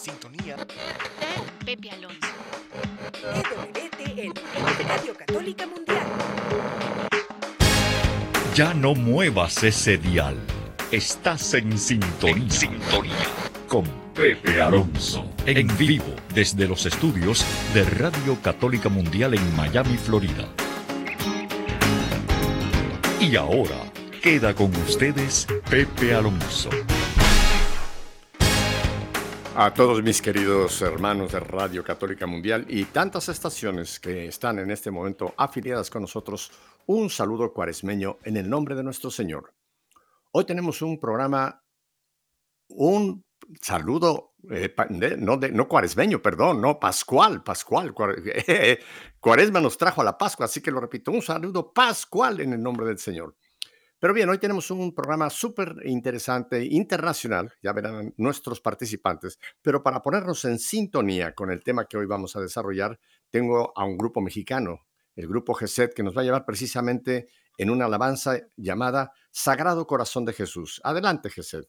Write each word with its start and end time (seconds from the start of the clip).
sintonía 0.00 0.56
con 0.56 1.66
Pepe 1.66 1.90
Alonso. 1.90 2.26
EWTN, 3.34 4.32
Radio 4.88 5.14
Católica 5.14 5.66
Mundial. 5.66 6.06
Ya 8.54 8.72
no 8.72 8.94
muevas 8.94 9.62
ese 9.62 9.98
dial. 9.98 10.38
Estás 10.90 11.52
en 11.52 11.78
sintonía. 11.78 12.44
En 12.44 12.50
sintonía. 12.50 13.14
Con 13.68 13.84
Pepe 14.14 14.62
Alonso. 14.62 15.30
En 15.44 15.68
vivo 15.76 16.16
desde 16.34 16.66
los 16.66 16.86
estudios 16.86 17.44
de 17.74 17.84
Radio 17.84 18.40
Católica 18.40 18.88
Mundial 18.88 19.34
en 19.34 19.54
Miami, 19.56 19.98
Florida. 19.98 20.48
Y 23.20 23.36
ahora 23.36 23.92
queda 24.22 24.54
con 24.54 24.74
ustedes 24.76 25.46
Pepe 25.68 26.14
Alonso. 26.14 26.70
A 29.62 29.74
todos 29.74 30.02
mis 30.02 30.22
queridos 30.22 30.80
hermanos 30.80 31.32
de 31.32 31.40
Radio 31.40 31.84
Católica 31.84 32.26
Mundial 32.26 32.64
y 32.66 32.86
tantas 32.86 33.28
estaciones 33.28 34.00
que 34.00 34.24
están 34.24 34.58
en 34.58 34.70
este 34.70 34.90
momento 34.90 35.34
afiliadas 35.36 35.90
con 35.90 36.00
nosotros, 36.00 36.50
un 36.86 37.10
saludo 37.10 37.52
cuaresmeño 37.52 38.16
en 38.24 38.38
el 38.38 38.48
nombre 38.48 38.74
de 38.74 38.82
nuestro 38.82 39.10
Señor. 39.10 39.52
Hoy 40.32 40.46
tenemos 40.46 40.80
un 40.80 40.98
programa, 40.98 41.62
un 42.68 43.22
saludo, 43.60 44.32
eh, 44.50 44.74
no, 45.18 45.36
de, 45.36 45.52
no 45.52 45.68
cuaresmeño, 45.68 46.22
perdón, 46.22 46.62
no, 46.62 46.80
pascual, 46.80 47.44
pascual. 47.44 47.92
Cuaresma 49.20 49.60
nos 49.60 49.76
trajo 49.76 50.00
a 50.00 50.04
la 50.04 50.16
Pascua, 50.16 50.46
así 50.46 50.62
que 50.62 50.70
lo 50.70 50.80
repito, 50.80 51.10
un 51.10 51.20
saludo 51.20 51.70
pascual 51.70 52.40
en 52.40 52.54
el 52.54 52.62
nombre 52.62 52.86
del 52.86 52.98
Señor. 52.98 53.36
Pero 54.00 54.14
bien, 54.14 54.30
hoy 54.30 54.38
tenemos 54.38 54.70
un 54.70 54.94
programa 54.94 55.28
súper 55.28 55.76
interesante, 55.84 56.64
internacional, 56.64 57.52
ya 57.62 57.74
verán 57.74 58.14
nuestros 58.16 58.58
participantes, 58.58 59.38
pero 59.60 59.82
para 59.82 60.00
ponernos 60.00 60.42
en 60.46 60.58
sintonía 60.58 61.34
con 61.34 61.50
el 61.50 61.62
tema 61.62 61.84
que 61.84 61.98
hoy 61.98 62.06
vamos 62.06 62.34
a 62.34 62.40
desarrollar, 62.40 62.98
tengo 63.28 63.74
a 63.76 63.84
un 63.84 63.98
grupo 63.98 64.22
mexicano, 64.22 64.86
el 65.16 65.28
grupo 65.28 65.52
GESET, 65.52 65.92
que 65.92 66.02
nos 66.02 66.16
va 66.16 66.22
a 66.22 66.24
llevar 66.24 66.46
precisamente 66.46 67.28
en 67.58 67.68
una 67.68 67.84
alabanza 67.84 68.38
llamada 68.56 69.12
Sagrado 69.30 69.86
Corazón 69.86 70.24
de 70.24 70.32
Jesús. 70.32 70.80
Adelante, 70.82 71.28
GESET. 71.28 71.68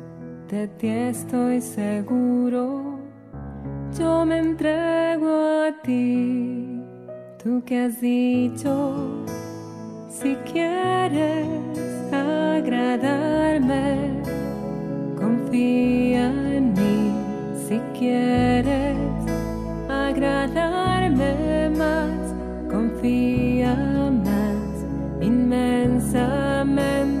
de 0.51 0.67
ti 0.67 0.89
estoy 0.89 1.61
seguro, 1.61 2.99
yo 3.97 4.25
me 4.25 4.39
entrego 4.39 5.63
a 5.63 5.71
ti, 5.81 6.83
tú 7.41 7.63
que 7.65 7.85
has 7.85 8.01
dicho, 8.01 9.23
si 10.09 10.35
quieres 10.51 11.47
agradarme, 12.11 14.21
confía 15.17 16.25
en 16.57 16.73
mí, 16.73 17.13
si 17.65 17.79
quieres 17.97 18.97
agradarme 19.87 21.69
más, 21.77 22.35
confía 22.69 23.73
más, 24.11 24.85
inmensamente 25.21 27.20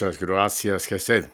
Muchas 0.00 0.18
gracias, 0.18 0.86
Gesed. 0.86 1.26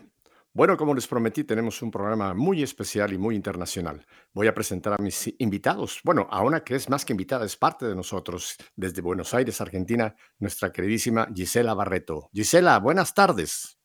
Bueno, 0.53 0.77
como 0.77 0.93
les 0.93 1.07
prometí, 1.07 1.45
tenemos 1.45 1.83
un 1.83 1.93
programa 1.93 2.35
muy 2.35 2.65
especial 2.65 3.13
y 3.13 3.17
muy 3.17 3.37
internacional. 3.37 4.05
Voy 4.33 4.49
a 4.49 4.55
presentar 4.55 4.93
a 4.93 5.01
mis 5.01 5.33
invitados. 5.39 6.01
Bueno, 6.03 6.27
a 6.33 6.43
una 6.43 6.65
que 6.65 6.75
es 6.75 6.91
más 6.91 7.05
que 7.05 7.13
invitada, 7.13 7.45
es 7.45 7.57
parte 7.57 7.87
de 7.87 7.95
nosotros. 7.95 8.57
Desde 8.75 9.03
Buenos 9.03 9.35
Aires, 9.35 9.61
Argentina, 9.61 10.17
nuestra 10.41 10.73
queridísima 10.73 11.29
Gisela 11.33 11.75
Barreto. 11.75 12.29
Gisela, 12.33 12.81
buenas 12.81 13.15
tardes. 13.15 13.79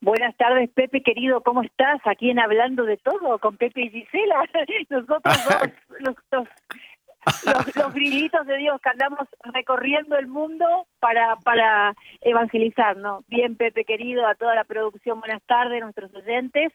Buenas 0.00 0.36
tardes, 0.36 0.68
Pepe, 0.70 1.00
querido, 1.04 1.44
¿cómo 1.44 1.62
estás? 1.62 2.00
Aquí 2.06 2.28
en 2.30 2.40
Hablando 2.40 2.82
de 2.82 2.96
Todo, 2.96 3.38
con 3.38 3.56
Pepe 3.56 3.82
y 3.82 3.90
Gisela. 3.90 4.50
Nosotros 4.90 5.22
dos, 5.48 5.70
los, 6.00 6.16
los, 6.32 6.48
los, 7.44 7.76
los 7.76 7.94
grillitos 7.94 8.46
de 8.46 8.56
Dios 8.58 8.80
que 8.80 8.90
andamos 8.90 9.28
recorriendo 9.52 10.16
el 10.16 10.26
mundo 10.26 10.86
para, 11.00 11.36
para 11.36 11.94
evangelizar, 12.20 12.96
¿no? 12.96 13.24
Bien, 13.28 13.56
Pepe, 13.56 13.84
querido, 13.84 14.26
a 14.26 14.34
toda 14.34 14.54
la 14.54 14.64
producción, 14.64 15.20
buenas 15.20 15.42
tardes, 15.42 15.80
nuestros 15.82 16.14
oyentes. 16.14 16.72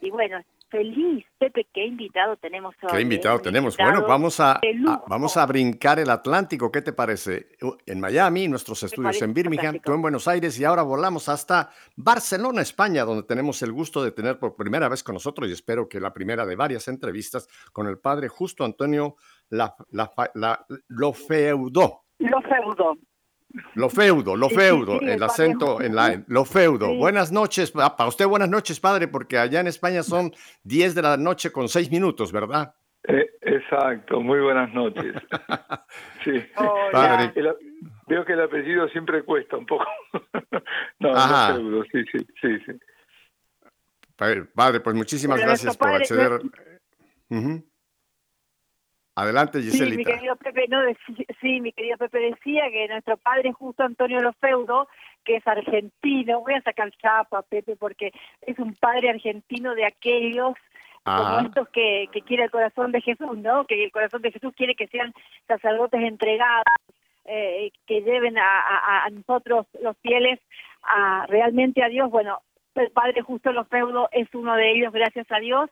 Y 0.00 0.10
bueno, 0.10 0.42
feliz, 0.70 1.26
Pepe, 1.38 1.66
qué 1.74 1.84
invitado 1.84 2.36
tenemos 2.36 2.74
hoy. 2.82 2.90
¿Qué 2.90 3.00
invitado 3.00 3.34
¿eh? 3.34 3.38
Un 3.38 3.42
tenemos? 3.42 3.74
invitado 3.74 3.90
Bueno, 3.92 4.08
vamos 4.08 4.40
a, 4.40 4.60
vamos 5.08 5.36
a 5.36 5.44
brincar 5.44 5.98
el 5.98 6.08
Atlántico. 6.08 6.70
¿Qué 6.70 6.80
te 6.80 6.92
parece? 6.92 7.48
En 7.86 8.00
Miami, 8.00 8.48
nuestros 8.48 8.82
estudios 8.82 9.20
en 9.20 9.34
Birmingham, 9.34 9.66
fantástico. 9.66 9.90
tú 9.90 9.94
en 9.94 10.02
Buenos 10.02 10.28
Aires 10.28 10.58
y 10.58 10.64
ahora 10.64 10.82
volamos 10.82 11.28
hasta 11.28 11.70
Barcelona, 11.96 12.62
España, 12.62 13.04
donde 13.04 13.24
tenemos 13.24 13.60
el 13.62 13.72
gusto 13.72 14.02
de 14.02 14.12
tener 14.12 14.38
por 14.38 14.54
primera 14.56 14.88
vez 14.88 15.02
con 15.02 15.14
nosotros 15.14 15.48
y 15.48 15.52
espero 15.52 15.88
que 15.88 16.00
la 16.00 16.12
primera 16.12 16.46
de 16.46 16.56
varias 16.56 16.88
entrevistas 16.88 17.48
con 17.72 17.86
el 17.86 17.98
padre 17.98 18.28
Justo 18.28 18.64
Antonio 18.64 19.16
la, 19.50 19.74
la, 19.92 20.10
la-. 20.34 20.66
Lo 20.88 21.12
feudo. 21.12 22.02
Lo 23.74 23.88
feudo, 23.90 24.36
lo 24.36 24.48
Sí, 24.48 24.54
sí, 24.54 24.60
feudo, 24.60 24.98
sí, 25.00 25.04
el 25.08 25.22
acento 25.22 25.80
en 25.80 25.96
la 25.96 26.22
lo 26.28 26.44
feudo. 26.44 26.86
Sí. 26.86 26.96
Buenas 26.98 27.32
noches, 27.32 27.72
pa- 27.72 27.96
para 27.96 28.08
usted 28.08 28.26
buenas 28.26 28.48
noches, 28.48 28.78
padre, 28.78 29.08
porque 29.08 29.38
allá 29.38 29.58
en 29.60 29.66
España 29.66 30.04
son 30.04 30.32
10 30.62 30.94
de 30.94 31.02
la 31.02 31.16
noche 31.16 31.50
con 31.50 31.68
6 31.68 31.90
minutos, 31.90 32.30
¿verdad? 32.30 32.72
Eh, 33.08 33.28
exacto, 33.40 34.20
muy 34.20 34.40
buenas 34.40 34.72
noches. 34.72 35.14
Sí. 36.24 36.32
Padre. 36.92 37.32
El 37.34 37.56
veo 38.06 38.24
que 38.26 38.34
el 38.34 38.42
apellido 38.42 38.86
siempre 38.90 39.24
cuesta 39.24 39.56
un 39.56 39.64
poco. 39.66 39.86
no, 41.00 41.10
Ajá. 41.16 41.54
no 41.54 41.58
feudo, 41.58 41.84
sí, 41.90 42.04
sí, 42.12 42.18
sí, 42.40 42.58
sí. 42.66 42.72
Pa- 44.16 44.28
Padre, 44.54 44.80
pues 44.80 44.94
muchísimas 44.94 45.38
Pero 45.38 45.48
gracias 45.48 45.76
por 45.76 45.88
padre- 45.88 46.02
acceder. 46.02 46.40
Adelante, 49.22 49.60
Sí, 49.60 49.66
mi 49.66 49.70
Giselita. 49.72 50.12
querido 50.12 50.36
Pepe, 50.36 50.66
no, 50.68 50.78
sí, 51.40 51.60
mi 51.60 51.72
querido 51.72 51.96
Pepe 51.98 52.18
decía 52.18 52.70
que 52.70 52.88
nuestro 52.88 53.16
padre 53.18 53.52
justo 53.52 53.82
Antonio 53.82 54.20
Lofeudo, 54.20 54.88
que 55.24 55.36
es 55.36 55.46
argentino, 55.46 56.40
voy 56.40 56.54
a 56.54 56.62
sacar 56.62 56.90
chapa, 56.92 57.42
Pepe, 57.42 57.76
porque 57.76 58.12
es 58.42 58.58
un 58.58 58.74
padre 58.74 59.10
argentino 59.10 59.74
de 59.74 59.84
aquellos 59.84 60.54
como 61.04 61.18
Ajá. 61.18 61.42
estos 61.46 61.68
que, 61.70 62.08
que 62.12 62.20
quiere 62.22 62.44
el 62.44 62.50
corazón 62.50 62.92
de 62.92 63.00
Jesús, 63.00 63.36
¿no? 63.38 63.64
Que 63.64 63.84
el 63.84 63.90
corazón 63.92 64.20
de 64.22 64.32
Jesús 64.32 64.52
quiere 64.56 64.74
que 64.74 64.86
sean 64.88 65.12
sacerdotes 65.48 66.00
entregados, 66.02 66.64
eh, 67.24 67.70
que 67.86 68.02
lleven 68.02 68.36
a, 68.38 68.42
a- 68.60 69.04
a 69.06 69.10
nosotros 69.10 69.66
los 69.82 69.96
fieles 69.98 70.38
a 70.82 71.26
realmente 71.26 71.82
a 71.82 71.88
Dios. 71.88 72.10
Bueno, 72.10 72.40
el 72.74 72.90
Padre 72.90 73.22
Justo 73.22 73.50
Lofeudo 73.52 74.08
es 74.12 74.28
uno 74.34 74.54
de 74.56 74.72
ellos, 74.72 74.92
gracias 74.92 75.26
a 75.30 75.38
Dios. 75.40 75.70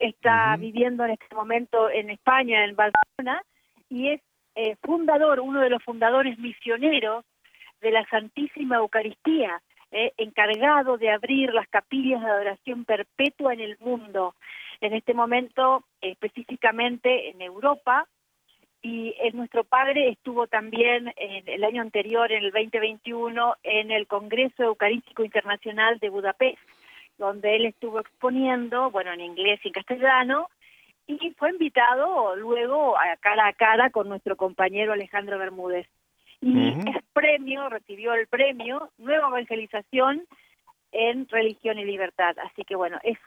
Está 0.00 0.56
viviendo 0.56 1.04
en 1.04 1.12
este 1.12 1.34
momento 1.34 1.90
en 1.90 2.08
España, 2.08 2.64
en 2.64 2.74
Barcelona, 2.74 3.42
y 3.90 4.08
es 4.08 4.22
eh, 4.54 4.76
fundador, 4.82 5.40
uno 5.40 5.60
de 5.60 5.68
los 5.68 5.82
fundadores 5.84 6.38
misioneros 6.38 7.24
de 7.82 7.90
la 7.90 8.06
Santísima 8.06 8.76
Eucaristía, 8.76 9.60
eh, 9.92 10.12
encargado 10.16 10.96
de 10.96 11.10
abrir 11.10 11.52
las 11.52 11.68
capillas 11.68 12.22
de 12.22 12.30
adoración 12.30 12.86
perpetua 12.86 13.52
en 13.52 13.60
el 13.60 13.76
mundo. 13.78 14.34
En 14.80 14.94
este 14.94 15.12
momento, 15.12 15.84
específicamente 16.00 17.28
en 17.28 17.42
Europa, 17.42 18.08
y 18.82 19.14
nuestro 19.34 19.64
padre 19.64 20.08
estuvo 20.08 20.46
también 20.46 21.12
en 21.16 21.46
el 21.46 21.64
año 21.64 21.82
anterior, 21.82 22.32
en 22.32 22.44
el 22.44 22.50
2021, 22.50 23.56
en 23.62 23.90
el 23.90 24.06
Congreso 24.06 24.62
Eucarístico 24.62 25.22
Internacional 25.22 25.98
de 25.98 26.08
Budapest, 26.08 26.58
donde 27.20 27.54
él 27.54 27.66
estuvo 27.66 28.00
exponiendo, 28.00 28.90
bueno, 28.90 29.12
en 29.12 29.20
inglés 29.20 29.60
y 29.62 29.68
en 29.68 29.74
castellano, 29.74 30.48
y 31.06 31.30
fue 31.32 31.50
invitado 31.50 32.34
luego 32.36 32.96
a 32.98 33.16
cara 33.18 33.48
a 33.48 33.52
cara 33.52 33.90
con 33.90 34.08
nuestro 34.08 34.36
compañero 34.36 34.92
Alejandro 34.92 35.38
Bermúdez. 35.38 35.86
Y 36.40 36.70
es 36.70 37.04
premio, 37.12 37.68
recibió 37.68 38.14
el 38.14 38.26
premio 38.26 38.90
Nueva 38.96 39.28
Evangelización 39.28 40.24
en 40.90 41.28
Religión 41.28 41.78
y 41.78 41.84
Libertad. 41.84 42.34
Así 42.38 42.64
que 42.64 42.76
bueno, 42.76 42.98
es 43.02 43.18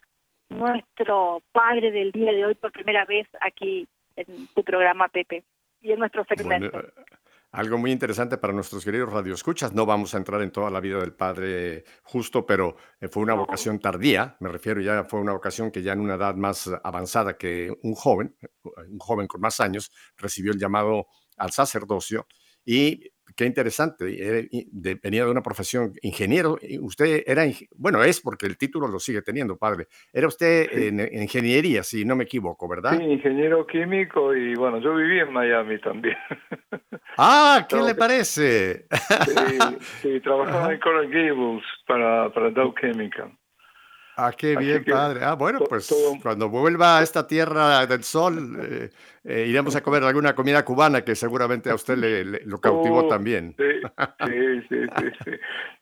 nuestro 0.48 1.40
padre 1.52 1.92
del 1.92 2.10
día 2.10 2.32
de 2.32 2.46
hoy 2.46 2.54
por 2.56 2.72
primera 2.72 3.04
vez 3.04 3.28
aquí 3.40 3.86
en 4.16 4.48
tu 4.48 4.64
programa, 4.64 5.08
Pepe, 5.08 5.44
y 5.80 5.92
en 5.92 6.00
nuestro 6.00 6.24
segmento. 6.24 6.70
Bueno, 6.72 6.88
eh, 6.88 7.02
algo 7.54 7.78
muy 7.78 7.92
interesante 7.92 8.36
para 8.36 8.52
nuestros 8.52 8.84
queridos 8.84 9.12
radioescuchas. 9.12 9.72
No 9.72 9.86
vamos 9.86 10.12
a 10.14 10.18
entrar 10.18 10.42
en 10.42 10.50
toda 10.50 10.70
la 10.70 10.80
vida 10.80 10.98
del 10.98 11.14
padre 11.14 11.84
justo, 12.02 12.44
pero 12.44 12.76
eh, 13.00 13.06
fue 13.06 13.22
una 13.22 13.34
vocación 13.34 13.78
tardía. 13.78 14.36
Me 14.40 14.48
refiero 14.48 14.80
ya 14.80 15.04
fue 15.04 15.20
una 15.20 15.32
vocación 15.32 15.70
que 15.70 15.80
ya 15.80 15.92
en 15.92 16.00
una 16.00 16.14
edad 16.14 16.34
más 16.34 16.68
avanzada 16.82 17.36
que 17.36 17.72
un 17.82 17.94
joven, 17.94 18.36
un 18.88 18.98
joven 18.98 19.28
con 19.28 19.40
más 19.40 19.60
años, 19.60 19.92
recibió 20.16 20.50
el 20.52 20.58
llamado 20.58 21.06
al 21.36 21.52
sacerdocio. 21.52 22.26
Y 22.64 23.12
qué 23.36 23.44
interesante, 23.46 24.04
venía 25.02 25.24
de 25.24 25.30
una 25.30 25.42
profesión 25.42 25.92
ingeniero. 26.02 26.58
Usted 26.80 27.22
era, 27.26 27.44
bueno, 27.76 28.02
es 28.04 28.20
porque 28.20 28.46
el 28.46 28.56
título 28.58 28.86
lo 28.88 28.98
sigue 28.98 29.22
teniendo, 29.22 29.56
padre. 29.56 29.86
Era 30.12 30.26
usted 30.28 30.68
Sí. 30.72 30.86
en, 30.88 31.00
en 31.00 31.22
ingeniería, 31.22 31.82
si 31.82 32.04
no 32.04 32.16
me 32.16 32.24
equivoco, 32.24 32.68
¿verdad? 32.68 32.96
Sí, 32.98 33.02
ingeniero 33.04 33.66
químico 33.66 34.34
y 34.34 34.54
bueno, 34.54 34.80
yo 34.80 34.94
viví 34.94 35.18
en 35.20 35.32
Miami 35.32 35.78
también. 35.80 36.16
Ah, 37.16 37.64
¿qué 37.68 37.76
le 37.76 37.94
parece? 37.94 38.86
sí, 39.24 39.58
sí, 40.02 40.20
trabajaba 40.20 40.60
Ajá. 40.64 40.72
en 40.74 40.80
Coral 40.80 41.08
Gables 41.08 41.62
para, 41.86 42.32
para 42.32 42.50
Dow 42.50 42.74
Chemical. 42.80 43.30
Ah, 44.16 44.32
qué 44.36 44.54
Así 44.54 44.64
bien, 44.64 44.84
que 44.84 44.90
padre. 44.92 45.20
Ah, 45.24 45.34
bueno, 45.34 45.60
pues 45.68 45.88
todo- 45.88 46.18
cuando 46.22 46.48
vuelva 46.48 46.98
a 46.98 47.02
esta 47.02 47.26
tierra 47.26 47.84
del 47.86 48.04
sol, 48.04 48.56
eh, 48.62 48.90
eh, 49.24 49.46
iremos 49.48 49.74
a 49.74 49.82
comer 49.82 50.04
alguna 50.04 50.34
comida 50.34 50.64
cubana 50.64 51.02
que 51.02 51.14
seguramente 51.16 51.68
a 51.70 51.74
usted 51.74 51.96
le, 51.96 52.24
le- 52.24 52.40
lo 52.44 52.58
cautivó 52.60 53.00
Oh, 53.00 53.08
también. 53.08 53.54
Sí, 53.58 53.80
sí, 54.68 54.86
sí, 54.96 55.10
sí. 55.24 55.30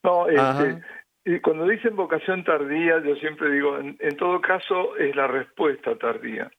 No, 0.02 0.26
este, 0.28 0.82
y 1.24 1.40
cuando 1.40 1.66
dicen 1.66 1.94
vocación 1.94 2.42
tardía, 2.44 3.02
yo 3.04 3.14
siempre 3.16 3.50
digo, 3.50 3.78
en, 3.78 3.96
en 4.00 4.16
todo 4.16 4.40
caso 4.40 4.96
es 4.96 5.14
la 5.14 5.26
respuesta 5.26 5.96
tardía, 5.98 6.50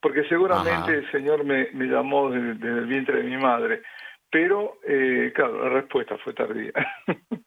porque 0.00 0.22
seguramente 0.28 0.92
Ajá. 0.92 0.92
el 0.92 1.10
Señor 1.10 1.44
me, 1.44 1.68
me 1.72 1.86
llamó 1.86 2.30
desde, 2.30 2.54
desde 2.54 2.78
el 2.78 2.86
vientre 2.86 3.16
de 3.18 3.24
mi 3.24 3.36
madre, 3.36 3.82
pero 4.30 4.78
eh, 4.86 5.32
claro, 5.34 5.64
la 5.64 5.70
respuesta 5.70 6.16
fue 6.18 6.34
tardía. 6.34 6.72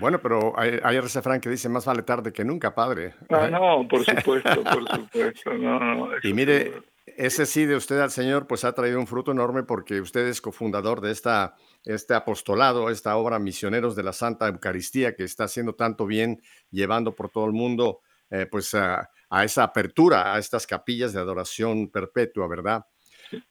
Bueno, 0.00 0.20
pero 0.20 0.58
hay, 0.58 0.78
hay 0.82 0.96
ese 0.96 1.18
refrán 1.18 1.40
que 1.40 1.50
dice 1.50 1.68
más 1.68 1.84
vale 1.84 2.02
tarde 2.02 2.32
que 2.32 2.44
nunca, 2.44 2.74
padre. 2.74 3.14
Ah, 3.30 3.48
no, 3.48 3.86
por 3.88 4.04
supuesto, 4.04 4.62
por 4.62 4.88
supuesto, 4.88 5.54
no, 5.54 5.78
no. 5.78 6.08
Y 6.22 6.32
mire, 6.32 6.82
ese 7.16 7.46
sí 7.46 7.64
de 7.64 7.76
usted 7.76 7.98
al 7.98 8.10
Señor, 8.10 8.46
pues 8.46 8.64
ha 8.64 8.72
traído 8.72 9.00
un 9.00 9.06
fruto 9.06 9.32
enorme 9.32 9.64
porque 9.64 10.00
usted 10.00 10.26
es 10.26 10.40
cofundador 10.40 11.00
de 11.00 11.10
esta, 11.10 11.56
este 11.84 12.14
apostolado, 12.14 12.90
esta 12.90 13.16
obra 13.16 13.38
Misioneros 13.38 13.96
de 13.96 14.04
la 14.04 14.12
Santa 14.12 14.48
Eucaristía 14.48 15.16
que 15.16 15.24
está 15.24 15.44
haciendo 15.44 15.74
tanto 15.74 16.06
bien, 16.06 16.40
llevando 16.70 17.14
por 17.14 17.30
todo 17.30 17.46
el 17.46 17.52
mundo, 17.52 18.00
eh, 18.30 18.46
pues 18.50 18.74
a, 18.74 19.10
a 19.30 19.44
esa 19.44 19.64
apertura, 19.64 20.34
a 20.34 20.38
estas 20.38 20.66
capillas 20.66 21.12
de 21.12 21.20
adoración 21.20 21.90
perpetua, 21.90 22.46
¿verdad? 22.46 22.84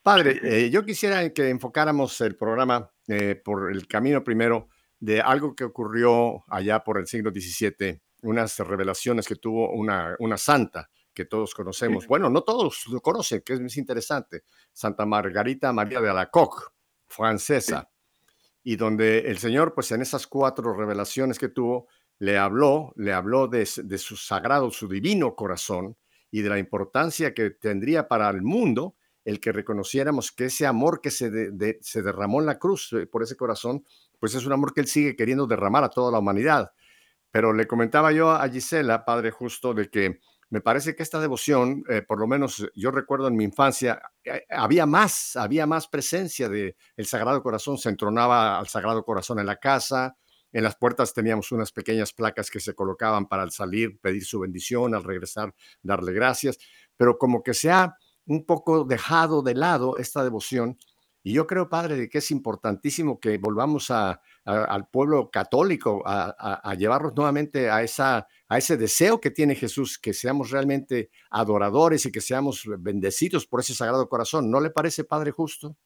Padre, 0.02 0.40
eh, 0.42 0.70
yo 0.70 0.84
quisiera 0.84 1.28
que 1.32 1.48
enfocáramos 1.50 2.20
el 2.20 2.36
programa 2.36 2.90
eh, 3.06 3.36
por 3.36 3.70
el 3.70 3.86
camino 3.86 4.24
primero 4.24 4.68
de 5.00 5.20
algo 5.20 5.54
que 5.54 5.64
ocurrió 5.64 6.44
allá 6.48 6.82
por 6.82 6.98
el 6.98 7.06
siglo 7.06 7.30
XVII, 7.30 8.00
unas 8.22 8.58
revelaciones 8.58 9.26
que 9.26 9.36
tuvo 9.36 9.70
una, 9.72 10.16
una 10.18 10.36
santa 10.36 10.90
que 11.14 11.24
todos 11.24 11.54
conocemos. 11.54 12.06
Bueno, 12.06 12.30
no 12.30 12.42
todos 12.42 12.86
lo 12.88 13.00
conocen, 13.00 13.42
que 13.44 13.54
es 13.54 13.76
interesante. 13.76 14.44
Santa 14.72 15.04
Margarita 15.06 15.72
María 15.72 16.00
de 16.00 16.10
Alacoque, 16.10 16.64
francesa. 17.06 17.90
y 18.62 18.76
donde 18.76 19.20
el 19.20 19.38
Señor, 19.38 19.72
pues 19.74 19.90
en 19.92 20.02
esas 20.02 20.26
cuatro 20.26 20.74
revelaciones 20.74 21.38
que 21.38 21.48
tuvo, 21.48 21.88
le 22.18 22.36
habló, 22.36 22.92
le 22.96 23.12
habló 23.12 23.48
de, 23.48 23.68
de 23.84 23.98
su 23.98 24.16
sagrado, 24.16 24.70
su 24.70 24.88
divino 24.88 25.34
corazón 25.34 25.96
y 26.30 26.42
de 26.42 26.50
la 26.50 26.58
importancia 26.58 27.32
que 27.32 27.50
tendría 27.50 28.08
para 28.08 28.28
el 28.30 28.42
mundo 28.42 28.96
el 29.24 29.40
que 29.40 29.52
reconociéramos 29.52 30.32
que 30.32 30.46
ese 30.46 30.66
amor 30.66 31.00
que 31.02 31.10
se, 31.10 31.30
se 31.82 32.02
derramó 32.02 32.40
en 32.40 32.46
la 32.46 32.58
cruz 32.58 32.92
eh, 32.94 33.06
por 33.06 33.22
ese 33.22 33.36
corazón, 33.36 33.84
pues 34.18 34.34
es 34.34 34.46
un 34.46 34.52
amor 34.52 34.72
que 34.74 34.80
él 34.80 34.86
sigue 34.86 35.16
queriendo 35.16 35.46
derramar 35.46 35.84
a 35.84 35.90
toda 35.90 36.12
la 36.12 36.18
humanidad. 36.18 36.72
Pero 37.30 37.52
le 37.52 37.66
comentaba 37.66 38.12
yo 38.12 38.30
a 38.30 38.48
Gisela, 38.48 39.04
Padre 39.04 39.30
Justo, 39.30 39.74
de 39.74 39.90
que 39.90 40.20
me 40.50 40.60
parece 40.62 40.96
que 40.96 41.02
esta 41.02 41.20
devoción, 41.20 41.84
eh, 41.90 42.02
por 42.02 42.18
lo 42.18 42.26
menos 42.26 42.66
yo 42.74 42.90
recuerdo 42.90 43.28
en 43.28 43.36
mi 43.36 43.44
infancia, 43.44 44.00
eh, 44.24 44.44
había 44.48 44.86
más, 44.86 45.36
había 45.36 45.66
más 45.66 45.88
presencia 45.88 46.48
de 46.48 46.76
el 46.96 47.06
Sagrado 47.06 47.42
Corazón, 47.42 47.76
se 47.76 47.90
entronaba 47.90 48.58
al 48.58 48.68
Sagrado 48.68 49.04
Corazón 49.04 49.38
en 49.40 49.46
la 49.46 49.56
casa, 49.56 50.16
en 50.52 50.64
las 50.64 50.76
puertas 50.76 51.12
teníamos 51.12 51.52
unas 51.52 51.72
pequeñas 51.72 52.14
placas 52.14 52.50
que 52.50 52.60
se 52.60 52.74
colocaban 52.74 53.26
para 53.28 53.42
al 53.42 53.50
salir 53.50 54.00
pedir 54.00 54.24
su 54.24 54.40
bendición, 54.40 54.94
al 54.94 55.04
regresar 55.04 55.54
darle 55.82 56.12
gracias, 56.12 56.58
pero 56.96 57.18
como 57.18 57.42
que 57.42 57.52
se 57.52 57.70
ha 57.70 57.96
un 58.24 58.46
poco 58.46 58.84
dejado 58.84 59.42
de 59.42 59.54
lado 59.54 59.98
esta 59.98 60.24
devoción. 60.24 60.78
Y 61.28 61.34
yo 61.34 61.46
creo, 61.46 61.68
Padre, 61.68 62.08
que 62.08 62.18
es 62.18 62.30
importantísimo 62.30 63.20
que 63.20 63.36
volvamos 63.36 63.90
a, 63.90 64.22
al 64.46 64.88
pueblo 64.90 65.28
católico 65.30 66.02
a, 66.06 66.60
a, 66.64 66.74
llevarnos 66.74 67.14
nuevamente 67.14 67.68
a, 67.68 67.82
esa, 67.82 68.26
a 68.48 68.56
ese 68.56 68.78
deseo 68.78 69.20
que 69.20 69.30
tiene 69.30 69.54
Jesús, 69.54 69.98
que 69.98 70.14
seamos 70.14 70.50
realmente 70.50 71.10
adoradores 71.30 72.06
y 72.06 72.12
que 72.12 72.22
seamos 72.22 72.64
bendecidos 72.78 73.46
por 73.46 73.60
ese 73.60 73.74
sagrado 73.74 74.08
corazón. 74.08 74.50
¿No 74.50 74.58
le 74.58 74.70
parece, 74.70 75.04
Padre, 75.04 75.30
justo? 75.30 75.76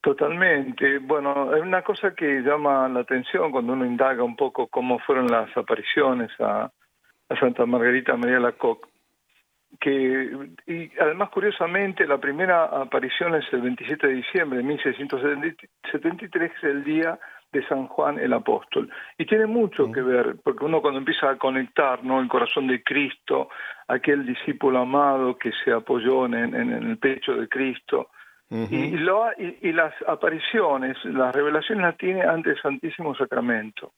Totalmente. 0.00 1.00
Bueno, 1.00 1.50
hay 1.52 1.60
una 1.60 1.82
cosa 1.82 2.14
que 2.14 2.40
llama 2.42 2.88
la 2.88 3.00
atención 3.00 3.50
cuando 3.50 3.72
uno 3.72 3.84
indaga 3.84 4.22
un 4.22 4.36
poco 4.36 4.68
cómo 4.68 5.00
fueron 5.00 5.26
las 5.26 5.48
apariciones 5.56 6.30
a, 6.38 6.70
a 7.28 7.40
Santa 7.40 7.66
Margarita 7.66 8.16
María 8.16 8.38
Lacoque, 8.38 8.87
que 9.80 10.50
y 10.66 10.90
además 10.98 11.30
curiosamente 11.30 12.06
la 12.06 12.18
primera 12.18 12.64
aparición 12.64 13.34
es 13.34 13.44
el 13.52 13.62
27 13.62 14.06
de 14.06 14.14
diciembre 14.14 14.58
de 14.58 14.64
1673, 14.64 16.52
es 16.56 16.64
el 16.64 16.84
día 16.84 17.18
de 17.52 17.66
San 17.66 17.86
Juan 17.86 18.18
el 18.18 18.32
Apóstol. 18.32 18.90
Y 19.16 19.24
tiene 19.24 19.46
mucho 19.46 19.90
que 19.90 20.02
ver, 20.02 20.36
porque 20.42 20.64
uno 20.64 20.82
cuando 20.82 20.98
empieza 20.98 21.30
a 21.30 21.38
conectar 21.38 22.04
¿no? 22.04 22.20
el 22.20 22.28
corazón 22.28 22.66
de 22.66 22.82
Cristo, 22.82 23.48
aquel 23.86 24.26
discípulo 24.26 24.80
amado 24.80 25.38
que 25.38 25.52
se 25.64 25.72
apoyó 25.72 26.26
en, 26.26 26.34
en 26.34 26.72
el 26.72 26.98
pecho 26.98 27.34
de 27.34 27.48
Cristo, 27.48 28.10
y, 28.50 28.96
lo, 28.96 29.26
y, 29.36 29.72
las 29.72 29.92
apariciones, 30.06 30.96
las 31.04 31.34
revelaciones 31.34 31.84
las 31.84 31.98
tiene 31.98 32.22
ante 32.22 32.50
el 32.50 32.62
Santísimo 32.62 33.14
Sacramento. 33.14 33.92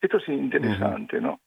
Esto 0.00 0.18
es 0.18 0.28
interesante, 0.28 1.20
¿no? 1.20 1.40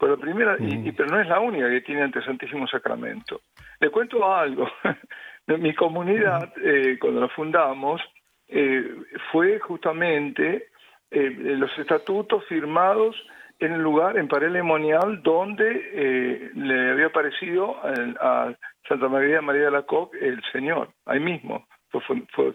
Pero, 0.00 0.18
primera, 0.18 0.56
y, 0.58 0.90
pero 0.92 1.10
no 1.10 1.20
es 1.20 1.28
la 1.28 1.40
única 1.40 1.68
que 1.68 1.82
tiene 1.82 2.02
ante 2.02 2.22
Santísimo 2.22 2.66
Sacramento. 2.66 3.42
Le 3.78 3.90
cuento 3.90 4.32
algo. 4.32 4.66
Mi 5.46 5.74
comunidad, 5.74 6.52
eh, 6.64 6.96
cuando 6.98 7.20
la 7.20 7.28
fundamos, 7.28 8.00
eh, 8.48 8.94
fue 9.30 9.58
justamente 9.60 10.68
eh, 11.10 11.30
los 11.30 11.70
estatutos 11.78 12.44
firmados 12.46 13.14
en 13.58 13.72
el 13.72 13.82
lugar, 13.82 14.16
en 14.16 14.26
Parelemonial, 14.26 15.22
donde 15.22 16.50
le 16.54 16.90
había 16.92 17.06
aparecido 17.06 17.76
a 17.84 18.54
Santa 18.88 19.08
María 19.08 19.42
María 19.42 19.64
de 19.64 19.70
la 19.70 19.82
Coque 19.82 20.16
el 20.18 20.42
Señor, 20.50 20.88
ahí 21.04 21.20
mismo, 21.20 21.66
fue, 21.90 22.00
fue, 22.32 22.54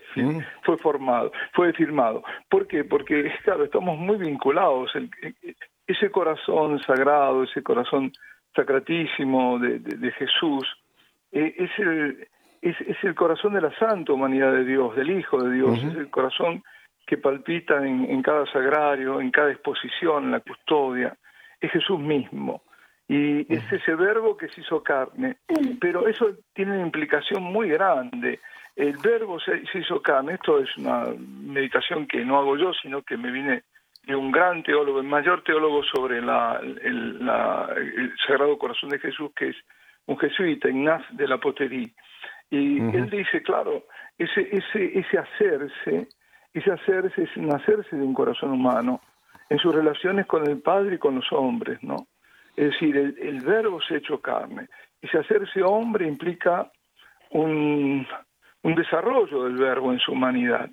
fue, 0.64 0.78
formado, 0.78 1.32
fue 1.54 1.74
firmado. 1.74 2.24
¿Por 2.50 2.68
qué? 2.68 2.84
Porque, 2.84 3.32
claro, 3.44 3.66
estamos 3.66 3.98
muy 3.98 4.18
vinculados. 4.18 4.96
El, 4.96 5.10
ese 5.88 6.10
corazón 6.10 6.80
sagrado, 6.80 7.44
ese 7.44 7.64
corazón 7.64 8.12
sacratísimo 8.56 9.60
de, 9.60 9.80
de, 9.80 10.12
Jesús, 10.12 10.66
eh, 11.32 11.54
es, 11.58 11.72
el, 11.80 12.28
es, 12.62 12.80
es, 12.82 12.98
el 13.04 13.16
corazón 13.16 13.54
de 13.54 13.62
la 13.62 13.78
santa 13.78 14.14
humanidad 14.14 14.52
de 14.54 14.66
Dios, 14.66 14.96
del 14.96 15.12
Hijo 15.12 15.44
de 15.44 15.56
Dios, 15.56 15.78
es 15.84 15.96
el 15.96 16.10
corazón 16.10 16.64
que 17.06 17.18
palpita 17.18 17.86
en, 17.86 18.06
en, 18.06 18.22
cada 18.22 18.46
sagrario, 18.48 19.22
en 19.22 19.30
cada 19.32 19.52
exposición, 19.52 20.26
en 20.26 20.32
la 20.32 20.40
custodia, 20.40 21.16
es 21.60 21.72
Jesús 21.72 22.00
mismo. 22.00 22.64
Y 23.08 23.54
es 23.54 23.72
ese 23.72 23.94
verbo 23.94 24.36
que 24.36 24.48
se 24.48 24.62
hizo 24.62 24.82
carne. 24.82 25.38
Pero 25.80 26.08
eso 26.08 26.32
tiene 26.54 26.72
una 26.72 26.82
implicación 26.82 27.44
muy 27.44 27.70
grande 27.70 28.40
el 28.76 28.98
verbo 28.98 29.40
se, 29.40 29.64
hizo 29.74 30.02
carne. 30.02 30.34
Esto 30.34 30.60
es 30.60 30.78
una 30.78 31.06
meditación 31.18 32.08
que 32.08 32.26
no 32.26 32.38
hago 32.38 32.58
yo, 32.58 32.74
sino 32.74 33.02
que 33.04 33.18
me 33.18 33.32
viene 33.32 33.64
de 34.06 34.16
un 34.16 34.32
gran 34.32 34.64
teólogo, 34.64 35.00
el 35.00 35.08
mayor 35.08 35.44
teólogo 35.44 35.84
sobre 35.84 36.22
la, 36.22 36.60
el, 36.62 37.20
Sagrado 38.28 38.58
Corazón 38.58 38.90
de 38.90 39.00
Jesús, 39.00 39.32
que 39.36 39.50
es 39.50 39.56
un 40.06 40.18
jesuita, 40.18 40.70
Ignace 40.70 41.06
de 41.12 41.28
la 41.28 41.38
Poterie. 41.38 41.94
Y 42.50 42.78
él 42.78 43.10
dice, 43.10 43.42
claro, 43.42 43.86
ese, 44.18 44.48
ese, 44.52 45.00
ese 45.00 45.18
hacerse, 45.18 46.08
ese 46.54 46.72
hacerse 46.72 47.24
es 47.24 47.38
nacerse 47.38 47.96
de 47.96 48.04
un 48.04 48.14
corazón 48.14 48.52
humano 48.52 49.02
en 49.50 49.58
sus 49.58 49.74
relaciones 49.74 50.26
con 50.28 50.48
el 50.48 50.62
Padre 50.62 50.96
y 50.96 51.00
con 51.00 51.16
los 51.16 51.32
hombres, 51.32 51.82
¿no? 51.82 52.08
Es 52.56 52.72
decir, 52.72 52.96
el, 52.96 53.18
el 53.20 53.42
verbo 53.42 53.82
se 53.82 53.96
ha 53.96 53.98
hecho 53.98 54.22
carne. 54.22 54.68
Ese 55.02 55.18
hacerse 55.18 55.62
hombre 55.62 56.08
implica 56.08 56.72
un, 57.32 58.08
un 58.62 58.76
desarrollo 58.76 59.44
del 59.44 59.58
verbo 59.58 59.92
en 59.92 60.00
su 60.00 60.14
humanidad. 60.14 60.70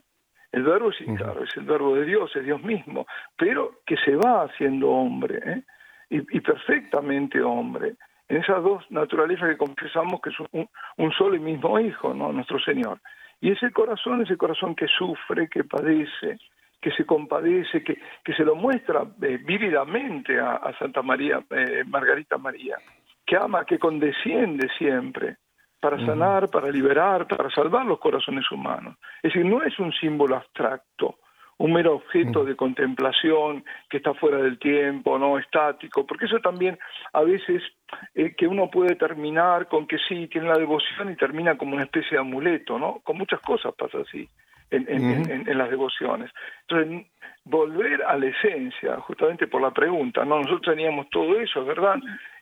El 0.53 0.65
verbo, 0.65 0.93
sí, 0.93 1.07
claro, 1.17 1.45
es 1.45 1.57
el 1.57 1.65
verbo 1.65 1.95
de 1.95 2.05
Dios, 2.05 2.31
es 2.37 2.45
Dios 2.45 2.63
mismo, 2.63 3.07
pero 3.37 3.81
que 3.87 3.97
se 3.97 4.15
va 4.17 4.45
haciendo 4.45 4.91
hombre, 4.91 5.41
¿eh? 5.45 5.63
y, 6.11 6.41
perfectamente 6.41 7.41
hombre, 7.41 7.95
en 8.29 8.37
esas 8.37 8.63
dos 8.63 8.85
naturalezas 8.91 9.49
que 9.49 9.57
confesamos 9.57 10.21
que 10.21 10.29
es 10.29 10.37
un, 10.99 11.13
solo 11.13 11.37
y 11.37 11.41
mismo 11.41 11.81
Hijo, 11.81 12.13
¿no? 12.13 12.33
Nuestro 12.33 12.59
Señor. 12.61 13.01
Y 13.41 13.51
ese 13.51 13.71
corazón, 13.71 14.23
ese 14.23 14.37
corazón 14.37 14.75
que 14.75 14.87
sufre, 14.87 15.49
que 15.49 15.65
padece, 15.65 16.39
que 16.81 16.91
se 16.91 17.07
compadece, 17.07 17.83
que, 17.83 17.99
que 18.23 18.35
se 18.35 18.45
lo 18.45 18.55
muestra 18.55 19.07
eh, 19.23 19.39
vívidamente 19.43 20.39
a, 20.39 20.73
Santa 20.79 21.01
María, 21.01 21.43
eh, 21.51 21.83
Margarita 21.87 22.37
María, 22.37 22.77
que 23.25 23.37
ama, 23.37 23.65
que 23.65 23.79
condesciende 23.79 24.69
siempre, 24.77 25.37
para 25.83 25.99
sanar, 26.07 26.49
para 26.49 26.71
liberar, 26.71 27.27
para 27.27 27.51
salvar 27.51 27.85
los 27.85 27.99
corazones 27.99 28.49
humanos. 28.53 28.97
Es 29.21 29.35
decir, 29.35 29.45
no 29.45 29.65
es 29.65 29.77
un 29.81 29.93
símbolo 29.93 30.37
abstracto, 30.37 31.17
un 31.59 31.73
mero 31.73 31.97
objeto 31.97 32.45
de 32.45 32.55
contemplación 32.55 33.65
que 33.91 33.97
está 33.97 34.15
fuera 34.15 34.39
del 34.39 34.61
tiempo, 34.61 35.19
no 35.19 35.39
estático, 35.39 36.07
porque 36.07 36.27
eso 36.27 36.39
también 36.39 36.79
a 37.13 37.23
veces 37.23 37.65
eh, 38.15 38.33
que 38.37 38.47
uno 38.47 38.71
puede 38.71 38.95
terminar 38.95 39.67
con 39.67 39.89
que 39.89 39.99
sí, 39.99 40.29
tiene 40.29 40.47
la 40.47 40.57
devoción 40.57 41.11
y 41.11 41.17
termina 41.17 41.59
como 41.59 41.75
una 41.75 41.83
especie 41.83 42.13
de 42.13 42.21
amuleto, 42.21 42.79
¿no? 42.79 43.01
Con 43.01 43.19
muchas 43.19 43.41
cosas 43.41 43.75
pasa 43.75 43.99
así 43.99 44.29
en, 44.73 45.49
en 45.49 45.59
las 45.59 45.71
devociones. 45.71 46.31
Entonces, 46.69 47.07
volver 47.45 48.03
a 48.05 48.17
la 48.17 48.27
esencia, 48.27 48.97
justamente 49.01 49.47
por 49.47 49.61
la 49.61 49.71
pregunta, 49.71 50.25
¿no? 50.25 50.39
Nosotros 50.39 50.75
teníamos 50.77 51.09
todo 51.11 51.39
eso, 51.41 51.65
¿verdad? 51.65 51.97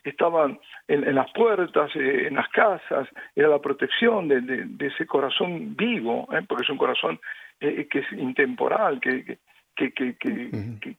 estaban 0.05 0.59
en, 0.89 1.15
las 1.15 1.31
puertas, 1.33 1.91
eh, 1.95 2.27
en 2.29 2.35
las 2.35 2.49
casas, 2.49 3.09
era 3.35 3.49
la 3.49 3.59
protección 3.59 4.29
de, 4.29 4.87
ese 4.87 5.07
corazón 5.07 5.77
vivo, 5.77 6.29
¿eh? 6.33 6.43
porque 6.49 6.65
es 6.65 6.71
un 6.71 6.79
corazón 6.79 7.21
eh, 7.61 7.87
que 7.91 8.01
es 8.01 8.13
intemporal, 8.13 9.01
que, 9.01 9.39
que, 9.77 9.93
que, 9.93 10.17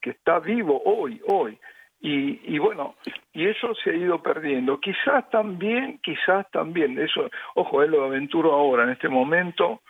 que, 0.02 0.10
está 0.10 0.40
vivo 0.40 0.82
hoy, 0.86 1.22
hoy. 1.28 1.58
Y, 2.04 2.56
y, 2.56 2.58
bueno, 2.58 2.96
y 3.32 3.46
eso 3.46 3.76
se 3.76 3.92
ha 3.92 3.96
ido 3.96 4.24
perdiendo. 4.24 4.80
Quizás 4.80 5.30
también, 5.30 6.00
quizás 6.02 6.50
también, 6.50 6.98
eso, 6.98 7.30
ojo, 7.54 7.84
él 7.84 7.92
lo 7.92 8.06
aventuro 8.06 8.54
ahora, 8.54 8.84
en 8.84 8.90
este 8.90 9.08
momento, 9.08 9.82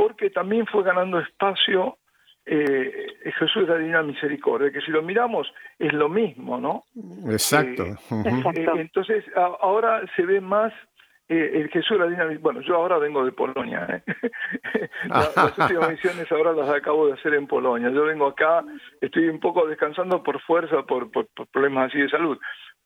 porque 0.00 0.30
también 0.30 0.64
fue 0.66 0.82
ganando 0.82 1.20
espacio 1.20 1.98
eh, 2.46 3.06
Jesús 3.38 3.66
de 3.66 3.74
la 3.74 3.76
Divina 3.76 4.02
Misericordia, 4.02 4.72
que 4.72 4.80
si 4.80 4.90
lo 4.90 5.02
miramos 5.02 5.52
es 5.78 5.92
lo 5.92 6.08
mismo, 6.08 6.58
¿no? 6.58 6.84
Exacto. 7.30 7.84
Eh, 7.84 7.96
eh, 8.54 8.66
entonces, 8.76 9.22
ahora 9.36 10.00
se 10.16 10.24
ve 10.24 10.40
más 10.40 10.72
el 11.28 11.68
Jesús 11.68 11.98
de 11.98 11.98
la 11.98 12.06
Divina 12.06 12.38
Bueno, 12.40 12.62
yo 12.62 12.76
ahora 12.76 12.96
vengo 12.96 13.26
de 13.26 13.32
Polonia. 13.32 14.02
las, 15.08 15.36
las 15.36 15.58
últimas 15.58 15.90
misiones 15.90 16.32
ahora 16.32 16.52
las 16.52 16.70
acabo 16.70 17.06
de 17.06 17.12
hacer 17.12 17.34
en 17.34 17.46
Polonia. 17.46 17.90
Yo 17.90 18.04
vengo 18.04 18.26
acá, 18.26 18.64
estoy 19.02 19.28
un 19.28 19.38
poco 19.38 19.66
descansando 19.66 20.22
por 20.22 20.40
fuerza, 20.40 20.82
por, 20.84 21.10
por 21.10 21.28
problemas 21.52 21.90
así 21.90 21.98
de 21.98 22.08
salud 22.08 22.38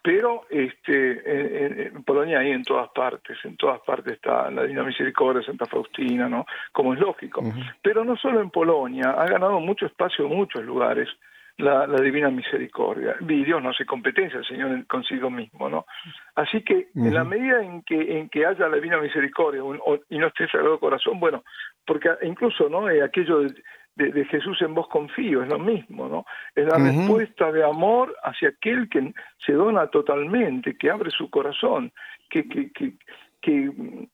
pero 0.05 0.43
este 0.51 1.87
en, 1.87 2.05
Polonia 2.05 2.45
y 2.45 2.51
en 2.51 2.63
todas 2.63 2.91
partes, 2.91 3.39
en 3.43 3.57
todas 3.57 3.81
partes 3.81 4.13
está 4.13 4.51
la 4.51 4.65
Divina 4.65 4.83
Misericordia, 4.83 5.43
Santa 5.43 5.65
Faustina, 5.65 6.29
¿no? 6.29 6.45
Como 6.73 6.93
es 6.93 7.01
lógico. 7.01 7.43
Pero 7.81 8.05
no 8.05 8.15
solo 8.15 8.43
en 8.43 8.51
Polonia, 8.51 9.13
ha 9.13 9.27
ganado 9.27 9.61
mucho 9.61 9.87
espacio 9.87 10.27
en 10.27 10.37
muchos 10.37 10.63
lugares 10.63 11.09
la, 11.57 11.87
Divina 11.87 12.29
Misericordia. 12.29 13.17
Y 13.21 13.45
Dios 13.45 13.63
no 13.63 13.71
hace 13.71 13.87
competencia, 13.87 14.41
el 14.41 14.45
Señor 14.45 14.87
consigo 14.89 15.31
mismo, 15.31 15.71
¿no? 15.71 15.87
Así 16.35 16.61
que 16.61 16.89
en 16.95 17.15
la 17.15 17.25
medida 17.25 17.63
en 17.63 17.81
que 17.83 18.19
en 18.19 18.29
que 18.29 18.45
haya 18.45 18.69
la 18.69 18.77
Divina 18.77 18.99
Misericordia 18.99 19.63
y 20.11 20.19
no 20.19 20.27
esté 20.27 20.47
Sagrado 20.49 20.79
Corazón, 20.79 21.19
bueno, 21.19 21.45
porque 21.87 22.11
incluso, 22.25 22.69
¿no? 22.69 22.91
Eh, 22.91 23.03
aquello 23.03 23.41
de 23.41 23.55
de, 23.97 24.11
de 24.11 24.25
Jesús 24.25 24.61
en 24.63 24.75
vos 24.75 24.89
confío, 24.89 25.43
es 25.43 25.49
lo 25.49 25.59
mismo, 25.59 26.09
¿no? 26.09 26.25
Es 26.55 26.67
la 26.67 26.79
respuesta 26.79 27.53
de 27.53 27.65
amor 27.65 28.15
hacia 28.23 28.49
aquel 28.49 28.89
que 28.89 29.13
se 29.39 29.53
dona 29.53 29.87
totalmente, 29.89 30.77
que 30.77 30.91
abre 30.91 31.11
su 31.11 31.31
corazón, 31.31 31.93
que, 32.29 32.49
que, 32.49 32.73
que, 32.73 32.95
que, 33.41 33.53
mm, 33.53 34.07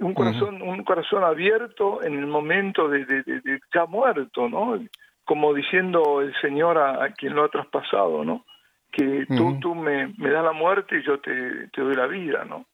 un 0.00 0.14
corazón, 0.14 0.62
un 0.62 0.84
corazón 0.84 1.24
abierto 1.24 2.04
en 2.04 2.18
el 2.18 2.26
momento 2.26 2.88
de, 2.88 3.04
de, 3.04 3.60
ya 3.74 3.86
muerto, 3.86 4.48
¿no? 4.48 4.78
Como 5.24 5.52
diciendo 5.52 6.22
el 6.22 6.32
Señor 6.40 6.78
a, 6.78 7.04
a 7.04 7.12
quien 7.12 7.34
lo 7.34 7.44
ha 7.44 7.48
traspasado, 7.48 8.24
¿no? 8.24 8.44
Que 8.92 9.26
tú, 9.26 9.58
tú 9.60 9.74
me, 9.74 10.14
me 10.16 10.30
das 10.30 10.44
la 10.44 10.52
muerte 10.52 10.98
y 10.98 11.02
yo 11.02 11.20
te, 11.20 11.68
te 11.68 11.80
doy 11.82 11.94
la 11.94 12.06
vida, 12.06 12.44
¿no? 12.44 12.64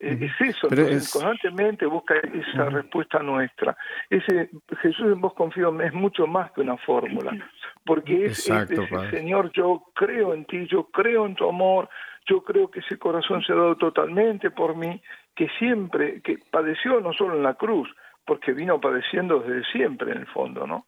Eh. 0.00 0.16
Es 0.20 0.40
eso, 0.50 0.68
Pero 0.68 0.82
entonces, 0.82 1.02
es- 1.06 1.12
constantemente 1.12 1.84
busca 1.86 2.14
esa 2.16 2.66
respuesta 2.66 3.18
nuestra. 3.20 3.76
Ese 4.08 4.48
Jesús 4.80 5.06
en 5.06 5.20
vos 5.20 5.34
confío 5.34 5.78
es 5.80 5.92
mucho 5.92 6.26
más 6.26 6.52
que 6.52 6.60
una 6.60 6.76
fórmula, 6.78 7.36
porque 7.84 8.26
es, 8.26 8.32
es 8.38 8.48
Exacto, 8.48 8.82
decir. 8.82 9.10
Señor, 9.10 9.50
yo 9.52 9.84
creo 9.94 10.34
en 10.34 10.44
ti, 10.44 10.66
yo 10.68 10.84
creo 10.90 11.26
en 11.26 11.34
tu 11.34 11.48
amor, 11.48 11.88
yo 12.26 12.44
creo 12.44 12.70
que 12.70 12.80
ese 12.80 12.96
corazón 12.98 13.42
se 13.42 13.52
ha 13.52 13.56
dado 13.56 13.76
totalmente 13.76 14.50
por 14.52 14.76
mí, 14.76 15.02
que 15.34 15.48
siempre, 15.58 16.20
que 16.22 16.38
padeció 16.50 17.00
no 17.00 17.12
solo 17.12 17.34
en 17.36 17.42
la 17.42 17.54
cruz, 17.54 17.88
porque 18.24 18.52
vino 18.52 18.80
padeciendo 18.80 19.40
desde 19.40 19.64
siempre 19.72 20.12
en 20.12 20.18
el 20.18 20.26
fondo, 20.28 20.66
¿no? 20.66 20.86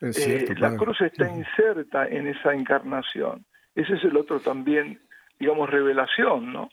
Es 0.00 0.18
Eh, 0.26 0.54
la 0.58 0.76
cruz 0.76 1.00
está 1.00 1.28
inserta 1.28 2.06
en 2.06 2.26
esa 2.28 2.52
encarnación. 2.52 3.44
Ese 3.74 3.94
es 3.94 4.04
el 4.04 4.16
otro 4.16 4.40
también, 4.40 5.00
digamos, 5.38 5.70
revelación, 5.70 6.52
¿no? 6.52 6.68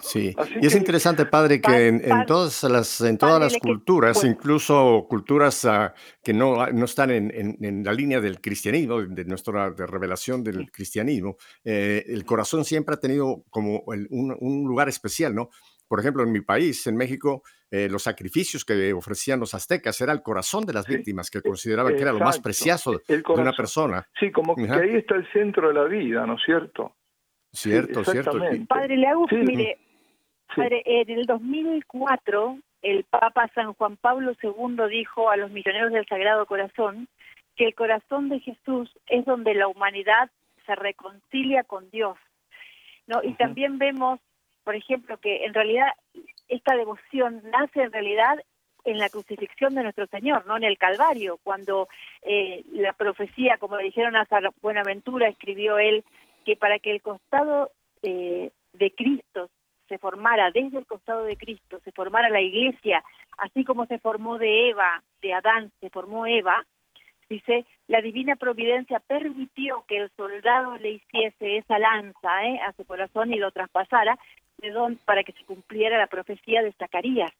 Sí, 0.00 0.34
Así 0.38 0.54
y 0.60 0.66
es 0.66 0.72
que- 0.72 0.78
interesante, 0.78 1.26
padre, 1.26 1.60
que 1.60 1.68
Padre, 1.68 1.88
en, 1.88 2.26
todas 2.26 2.62
las, 2.64 3.00
en 3.00 3.18
todas 3.18 3.40
las 3.40 3.52
que- 3.54 3.60
culturas, 3.60 4.16
bueno. 4.16 4.30
incluso 4.36 5.06
culturas 5.08 5.64
ah, 5.64 5.92
que 6.22 6.32
no, 6.32 6.66
no 6.68 6.84
están 6.84 7.10
en, 7.10 7.30
en- 7.34 7.56
en 7.64 7.84
la 7.84 7.92
línea 7.92 8.20
del 8.20 8.40
cristianismo, 8.40 9.00
de 9.02 9.24
nuestra 9.24 9.70
de 9.70 9.86
revelación 9.86 10.44
del 10.44 10.70
cristianismo, 10.70 11.36
eh, 11.64 12.04
el 12.08 12.24
corazón 12.24 12.64
siempre 12.64 12.94
ha 12.94 13.00
tenido 13.00 13.44
como 13.50 13.82
el- 13.92 14.06
un, 14.10 14.36
un 14.40 14.68
lugar 14.68 14.88
especial, 14.88 15.34
¿no? 15.34 15.50
Por 15.88 16.00
ejemplo, 16.00 16.22
en 16.22 16.32
mi 16.32 16.42
país, 16.42 16.86
en 16.86 16.96
México, 16.96 17.42
eh, 17.70 17.88
los 17.90 18.02
sacrificios 18.02 18.64
que 18.64 18.92
ofrecían 18.92 19.40
los 19.40 19.54
aztecas 19.54 19.98
era 20.02 20.12
el 20.12 20.22
corazón 20.22 20.66
de 20.66 20.74
las 20.74 20.84
Sí, 20.84 20.96
víctimas, 20.96 21.30
que 21.30 21.40
consideraban 21.40 21.94
que 21.96 22.02
era 22.02 22.12
lo 22.12 22.18
más 22.20 22.36
el 22.36 22.42
de 22.42 23.22
una 23.40 23.52
persona. 23.52 24.06
Sí, 24.20 24.30
como 24.30 24.54
que 24.54 24.64
Ajá. 24.64 24.80
ahí 24.80 24.96
está 24.96 25.14
el 25.16 25.26
centro 25.32 25.68
de 25.68 25.74
la 25.74 25.84
vida, 25.84 26.26
¿no 26.26 26.34
es 26.34 26.42
cierto? 26.44 26.94
Cierto, 27.52 28.04
cierto. 28.04 28.38
Padre, 28.68 28.96
le 28.98 29.06
hago, 29.06 29.26
Sí. 29.30 29.36
mire, 29.36 29.78
Sí. 30.54 30.60
padre, 30.60 30.82
en 30.84 31.10
el 31.10 31.26
2004 31.26 32.58
el 32.82 33.04
Papa 33.04 33.50
San 33.54 33.72
Juan 33.74 33.96
Pablo 33.96 34.32
II 34.42 34.88
dijo 34.90 35.30
a 35.30 35.36
los 35.36 35.50
misioneros 35.50 35.92
del 35.92 36.06
Sagrado 36.06 36.46
Corazón 36.46 37.08
que 37.56 37.66
el 37.66 37.74
corazón 37.74 38.28
de 38.28 38.40
Jesús 38.40 38.90
es 39.08 39.24
donde 39.24 39.54
la 39.54 39.68
humanidad 39.68 40.30
se 40.64 40.74
reconcilia 40.76 41.64
con 41.64 41.90
Dios. 41.90 42.16
¿no? 43.06 43.22
Y 43.22 43.32
también 43.34 43.78
vemos, 43.78 44.20
por 44.64 44.76
ejemplo, 44.76 45.16
que 45.18 45.44
en 45.44 45.54
realidad 45.54 45.88
esta 46.46 46.76
devoción 46.76 47.42
nace 47.50 47.82
en 47.82 47.92
realidad 47.92 48.38
en 48.84 48.98
la 48.98 49.08
crucifixión 49.08 49.74
de 49.74 49.82
nuestro 49.82 50.06
Señor, 50.06 50.46
no 50.46 50.56
en 50.56 50.64
el 50.64 50.78
Calvario, 50.78 51.38
cuando 51.42 51.88
eh, 52.22 52.64
la 52.72 52.92
profecía, 52.92 53.58
como 53.58 53.76
le 53.76 53.84
dijeron 53.84 54.16
a 54.16 54.24
San 54.26 54.44
Buenaventura, 54.62 55.28
escribió 55.28 55.78
él 55.78 56.04
que 56.44 56.56
para 56.56 56.78
que 56.78 56.92
el 56.92 57.02
costado 57.02 57.72
eh, 58.02 58.50
de 58.72 58.90
Cristo 58.92 59.50
se 59.88 59.98
formara, 59.98 60.50
desde 60.50 60.78
el 60.78 60.86
costado 60.86 61.24
de 61.24 61.36
Cristo, 61.36 61.80
se 61.84 61.92
formara 61.92 62.28
la 62.28 62.40
iglesia, 62.40 63.02
así 63.38 63.64
como 63.64 63.86
se 63.86 63.98
formó 63.98 64.38
de 64.38 64.70
Eva, 64.70 65.02
de 65.22 65.32
Adán, 65.34 65.72
se 65.80 65.90
formó 65.90 66.26
Eva, 66.26 66.64
dice, 67.28 67.66
la 67.88 68.00
divina 68.00 68.36
providencia 68.36 69.00
permitió 69.00 69.84
que 69.86 69.98
el 69.98 70.10
soldado 70.16 70.76
le 70.78 70.92
hiciese 70.92 71.58
esa 71.58 71.78
lanza 71.78 72.44
¿eh? 72.44 72.60
a 72.66 72.72
su 72.72 72.84
corazón 72.84 73.32
y 73.32 73.38
lo 73.38 73.50
traspasara 73.50 74.18
de 74.58 74.70
don, 74.70 74.96
para 75.04 75.22
que 75.22 75.32
se 75.32 75.44
cumpliera 75.44 75.98
la 75.98 76.06
profecía 76.06 76.62
de 76.62 76.72
Zacarías. 76.72 77.32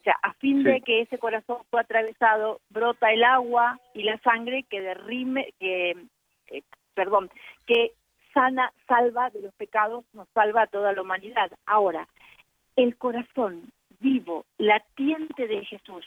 O 0.00 0.02
sea, 0.02 0.16
a 0.22 0.32
fin 0.34 0.62
Sí. 0.62 0.70
de 0.70 0.80
que 0.82 1.00
ese 1.02 1.18
corazón 1.18 1.58
fue 1.70 1.80
atravesado, 1.80 2.60
brota 2.70 3.12
el 3.12 3.24
agua 3.24 3.78
y 3.94 4.02
la 4.04 4.18
sangre 4.18 4.64
que 4.70 4.80
derrime, 4.80 5.52
que, 5.58 5.96
eh, 6.48 6.62
perdón, 6.94 7.28
que 7.66 7.92
sana, 8.36 8.70
salva 8.86 9.30
de 9.30 9.40
los 9.40 9.54
pecados, 9.54 10.04
nos 10.12 10.28
salva 10.34 10.62
a 10.62 10.66
toda 10.66 10.92
la 10.92 11.00
humanidad. 11.00 11.50
Ahora, 11.64 12.06
el 12.76 12.94
corazón 12.98 13.62
vivo, 13.98 14.44
latiente 14.58 15.46
de 15.48 15.64
Jesús, 15.64 16.04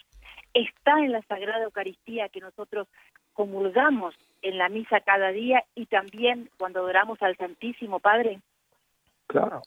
está 0.53 0.99
en 0.99 1.11
la 1.11 1.23
Sagrada 1.23 1.63
Eucaristía 1.63 2.29
que 2.29 2.39
nosotros 2.39 2.87
comulgamos 3.33 4.13
en 4.43 4.59
la 4.59 4.69
misa 4.69 4.99
cada 4.99 5.29
día 5.29 5.63
y 5.73 5.87
también 5.87 6.49
cuando 6.59 6.81
adoramos 6.81 7.19
al 7.23 7.35
Santísimo 7.35 7.99
Padre. 7.99 8.39
Claro, 9.25 9.63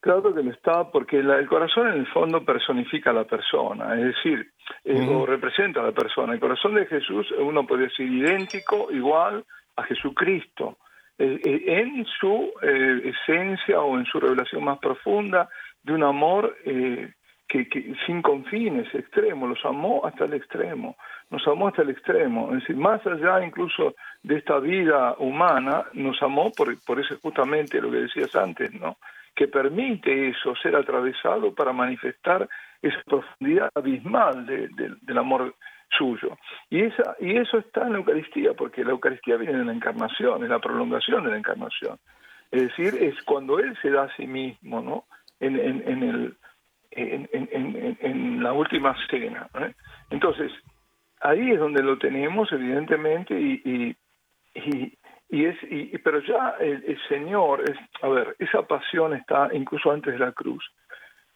claro 0.00 0.34
que 0.34 0.42
lo 0.42 0.50
está, 0.52 0.90
porque 0.90 1.22
la- 1.22 1.38
el 1.38 1.48
corazón 1.48 1.88
en 1.88 1.98
el 2.00 2.06
fondo 2.06 2.42
personifica 2.46 3.10
a 3.10 3.12
la 3.20 3.24
persona, 3.24 3.94
es 3.98 4.14
decir, 4.14 4.50
eh, 4.84 5.06
o 5.14 5.26
representa 5.26 5.80
a 5.80 5.84
la 5.90 5.92
persona. 5.92 6.32
El 6.32 6.40
corazón 6.40 6.76
de 6.76 6.86
Jesús, 6.86 7.30
uno 7.38 7.66
puede 7.66 7.88
decir 7.88 8.10
idéntico, 8.10 8.90
igual 8.90 9.44
a 9.76 9.82
Jesucristo, 9.82 10.78
en 11.18 12.04
su 12.20 12.50
eh, 12.62 13.12
esencia 13.14 13.80
o 13.80 13.98
en 13.98 14.04
su 14.06 14.20
revelación 14.20 14.64
más 14.64 14.78
profunda 14.78 15.48
de 15.82 15.92
un 15.94 16.02
amor 16.02 16.56
eh, 16.64 17.12
que, 17.48 17.68
que 17.68 17.94
sin 18.06 18.22
confines, 18.22 18.92
extremo, 18.94 19.46
los 19.46 19.64
amó 19.64 20.04
hasta 20.04 20.24
el 20.24 20.34
extremo, 20.34 20.96
nos 21.30 21.46
amó 21.46 21.68
hasta 21.68 21.82
el 21.82 21.90
extremo, 21.90 22.48
es 22.52 22.60
decir, 22.60 22.76
más 22.76 23.04
allá 23.06 23.44
incluso 23.44 23.94
de 24.22 24.36
esta 24.36 24.58
vida 24.58 25.14
humana, 25.18 25.84
nos 25.92 26.20
amó 26.22 26.50
por, 26.52 26.76
por 26.84 26.98
eso 27.00 27.16
justamente 27.22 27.80
lo 27.80 27.90
que 27.90 27.98
decías 27.98 28.34
antes, 28.34 28.72
¿no? 28.74 28.96
que 29.34 29.48
permite 29.48 30.28
eso, 30.30 30.56
ser 30.56 30.74
atravesado 30.74 31.54
para 31.54 31.72
manifestar 31.72 32.48
esa 32.82 33.00
profundidad 33.04 33.70
abismal 33.74 34.46
de- 34.46 34.68
del 35.02 35.18
amor 35.18 35.54
suyo. 35.90 36.36
Y, 36.70 36.82
esa, 36.82 37.16
y 37.20 37.36
eso 37.36 37.58
está 37.58 37.86
en 37.86 37.92
la 37.92 37.98
Eucaristía, 37.98 38.54
porque 38.54 38.84
la 38.84 38.90
Eucaristía 38.90 39.36
viene 39.36 39.58
de 39.58 39.64
la 39.64 39.72
encarnación, 39.72 40.42
es 40.42 40.50
la 40.50 40.58
prolongación 40.58 41.24
de 41.24 41.30
la 41.30 41.38
encarnación. 41.38 41.98
Es 42.50 42.62
decir, 42.62 42.94
es 43.02 43.20
cuando 43.24 43.58
Él 43.58 43.76
se 43.82 43.90
da 43.90 44.04
a 44.04 44.16
sí 44.16 44.26
mismo, 44.26 44.80
¿no? 44.80 45.04
En, 45.40 45.58
en, 45.58 46.02
el, 46.02 46.36
en, 46.90 47.28
en- 48.00 48.42
la 48.42 48.52
última 48.52 48.94
cena. 49.08 49.48
¿eh? 49.60 49.72
Entonces, 50.10 50.52
ahí 51.20 51.50
es 51.50 51.58
donde 51.58 51.82
lo 51.82 51.98
tenemos, 51.98 52.50
evidentemente, 52.52 53.38
y, 53.38 53.60
y, 53.64 54.92
y, 55.30 55.44
es, 55.44 55.56
pero 56.04 56.20
ya 56.20 56.54
el, 56.60 56.84
el 56.86 56.98
Señor, 57.08 57.68
es, 57.68 57.76
a 58.02 58.08
ver, 58.08 58.36
esa 58.38 58.62
pasión 58.62 59.14
está 59.14 59.48
incluso 59.52 59.90
antes 59.90 60.12
de 60.12 60.18
la 60.20 60.32
cruz. 60.32 60.64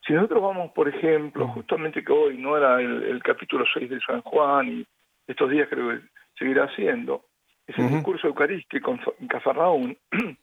Si 0.06 0.12
nosotros 0.12 0.42
vamos, 0.42 0.72
por 0.72 0.88
ejemplo, 0.88 1.46
justamente 1.48 2.02
que 2.02 2.12
hoy 2.12 2.38
no 2.38 2.56
era 2.56 2.80
el, 2.80 3.02
el 3.02 3.22
capítulo 3.22 3.64
6 3.72 3.90
de 3.90 4.00
San 4.00 4.22
Juan 4.22 4.68
y 4.68 4.86
estos 5.26 5.50
días 5.50 5.68
creo 5.68 5.90
que 5.90 6.00
seguirá 6.38 6.68
siendo, 6.74 7.24
es 7.66 7.78
el 7.78 7.84
discurso 7.96 8.26
eucarístico 8.26 8.90
en 8.92 8.98
Fa- 9.00 9.12
en 9.20 9.28
Cafarnaún, 9.28 9.96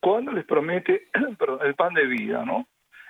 cuando 0.00 0.32
les 0.32 0.44
promete 0.46 1.08
perdón, 1.38 1.58
el 1.66 1.74
pan 1.74 1.94
de 1.94 2.06
vida, 2.06 2.44
¿no? 2.44 2.66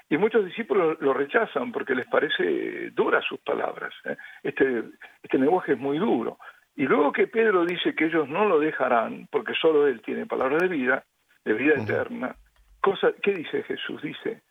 Y 0.08 0.16
muchos 0.16 0.44
discípulos 0.44 0.96
lo 1.00 1.12
rechazan 1.14 1.70
porque 1.70 1.94
les 1.94 2.06
parece 2.08 2.90
duras 2.90 3.24
sus 3.28 3.38
palabras. 3.40 3.94
¿eh? 4.06 4.16
Este, 4.42 4.82
este 5.22 5.38
lenguaje 5.38 5.74
es 5.74 5.78
muy 5.78 5.98
duro. 5.98 6.36
Y 6.74 6.82
luego 6.86 7.12
que 7.12 7.28
Pedro 7.28 7.64
dice 7.64 7.94
que 7.94 8.06
ellos 8.06 8.28
no 8.28 8.44
lo 8.48 8.58
dejarán, 8.58 9.28
porque 9.30 9.54
solo 9.54 9.86
Él 9.86 10.00
tiene 10.02 10.26
palabra 10.26 10.56
de 10.58 10.66
vida, 10.66 11.04
de 11.44 11.52
vida 11.52 11.74
eterna, 11.84 12.34
cosa, 12.80 13.12
¿qué 13.22 13.34
dice 13.34 13.62
Jesús? 13.62 14.02
Dice, 14.02 14.42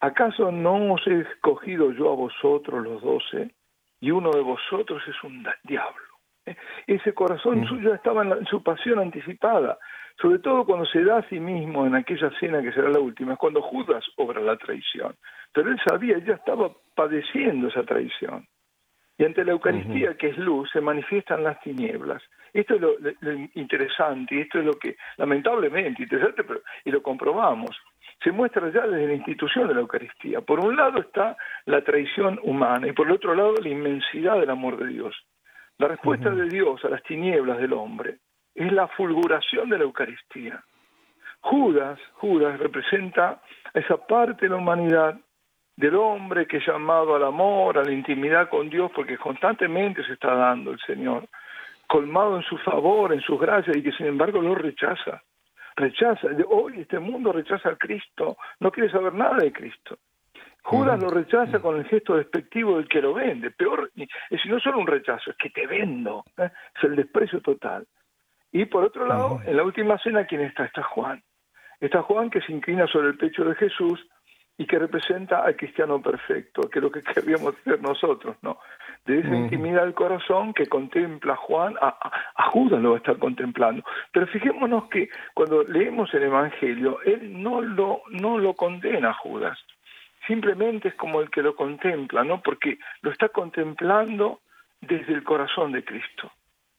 ¿acaso 0.00 0.50
no 0.52 0.94
os 0.94 1.06
he 1.06 1.20
escogido 1.20 1.92
yo 1.92 2.12
a 2.12 2.16
vosotros 2.16 2.82
los 2.84 3.02
doce 3.02 3.50
y 4.00 4.10
uno 4.10 4.30
de 4.30 4.40
vosotros 4.42 5.02
es 5.08 5.22
un 5.24 5.46
diablo? 5.64 6.02
¿Eh? 6.46 6.56
Ese 6.86 7.12
corazón 7.14 7.58
Ujú. 7.60 7.68
suyo 7.76 7.94
estaba 7.94 8.22
en, 8.22 8.30
la- 8.30 8.36
en 8.36 8.46
su 8.46 8.62
pasión 8.62 8.98
anticipada, 9.00 9.78
sobre 10.20 10.38
todo 10.40 10.64
cuando 10.64 10.86
se 10.86 11.04
da 11.04 11.18
a 11.18 11.28
sí 11.28 11.38
mismo 11.40 11.86
en 11.86 11.94
aquella 11.94 12.30
cena 12.40 12.62
que 12.62 12.72
será 12.72 12.88
la 12.88 13.00
última, 13.00 13.32
es 13.34 13.38
cuando 13.38 13.62
Judas 13.62 14.04
obra 14.16 14.40
la 14.40 14.56
traición. 14.56 15.14
Pero 15.52 15.70
él 15.70 15.78
sabía, 15.88 16.16
él 16.16 16.24
ya 16.24 16.34
estaba 16.34 16.70
padeciendo 16.94 17.68
esa 17.68 17.82
traición. 17.84 18.46
Y 19.20 19.24
ante 19.24 19.44
la 19.44 19.50
Eucaristía, 19.52 20.16
que 20.16 20.28
es 20.28 20.38
luz, 20.38 20.70
se 20.72 20.80
manifiestan 20.80 21.42
las 21.42 21.60
tinieblas. 21.60 22.22
Esto 22.52 22.76
es 22.76 22.80
lo, 22.80 22.98
lo- 23.00 23.12
lo 23.20 23.32
interesante, 23.54 24.36
y 24.36 24.40
esto 24.42 24.60
es 24.60 24.64
lo 24.64 24.74
que, 24.74 24.96
lamentablemente, 25.16 26.02
interesante, 26.04 26.44
pero, 26.44 26.60
y 26.84 26.90
lo 26.92 27.02
comprobamos, 27.02 27.76
se 28.22 28.32
muestra 28.32 28.70
ya 28.70 28.86
desde 28.86 29.06
la 29.06 29.14
institución 29.14 29.68
de 29.68 29.74
la 29.74 29.80
Eucaristía. 29.80 30.40
Por 30.40 30.60
un 30.60 30.76
lado 30.76 31.00
está 31.00 31.36
la 31.66 31.82
traición 31.82 32.38
humana 32.42 32.88
y 32.88 32.92
por 32.92 33.06
el 33.06 33.14
otro 33.14 33.34
lado 33.34 33.54
la 33.62 33.68
inmensidad 33.68 34.40
del 34.40 34.50
amor 34.50 34.76
de 34.76 34.88
Dios. 34.88 35.14
La 35.78 35.88
respuesta 35.88 36.30
de 36.30 36.48
Dios 36.48 36.84
a 36.84 36.88
las 36.88 37.02
tinieblas 37.04 37.58
del 37.58 37.72
hombre 37.72 38.18
es 38.54 38.72
la 38.72 38.88
fulguración 38.88 39.70
de 39.70 39.78
la 39.78 39.84
Eucaristía. 39.84 40.64
Judas, 41.40 42.00
Judas 42.14 42.58
representa 42.58 43.40
esa 43.72 43.96
parte 43.96 44.46
de 44.46 44.50
la 44.50 44.56
humanidad 44.56 45.20
del 45.76 45.94
hombre 45.94 46.48
que 46.48 46.56
es 46.56 46.66
llamado 46.66 47.14
al 47.14 47.22
amor, 47.22 47.78
a 47.78 47.84
la 47.84 47.92
intimidad 47.92 48.48
con 48.48 48.68
Dios, 48.68 48.90
porque 48.92 49.16
constantemente 49.16 50.04
se 50.04 50.14
está 50.14 50.34
dando 50.34 50.72
el 50.72 50.80
Señor, 50.80 51.28
colmado 51.86 52.36
en 52.36 52.42
su 52.42 52.58
favor, 52.58 53.12
en 53.12 53.20
sus 53.20 53.40
gracias, 53.40 53.76
y 53.76 53.82
que 53.82 53.92
sin 53.92 54.06
embargo 54.06 54.42
lo 54.42 54.56
rechaza. 54.56 55.22
Rechaza. 55.78 56.26
Hoy 56.48 56.80
este 56.80 56.98
mundo 56.98 57.30
rechaza 57.30 57.68
a 57.68 57.76
Cristo, 57.76 58.36
no 58.58 58.72
quiere 58.72 58.90
saber 58.90 59.14
nada 59.14 59.36
de 59.36 59.52
Cristo. 59.52 59.96
Judas 60.60 61.00
lo 61.00 61.08
rechaza 61.08 61.60
con 61.60 61.76
el 61.76 61.84
gesto 61.84 62.16
despectivo 62.16 62.76
del 62.76 62.88
que 62.88 63.00
lo 63.00 63.14
vende. 63.14 63.52
Peor, 63.52 63.92
es 63.94 64.40
no 64.46 64.58
solo 64.58 64.80
un 64.80 64.88
rechazo, 64.88 65.30
es 65.30 65.36
que 65.36 65.50
te 65.50 65.68
vendo. 65.68 66.24
¿eh? 66.36 66.50
Es 66.76 66.82
el 66.82 66.96
desprecio 66.96 67.40
total. 67.40 67.86
Y 68.50 68.64
por 68.64 68.84
otro 68.84 69.06
lado, 69.06 69.40
en 69.46 69.56
la 69.56 69.62
última 69.62 69.96
cena, 69.98 70.26
¿quién 70.26 70.40
está? 70.40 70.64
Está 70.64 70.82
Juan. 70.82 71.22
Está 71.78 72.02
Juan 72.02 72.28
que 72.28 72.40
se 72.40 72.52
inclina 72.52 72.88
sobre 72.88 73.08
el 73.08 73.16
pecho 73.16 73.44
de 73.44 73.54
Jesús 73.54 74.04
y 74.58 74.66
que 74.66 74.78
representa 74.78 75.44
al 75.44 75.56
cristiano 75.56 76.02
perfecto, 76.02 76.68
que 76.68 76.80
es 76.80 76.82
lo 76.82 76.90
que 76.90 77.02
queríamos 77.14 77.54
ser 77.64 77.80
nosotros, 77.80 78.36
¿no? 78.42 78.58
De 79.06 79.20
esa 79.20 79.34
intimidad 79.34 79.84
del 79.84 79.94
corazón 79.94 80.52
que 80.52 80.66
contempla 80.66 81.36
Juan, 81.36 81.76
a, 81.80 81.96
a, 82.34 82.50
Judas 82.50 82.82
lo 82.82 82.90
va 82.90 82.96
a 82.96 82.98
estar 82.98 83.16
contemplando. 83.16 83.82
Pero 84.12 84.26
fijémonos 84.26 84.88
que 84.90 85.08
cuando 85.32 85.62
leemos 85.62 86.12
el 86.12 86.24
Evangelio, 86.24 87.00
él 87.06 87.40
no 87.40 87.62
lo, 87.62 88.02
no 88.10 88.36
lo 88.36 88.52
condena 88.52 89.10
a 89.10 89.14
Judas, 89.14 89.58
simplemente 90.26 90.88
es 90.88 90.94
como 90.96 91.22
el 91.22 91.30
que 91.30 91.42
lo 91.42 91.56
contempla, 91.56 92.22
¿no? 92.22 92.42
Porque 92.42 92.78
lo 93.00 93.10
está 93.10 93.30
contemplando 93.30 94.40
desde 94.80 95.14
el 95.14 95.24
corazón 95.24 95.72
de 95.72 95.84
Cristo. 95.84 96.30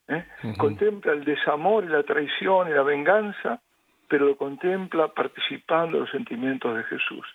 ¿eh? 0.08 0.26
Contempla 0.58 1.14
el 1.14 1.24
desamor 1.24 1.84
y 1.84 1.88
la 1.88 2.04
traición 2.04 2.70
y 2.70 2.74
la 2.74 2.84
venganza, 2.84 3.62
pero 4.08 4.26
lo 4.26 4.38
contempla 4.38 5.08
participando 5.10 5.98
de 5.98 6.02
los 6.02 6.12
sentimientos 6.12 6.76
de 6.78 6.84
Jesús. 6.84 7.26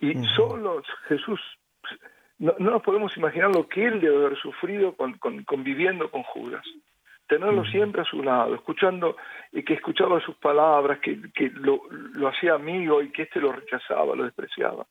Y 0.00 0.14
solo 0.34 0.82
Jesús, 1.08 1.40
no, 2.38 2.54
nos 2.58 2.82
podemos 2.82 3.16
imaginar 3.16 3.54
lo 3.54 3.66
que 3.66 3.86
él 3.86 4.00
debe 4.00 4.16
haber 4.26 4.38
sufrido 4.38 4.94
con, 4.94 5.18
conviviendo 5.44 6.10
con 6.10 6.22
Judas. 6.22 6.64
Tenerlo 7.26 7.64
siempre 7.64 8.02
a 8.02 8.04
su 8.04 8.22
lado, 8.22 8.54
escuchando, 8.54 9.16
y 9.50 9.64
que 9.64 9.74
escuchaba 9.74 10.20
sus 10.20 10.36
palabras, 10.36 11.00
que, 11.00 11.18
que 11.32 11.50
lo, 11.50 11.80
lo 11.90 12.28
hacía 12.28 12.54
amigo 12.54 13.02
y 13.02 13.10
que 13.10 13.22
éste 13.22 13.40
lo 13.40 13.52
rechazaba, 13.52 14.14
lo 14.14 14.24
despreciaba. 14.24 14.86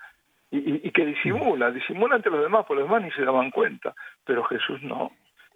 Y, 0.51 0.87
y, 0.87 0.91
que 0.91 1.05
disimula, 1.05 1.71
disimula 1.71 2.15
ante 2.15 2.29
los 2.29 2.41
demás, 2.41 2.65
por 2.65 2.77
los 2.77 2.87
demás 2.87 3.03
ni 3.03 3.11
se 3.11 3.23
daban 3.23 3.51
cuenta, 3.51 3.93
pero 4.25 4.43
Jesús 4.43 4.81
no, 4.83 5.11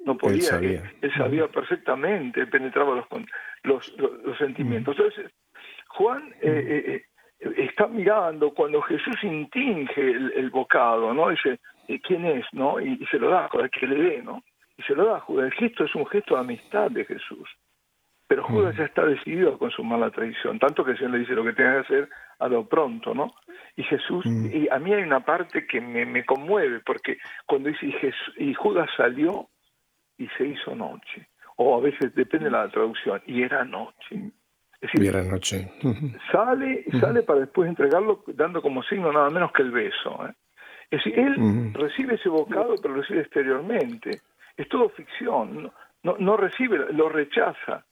no 0.05 0.17
podía, 0.17 0.35
él 0.35 0.41
sabía, 0.41 0.93
él, 1.01 1.13
sabía 1.13 1.47
perfectamente, 1.47 2.47
penetraba 2.47 2.95
los, 2.95 3.05
los, 3.63 3.97
los, 3.97 4.38
sentimientos. 4.38 4.97
Entonces, 4.97 5.31
Juan 5.89 6.33
eh, 6.41 6.83
eh, 6.88 7.05
está 7.39 7.88
mirando 7.88 8.54
cuando 8.54 8.82
Jesús 8.82 9.15
intinge 9.23 10.02
el, 10.02 10.49
bocado, 10.49 11.13
¿no? 11.13 11.30
Dice, 11.30 11.60
¿quién 12.04 12.25
es? 12.25 12.45
¿no? 12.52 12.80
Y, 12.80 13.06
se 13.10 13.17
lo 13.17 13.30
da, 13.30 13.49
el 13.54 13.69
que 13.69 13.88
le 13.88 13.95
dé, 13.95 14.23
¿no? 14.23 14.43
Y 14.78 14.84
se 14.84 14.93
lo 14.93 15.06
da 15.06 15.19
Judas. 15.19 15.45
El 15.45 15.54
gesto 15.54 15.86
es 15.86 15.95
un 15.95 16.06
gesto 16.08 16.36
de 16.36 16.41
amistad 16.41 16.91
de 16.91 17.06
Jesús. 17.06 17.49
Pero 18.28 18.43
Judas 18.43 18.75
ya 18.78 18.84
está 18.84 19.06
decidido 19.06 19.56
a 19.56 19.58
consumar 19.58 19.99
la 19.99 20.12
traición, 20.12 20.60
tanto 20.60 20.86
que 20.86 20.91
el 20.91 20.97
Señor 20.97 21.13
le 21.13 21.19
dice 21.19 21.34
lo 21.34 21.43
que 21.43 21.54
tiene 21.54 21.71
que 21.71 21.80
hacer 21.80 22.10
a 22.38 22.47
lo 22.47 22.67
pronto, 22.67 23.15
¿no? 23.15 23.34
Y 23.75 23.82
Jesús, 23.82 24.23
y 24.25 24.69
a 24.69 24.78
mí 24.78 24.93
hay 24.93 25.02
una 25.02 25.21
parte 25.21 25.65
que 25.65 25.82
me, 25.82 26.06
me 26.06 26.23
conmueve, 26.23 26.80
porque 26.82 27.17
cuando 27.47 27.69
dice, 27.69 27.88
y, 27.88 27.91
Jesús, 27.93 28.36
y 28.38 28.54
Judas 28.54 28.88
salió 28.95 29.49
y 30.15 30.28
se 30.38 30.45
hizo 30.45 30.75
noche, 30.75 31.28
o 31.56 31.75
a 31.75 31.82
veces 31.82 32.13
depende 32.13 32.45
de 32.45 32.52
la 32.52 32.69
traducción, 32.69 33.19
y 33.25 33.41
era 33.41 33.63
noche. 33.63 34.32
Es 34.81 34.91
decir, 34.93 35.13
noche. 35.25 35.69
Sale, 36.31 36.85
sale 36.99 37.23
para 37.23 37.41
después 37.41 37.67
entregarlo 37.67 38.23
dando 38.27 38.61
como 38.61 38.81
signo 38.83 39.11
nada 39.11 39.29
menos 39.29 39.51
que 39.51 39.61
el 39.61 39.71
beso. 39.71 40.25
¿eh? 40.25 40.33
Es 40.89 41.03
decir, 41.03 41.19
él 41.19 41.73
recibe 41.73 42.15
ese 42.15 42.29
bocado, 42.29 42.75
pero 42.81 42.95
lo 42.95 43.01
recibe 43.01 43.21
exteriormente. 43.21 44.21
Es 44.55 44.69
todo 44.69 44.89
ficción, 44.89 45.71
no, 46.03 46.15
no, 46.17 46.37
recibe, 46.37 46.93
lo 46.93 47.09
rechaza. 47.09 47.83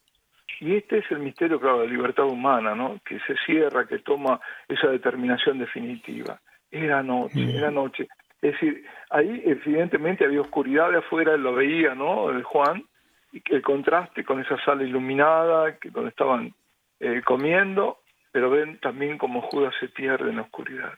Y 0.59 0.75
este 0.75 0.99
es 0.99 1.11
el 1.11 1.19
misterio, 1.19 1.59
claro, 1.59 1.81
de 1.81 1.87
la 1.87 1.93
libertad 1.93 2.25
humana, 2.25 2.73
¿no? 2.73 2.99
Que 3.05 3.19
se 3.19 3.35
cierra, 3.45 3.85
que 3.85 3.99
toma 3.99 4.39
esa 4.67 4.87
determinación 4.87 5.59
definitiva. 5.59 6.39
Era 6.71 7.03
noche, 7.03 7.55
era 7.55 7.69
noche. 7.69 8.07
Es 8.41 8.53
decir, 8.53 8.85
ahí 9.09 9.43
evidentemente 9.45 10.25
había 10.25 10.41
oscuridad 10.41 10.89
de 10.91 10.97
afuera, 10.97 11.33
él 11.33 11.43
lo 11.43 11.53
veía, 11.53 11.93
¿no? 11.95 12.29
El 12.29 12.43
Juan, 12.43 12.83
y 13.31 13.41
el 13.53 13.61
contraste 13.61 14.23
con 14.23 14.39
esa 14.39 14.57
sala 14.63 14.83
iluminada, 14.83 15.77
que 15.77 15.89
donde 15.89 16.09
estaban 16.09 16.53
eh, 16.99 17.21
comiendo, 17.23 17.99
pero 18.31 18.49
ven 18.49 18.79
también 18.79 19.17
como 19.17 19.41
Judas 19.41 19.73
se 19.79 19.87
pierde 19.89 20.29
en 20.29 20.37
la 20.37 20.43
oscuridad. 20.43 20.93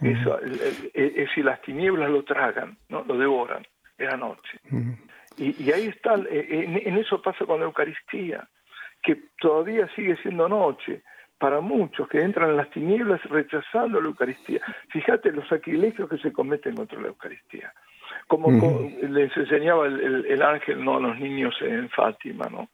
Eso, 0.00 0.38
es 0.40 1.14
decir, 1.14 1.44
las 1.44 1.62
tinieblas 1.62 2.10
lo 2.10 2.24
tragan, 2.24 2.76
¿no? 2.88 3.04
lo 3.06 3.16
devoran, 3.16 3.64
era 3.96 4.16
noche. 4.16 4.58
y, 5.38 5.62
y, 5.62 5.72
ahí 5.72 5.86
está, 5.86 6.14
en, 6.14 6.76
en, 6.84 6.98
eso 6.98 7.22
pasa 7.22 7.46
con 7.46 7.60
la 7.60 7.66
Eucaristía, 7.66 8.46
que 9.02 9.16
todavía 9.38 9.88
sigue 9.94 10.16
siendo 10.16 10.48
noche 10.48 11.02
para 11.38 11.60
muchos 11.60 12.08
que 12.08 12.20
entran 12.20 12.50
en 12.50 12.56
las 12.56 12.70
tinieblas 12.70 13.22
rechazando 13.24 14.00
la 14.00 14.08
Eucaristía. 14.08 14.60
Fíjate 14.88 15.30
los 15.30 15.48
sacrilegios 15.48 16.08
que 16.08 16.18
se 16.18 16.32
cometen 16.32 16.74
contra 16.74 17.00
la 17.00 17.08
Eucaristía. 17.08 17.72
Como, 18.26 18.50
les 19.02 19.36
enseñaba 19.36 19.86
el, 19.86 20.26
el, 20.26 20.42
ángel 20.42 20.84
no 20.84 20.96
a 20.96 21.00
los 21.00 21.18
niños 21.18 21.54
en 21.60 21.88
Fátima, 21.90 22.46
¿no? 22.50 22.68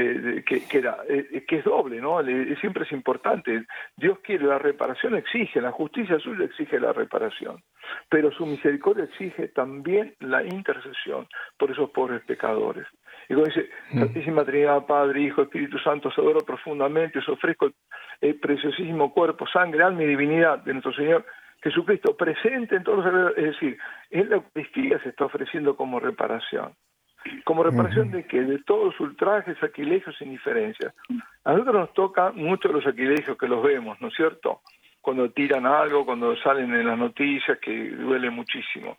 Eh, 0.00 0.44
que, 0.46 0.64
que, 0.64 0.78
era, 0.78 0.98
eh, 1.08 1.44
que 1.44 1.56
es 1.56 1.64
doble, 1.64 2.00
¿no? 2.00 2.22
siempre 2.60 2.84
es 2.84 2.92
importante. 2.92 3.64
Dios 3.96 4.20
quiere 4.20 4.46
la 4.46 4.56
reparación, 4.56 5.16
exige, 5.16 5.60
la 5.60 5.72
justicia 5.72 6.20
suya 6.20 6.44
exige 6.44 6.78
la 6.78 6.92
reparación, 6.92 7.64
pero 8.08 8.30
su 8.30 8.46
misericordia 8.46 9.04
exige 9.04 9.48
también 9.48 10.14
la 10.20 10.44
intercesión 10.44 11.26
por 11.58 11.72
esos 11.72 11.90
pobres 11.90 12.22
pecadores. 12.22 12.86
Y 13.28 13.34
como 13.34 13.46
dice, 13.46 13.68
mm. 13.90 13.98
Santísima 13.98 14.44
Trinidad, 14.44 14.86
Padre, 14.86 15.20
Hijo, 15.22 15.42
Espíritu 15.42 15.78
Santo, 15.80 16.10
os 16.10 16.18
adoro 16.18 16.40
profundamente, 16.46 17.18
os 17.18 17.28
ofrezco 17.28 17.68
el 18.20 18.38
preciosísimo 18.38 19.12
cuerpo, 19.12 19.48
sangre, 19.48 19.82
alma 19.82 20.04
y 20.04 20.06
divinidad 20.06 20.60
de 20.60 20.74
nuestro 20.74 20.92
Señor 20.92 21.26
Jesucristo 21.60 22.16
presente 22.16 22.76
en 22.76 22.84
todos 22.84 23.04
los... 23.04 23.36
Es 23.36 23.44
decir, 23.46 23.78
en 24.10 24.30
la 24.30 24.36
Eucaristía 24.36 25.00
se 25.02 25.08
está 25.08 25.24
ofreciendo 25.24 25.74
como 25.74 25.98
reparación. 25.98 26.72
Como 27.44 27.62
reparación 27.62 28.10
de 28.10 28.26
que 28.26 28.42
de 28.42 28.58
todos 28.60 28.86
los 28.86 29.00
ultrajes, 29.00 29.58
sacrilegios 29.58 30.20
indiferencias. 30.20 30.94
A 31.44 31.52
nosotros 31.52 31.74
nos 31.74 31.92
toca 31.94 32.30
mucho 32.32 32.68
los 32.68 32.84
sacrilegios 32.84 33.36
que 33.36 33.48
los 33.48 33.62
vemos, 33.62 34.00
¿no 34.00 34.08
es 34.08 34.14
cierto? 34.14 34.60
Cuando 35.00 35.30
tiran 35.30 35.66
algo, 35.66 36.04
cuando 36.04 36.36
salen 36.36 36.74
en 36.74 36.86
las 36.86 36.98
noticias, 36.98 37.58
que 37.58 37.90
duele 37.90 38.30
muchísimo. 38.30 38.96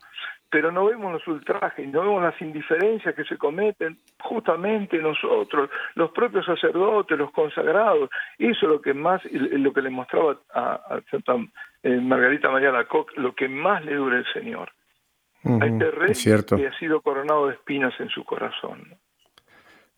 Pero 0.50 0.72
no 0.72 0.86
vemos 0.86 1.12
los 1.12 1.26
ultrajes, 1.28 1.86
no 1.88 2.00
vemos 2.00 2.22
las 2.22 2.40
indiferencias 2.42 3.14
que 3.14 3.24
se 3.24 3.38
cometen 3.38 3.98
justamente 4.20 4.98
nosotros, 4.98 5.70
los 5.94 6.10
propios 6.10 6.44
sacerdotes, 6.44 7.16
los 7.16 7.30
consagrados. 7.30 8.10
Eso 8.36 8.66
es 8.66 8.68
lo 8.68 8.80
que 8.80 8.92
más, 8.92 9.22
lo 9.30 9.72
que 9.72 9.82
le 9.82 9.90
mostraba 9.90 10.36
a, 10.52 11.00
Santa 11.10 11.36
eh, 11.84 12.00
Margarita 12.00 12.50
María 12.50 12.72
Lacoc, 12.72 13.16
lo 13.16 13.32
que 13.34 13.48
más 13.48 13.84
le 13.84 13.94
dura 13.94 14.18
el 14.18 14.26
Señor 14.32 14.72
a 15.44 15.66
este 15.66 15.90
rey 15.90 16.12
que 16.44 16.66
ha 16.66 16.78
sido 16.78 17.00
coronado 17.00 17.46
de 17.46 17.54
espinas 17.54 17.92
en 17.98 18.08
su 18.08 18.24
corazón. 18.24 18.98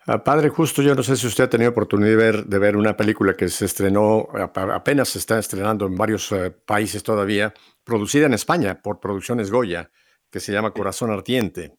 Ah, 0.06 0.24
padre, 0.24 0.48
justo 0.48 0.82
yo 0.82 0.96
no 0.96 1.02
sé 1.04 1.14
si 1.16 1.28
usted 1.28 1.44
ha 1.44 1.50
tenido 1.50 1.70
oportunidad 1.70 2.10
de 2.10 2.16
ver, 2.16 2.44
de 2.44 2.58
ver 2.58 2.76
una 2.76 2.96
película 2.96 3.34
que 3.34 3.48
se 3.48 3.66
estrenó, 3.66 4.26
apenas 4.32 5.10
se 5.10 5.18
está 5.18 5.38
estrenando 5.38 5.86
en 5.86 5.94
varios 5.94 6.32
eh, 6.32 6.50
países 6.50 7.04
todavía, 7.04 7.54
producida 7.84 8.26
en 8.26 8.34
España 8.34 8.80
por 8.82 8.98
Producciones 8.98 9.50
Goya, 9.50 9.90
que 10.28 10.40
se 10.40 10.52
llama 10.52 10.72
Corazón 10.72 11.12
Ardiente. 11.12 11.76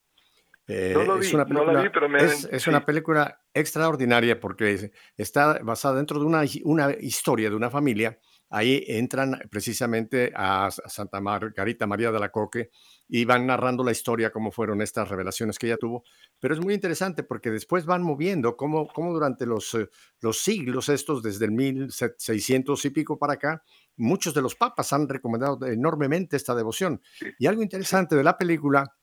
Eh, 0.66 0.96
es 1.20 1.34
una 1.34 1.46
película, 1.46 1.92
es, 2.50 2.68
una 2.68 2.86
película 2.86 3.42
extraordinaria 3.54 4.40
porque 4.40 4.92
está 5.18 5.60
basada 5.62 5.96
dentro 5.96 6.18
de 6.18 6.26
una, 6.26 6.44
una 6.64 6.92
historia 6.92 7.50
de 7.50 7.56
una 7.58 7.70
familia 7.70 8.18
ahí 8.54 8.84
entran 8.88 9.42
precisamente 9.50 10.32
a 10.36 10.70
Santa 10.70 11.20
Margarita 11.20 11.88
María 11.88 12.12
de 12.12 12.20
la 12.20 12.30
Coque 12.30 12.70
y 13.08 13.26
van 13.26 13.48
narrando 13.48 13.84
la 13.84 13.92
historia, 13.92 14.32
cómo 14.32 14.52
fueron 14.52 14.80
estas 14.84 15.10
revelaciones 15.10 15.58
que 15.58 15.66
ella 15.66 15.78
tuvo. 15.78 16.04
Pero 16.40 16.54
es 16.54 16.62
muy 16.62 16.76
interesante 16.76 17.24
porque 17.24 17.50
después 17.50 17.88
van 17.88 18.04
moviendo 18.04 18.56
cómo, 18.56 18.88
cómo 18.88 19.12
durante 19.12 19.48
los, 19.48 19.74
eh, 19.74 19.90
los 20.22 20.38
siglos 20.44 20.88
estos, 20.90 21.24
desde 21.24 21.46
el 21.46 21.52
1600 21.52 22.86
y 22.86 22.90
pico 22.92 23.18
para 23.18 23.34
acá, 23.34 23.64
muchos 23.96 24.36
de 24.36 24.44
los 24.44 24.54
papas 24.54 24.94
han 24.94 25.10
recomendado 25.10 25.66
enormemente 25.66 26.38
esta 26.38 26.54
devoción. 26.54 27.02
Y 27.40 27.48
algo 27.48 27.64
interesante 27.64 28.16
de 28.16 28.24
la 28.24 28.38
película 28.38 28.96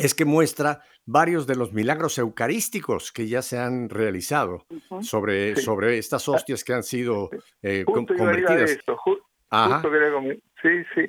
es 0.00 0.14
que 0.14 0.24
muestra 0.24 0.82
varios 1.06 1.46
de 1.46 1.56
los 1.56 1.72
milagros 1.72 2.18
eucarísticos 2.18 3.12
que 3.12 3.26
ya 3.28 3.42
se 3.42 3.58
han 3.58 3.88
realizado 3.88 4.66
sobre, 5.00 5.56
sobre 5.56 5.98
estas 5.98 6.28
hostias 6.28 6.64
que 6.64 6.72
han 6.72 6.82
sido 6.82 7.30
eh, 7.62 7.84
convertidas. 7.84 8.78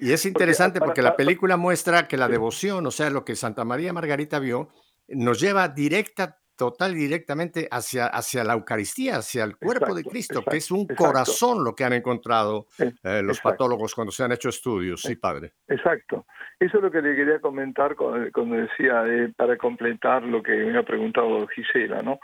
Y 0.01 0.11
es 0.11 0.25
interesante 0.25 0.79
porque, 0.79 1.01
la 1.01 1.15
película 1.15 1.57
muestra 1.57 2.07
que 2.07 2.17
la 2.17 2.27
devoción, 2.27 2.85
o 2.87 2.91
sea, 2.91 3.09
lo 3.09 3.23
que 3.23 3.35
Santa 3.35 3.65
María 3.65 3.93
Margarita 3.93 4.39
vio, 4.39 4.69
nos 5.07 5.39
lleva 5.39 5.67
directa 5.67 6.40
total 6.61 6.91
y 6.91 6.99
directamente 7.07 7.67
hacia, 7.71 8.05
hacia 8.05 8.43
la 8.43 8.53
Eucaristía, 8.53 9.15
hacia 9.15 9.43
el 9.43 9.57
cuerpo 9.57 9.95
de 9.95 10.03
Cristo, 10.03 10.41
exacto, 10.41 10.51
que 10.51 10.57
es 10.57 10.69
un 10.69 10.81
exacto. 10.81 11.03
corazón 11.03 11.63
lo 11.63 11.73
que 11.73 11.83
han 11.83 11.93
encontrado 11.93 12.67
Eh, 12.77 12.91
eh, 13.03 13.21
los 13.23 13.41
patólogos 13.41 13.95
cuando 13.95 14.11
se 14.11 14.23
han 14.23 14.31
hecho 14.31 14.49
estudios. 14.49 15.01
Sí, 15.01 15.15
padre. 15.15 15.53
Exacto. 15.67 16.25
Eso 16.59 16.77
es 16.77 16.83
lo 16.83 16.91
que 16.91 17.01
le 17.01 17.15
quería 17.15 17.39
comentar 17.39 17.95
cuando, 17.95 18.55
decía, 18.55 19.03
eh, 19.07 19.33
para 19.35 19.57
completar 19.57 20.21
lo 20.21 20.43
que 20.43 20.51
me 20.51 20.77
ha 20.77 20.83
preguntado 20.83 21.47
Gisela, 21.47 22.03
¿no? 22.03 22.19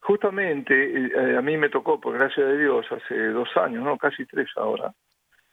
Justamente 0.00 0.74
eh, 0.74 1.36
a 1.36 1.42
mí 1.42 1.56
me 1.56 1.68
tocó, 1.68 2.00
por 2.00 2.18
gracia 2.18 2.44
de 2.44 2.58
Dios, 2.58 2.86
hace 2.90 3.28
dos 3.28 3.48
años, 3.56 3.84
no, 3.84 3.96
casi 3.98 4.26
tres 4.26 4.48
ahora, 4.56 4.92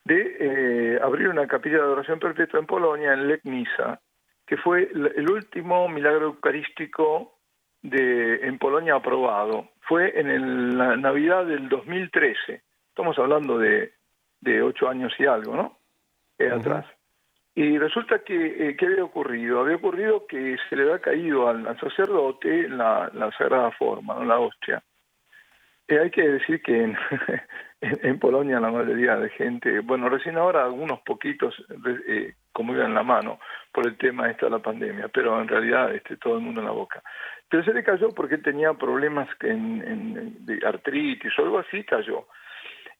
de 0.05 0.37
eh, 0.39 0.99
abrir 1.01 1.27
una 1.27 1.45
capilla 1.47 1.77
de 1.77 1.83
adoración 1.83 2.19
perpetua 2.19 2.59
en 2.59 2.65
Polonia, 2.65 3.13
en 3.13 3.27
Legnica, 3.27 3.99
que 4.47 4.57
fue 4.57 4.89
el 4.91 5.29
último 5.29 5.87
milagro 5.87 6.25
eucarístico 6.25 7.42
de, 7.83 8.47
en 8.47 8.57
Polonia 8.57 8.95
aprobado. 8.95 9.69
Fue 9.81 10.19
en 10.19 10.29
el- 10.29 10.77
la 10.77 10.95
Navidad 10.97 11.45
del 11.45 11.69
2013. 11.69 12.61
Estamos 12.89 13.17
hablando 13.19 13.57
de, 13.59 13.93
de 14.41 14.61
ocho 14.61 14.87
años 14.89 15.13
y 15.19 15.25
algo, 15.25 15.55
¿no? 15.55 15.77
Eh. 16.39 16.49
Atrás. 16.49 16.85
Y 17.55 17.77
resulta 17.77 18.19
que, 18.19 18.69
eh, 18.69 18.75
¿qué 18.75 18.87
había 18.87 19.03
ocurrido? 19.03 19.59
Había 19.59 19.75
ocurrido 19.75 20.25
que 20.25 20.57
se 20.67 20.75
le 20.75 20.83
había 20.83 20.99
caído 20.99 21.47
al, 21.47 21.67
al 21.67 21.79
sacerdote 21.79 22.67
la, 22.67 23.11
la 23.13 23.31
sagrada 23.37 23.69
forma, 23.71 24.15
¿no? 24.15 24.25
la 24.25 24.39
hostia. 24.39 24.81
Eh, 25.87 25.99
hay 25.99 26.09
que 26.09 26.27
decir 26.27 26.63
que 26.63 26.81
en, 26.83 26.97
en, 27.81 27.99
en 28.01 28.19
Polonia 28.19 28.59
la 28.59 28.71
mayoría 28.71 29.17
de 29.17 29.29
gente, 29.29 29.81
bueno, 29.81 30.09
recién 30.09 30.37
ahora 30.37 30.63
algunos 30.63 31.01
poquitos 31.01 31.53
eh, 32.07 32.33
como 32.53 32.73
iban 32.73 32.87
en 32.87 32.93
la 32.95 33.03
mano 33.03 33.39
por 33.71 33.85
el 33.87 33.97
tema 33.97 34.29
este 34.29 34.45
de 34.45 34.51
la 34.51 34.59
pandemia, 34.59 35.09
pero 35.09 35.41
en 35.41 35.47
realidad 35.47 35.93
este, 35.93 36.17
todo 36.17 36.35
el 36.37 36.41
mundo 36.41 36.61
en 36.61 36.67
la 36.67 36.71
boca. 36.73 37.01
Pero 37.49 37.63
se 37.63 37.73
le 37.73 37.83
cayó 37.83 38.09
porque 38.09 38.37
tenía 38.37 38.73
problemas 38.73 39.27
en- 39.41 40.45
de 40.45 40.65
artritis 40.65 41.37
o 41.37 41.41
algo 41.43 41.59
así, 41.59 41.83
cayó. 41.83 42.27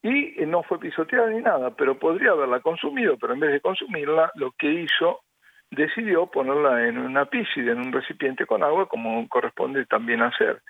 Y 0.01 0.41
eh, 0.41 0.45
no 0.45 0.63
fue 0.63 0.79
pisoteada 0.79 1.29
ni 1.29 1.41
nada, 1.41 1.71
pero 1.75 1.97
podría 1.97 2.31
haberla 2.31 2.59
consumido, 2.59 3.17
pero 3.17 3.33
en 3.33 3.39
vez 3.39 3.51
de 3.51 3.61
consumirla, 3.61 4.31
lo 4.35 4.51
que 4.51 4.69
hizo, 4.69 5.21
decidió 5.71 6.27
ponerla 6.27 6.87
en 6.87 6.97
una 6.97 7.25
piscina, 7.25 7.71
en 7.71 7.79
un 7.79 7.91
recipiente 7.93 8.45
con 8.45 8.63
agua, 8.63 8.87
como 8.87 9.27
corresponde 9.29 9.85
también 9.85 10.21
hacer. 10.21 10.61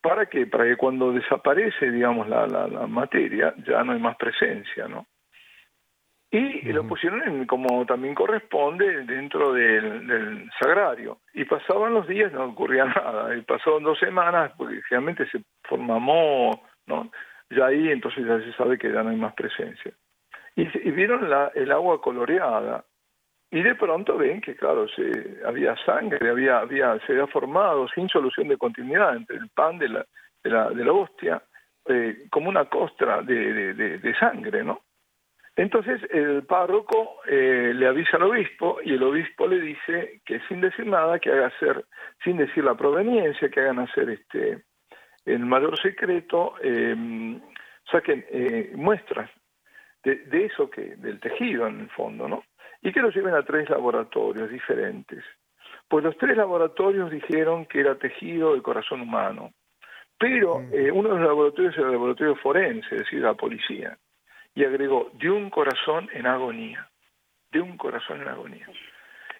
¿Para 0.00 0.26
qué? 0.26 0.46
Para 0.46 0.64
que 0.64 0.76
cuando 0.76 1.12
desaparece, 1.12 1.90
digamos, 1.90 2.26
la, 2.26 2.46
la, 2.46 2.66
la 2.66 2.86
materia, 2.86 3.54
ya 3.66 3.84
no 3.84 3.92
hay 3.92 4.00
más 4.00 4.16
presencia, 4.16 4.88
¿no? 4.88 5.06
Y 6.32 6.72
lo 6.72 6.86
pusieron 6.86 7.44
como 7.46 7.84
también 7.86 8.14
corresponde 8.14 9.04
dentro 9.04 9.52
del, 9.52 10.06
del 10.06 10.50
sagrario. 10.60 11.18
Y 11.34 11.44
pasaban 11.44 11.94
los 11.94 12.06
días, 12.06 12.32
no 12.32 12.44
ocurría 12.44 12.84
nada. 12.86 13.34
Y 13.36 13.42
pasaron 13.42 13.82
dos 13.82 13.98
semanas, 13.98 14.52
porque 14.56 14.80
generalmente 14.88 15.28
se 15.30 15.42
forma 15.64 15.98
moho, 15.98 16.62
¿no? 16.86 17.10
Ya 17.50 17.66
ahí 17.66 17.90
entonces 17.90 18.24
ya 18.26 18.38
se 18.40 18.52
sabe 18.52 18.78
que 18.78 18.92
ya 18.92 19.02
no 19.02 19.10
hay 19.10 19.16
más 19.16 19.34
presencia. 19.34 19.92
Y, 20.54 20.64
vieron 20.92 21.28
la, 21.28 21.50
el 21.54 21.72
agua 21.72 22.00
coloreada. 22.00 22.84
Y 23.50 23.62
de 23.62 23.74
pronto 23.74 24.16
ven 24.16 24.40
que, 24.40 24.54
claro, 24.54 24.86
se, 24.88 25.38
había 25.44 25.74
sangre, 25.84 26.30
había, 26.30 26.58
había, 26.60 26.96
se 27.06 27.12
había 27.12 27.26
formado 27.26 27.88
sin 27.88 28.08
solución 28.08 28.46
de 28.46 28.56
continuidad 28.56 29.16
entre 29.16 29.36
el 29.36 29.48
pan 29.48 29.78
de 29.78 29.88
la, 29.88 30.06
de 30.44 30.50
la, 30.50 30.70
de 30.70 30.84
la 30.84 30.92
hostia, 30.92 31.42
eh, 31.86 32.26
como 32.30 32.48
una 32.48 32.66
costra 32.66 33.22
de, 33.22 33.52
de, 33.52 33.74
de- 33.74 33.98
de 33.98 34.14
sangre, 34.16 34.62
¿no? 34.62 34.82
Entonces 35.60 36.00
el 36.10 36.44
párroco 36.44 37.20
eh, 37.26 37.72
le 37.74 37.86
avisa 37.86 38.16
al 38.16 38.22
obispo 38.22 38.78
y 38.82 38.94
el 38.94 39.02
obispo 39.02 39.46
le 39.46 39.60
dice 39.60 40.22
que 40.24 40.40
sin 40.48 40.62
decir 40.62 40.86
nada, 40.86 41.18
que 41.18 41.30
haga 41.30 41.48
hacer, 41.48 41.84
sin 42.24 42.38
decir 42.38 42.64
la 42.64 42.74
proveniencia, 42.74 43.50
que 43.50 43.60
hagan 43.60 43.80
hacer 43.80 44.08
este 44.08 44.64
en 45.26 45.46
mayor 45.46 45.78
secreto, 45.78 46.54
eh, 46.62 46.96
saquen 47.92 48.24
eh, 48.30 48.72
muestras 48.74 49.28
de, 50.02 50.16
de 50.32 50.46
eso 50.46 50.70
que, 50.70 50.96
del 50.96 51.20
tejido 51.20 51.66
en 51.66 51.80
el 51.80 51.90
fondo, 51.90 52.26
¿no? 52.26 52.42
Y 52.80 52.90
que 52.90 53.02
lo 53.02 53.10
lleven 53.10 53.34
a 53.34 53.44
tres 53.44 53.68
laboratorios 53.68 54.48
diferentes. 54.48 55.22
Pues 55.88 56.02
los 56.02 56.16
tres 56.16 56.38
laboratorios 56.38 57.10
dijeron 57.10 57.66
que 57.66 57.80
era 57.80 57.96
tejido 57.96 58.52
del 58.52 58.62
corazón 58.62 59.02
humano. 59.02 59.50
Pero 60.18 60.62
eh, 60.72 60.90
uno 60.90 61.10
de 61.10 61.16
los 61.16 61.28
laboratorios 61.28 61.76
era 61.76 61.88
el 61.88 61.92
laboratorio 61.92 62.34
forense, 62.36 62.94
es 62.94 63.02
decir, 63.02 63.20
la 63.20 63.34
policía. 63.34 63.98
Y 64.54 64.64
agregó, 64.64 65.10
de 65.14 65.30
un 65.30 65.50
corazón 65.50 66.08
en 66.12 66.26
agonía. 66.26 66.88
De 67.52 67.60
un 67.60 67.76
corazón 67.76 68.20
en 68.22 68.28
agonía. 68.28 68.66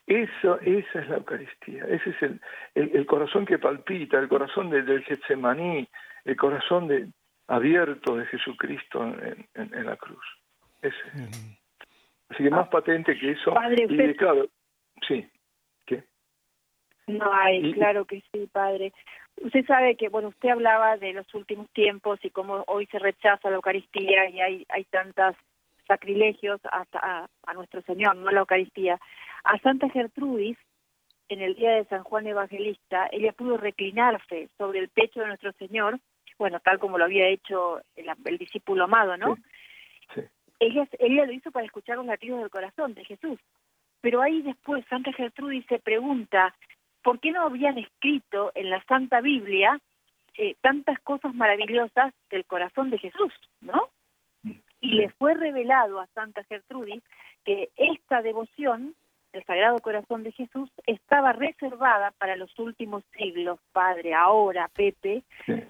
Eso, 0.06 0.58
esa 0.60 1.00
es 1.00 1.08
la 1.08 1.16
Eucaristía. 1.16 1.84
Ese 1.84 2.10
es 2.10 2.22
el, 2.22 2.40
el, 2.74 2.90
el 2.94 3.06
corazón 3.06 3.46
que 3.46 3.58
palpita, 3.58 4.18
el 4.18 4.28
corazón 4.28 4.70
de- 4.70 4.82
del 4.82 5.04
Getsemaní, 5.04 5.86
el 6.24 6.36
corazón 6.36 6.88
de, 6.88 7.08
abierto 7.46 8.16
de 8.16 8.26
Jesucristo 8.26 9.04
en, 9.04 9.46
en- 9.54 9.74
en 9.74 9.86
la 9.86 9.96
cruz. 9.96 10.24
Ese. 10.82 10.96
Así 12.28 12.42
que 12.44 12.50
más 12.50 12.68
patente 12.68 13.16
que 13.18 13.32
eso. 13.32 13.54
Padre, 13.54 13.82
y 13.88 13.92
usted- 13.92 14.16
claro, 14.16 14.46
sí. 15.06 15.28
No 17.18 17.32
hay, 17.32 17.58
Y- 17.70 17.72
claro 17.72 18.04
que 18.04 18.22
sí, 18.32 18.48
padre. 18.52 18.92
Usted 19.36 19.64
sabe 19.66 19.96
que, 19.96 20.08
bueno, 20.08 20.28
usted 20.28 20.50
hablaba 20.50 20.96
de 20.96 21.12
los 21.12 21.32
últimos 21.34 21.68
tiempos 21.70 22.18
y 22.22 22.30
cómo 22.30 22.64
hoy 22.66 22.86
se 22.86 22.98
rechaza 22.98 23.48
la 23.48 23.56
Eucaristía 23.56 24.28
y 24.28 24.40
hay, 24.40 24.66
hay 24.68 24.84
tantos 24.84 25.34
sacrilegios 25.86 26.60
hasta 26.70 26.98
a, 26.98 27.28
a 27.46 27.54
nuestro 27.54 27.80
Señor, 27.82 28.16
no 28.16 28.28
a 28.28 28.32
la 28.32 28.40
Eucaristía. 28.40 29.00
A 29.44 29.58
Santa 29.58 29.88
Gertrudis, 29.88 30.58
en 31.28 31.40
el 31.40 31.54
día 31.54 31.72
de 31.72 31.84
San 31.86 32.02
Juan 32.02 32.26
Evangelista, 32.26 33.08
ella 33.12 33.32
pudo 33.32 33.56
reclinarse 33.56 34.48
sobre 34.58 34.80
el 34.80 34.88
pecho 34.88 35.20
de 35.20 35.28
nuestro 35.28 35.52
Señor, 35.52 35.98
bueno, 36.38 36.60
tal 36.60 36.78
como 36.78 36.98
lo 36.98 37.04
había 37.04 37.28
hecho 37.28 37.80
el, 37.96 38.10
el 38.24 38.38
discípulo 38.38 38.84
amado, 38.84 39.16
¿no? 39.16 39.36
Sí, 39.36 39.42
sí. 40.14 40.20
ella, 40.58 40.88
ella 40.98 41.24
lo 41.26 41.32
hizo 41.32 41.50
para 41.50 41.66
escuchar 41.66 41.96
los 41.96 42.06
latidos 42.06 42.40
del 42.40 42.50
corazón 42.50 42.94
de 42.94 43.04
Jesús. 43.04 43.38
Pero 44.00 44.22
ahí 44.22 44.42
después 44.42 44.84
Santa 44.88 45.12
Gertrudis 45.12 45.66
se 45.66 45.78
pregunta, 45.78 46.54
¿por 47.02 47.20
qué 47.20 47.30
no 47.30 47.42
habían 47.42 47.78
escrito 47.78 48.52
en 48.54 48.70
la 48.70 48.82
Santa 48.84 49.20
Biblia 49.20 49.80
eh, 50.36 50.56
tantas 50.60 50.98
cosas 51.00 51.34
maravillosas 51.34 52.14
del 52.30 52.44
corazón 52.44 52.90
de 52.90 52.98
Jesús, 52.98 53.32
no? 53.60 53.88
Y 54.80 54.92
le 54.94 55.10
fue 55.10 55.34
revelado 55.34 56.00
a 56.00 56.06
Santa 56.08 56.44
Gertrudis 56.44 57.02
que 57.44 57.68
esta 57.76 58.22
devoción 58.22 58.94
del 59.32 59.44
Sagrado 59.44 59.78
Corazón 59.80 60.22
de 60.22 60.32
Jesús 60.32 60.70
estaba 60.86 61.32
reservada 61.32 62.12
para 62.18 62.36
los 62.36 62.56
últimos 62.58 63.04
siglos, 63.16 63.60
Padre, 63.72 64.14
ahora, 64.14 64.68
Pepe, 64.74 65.22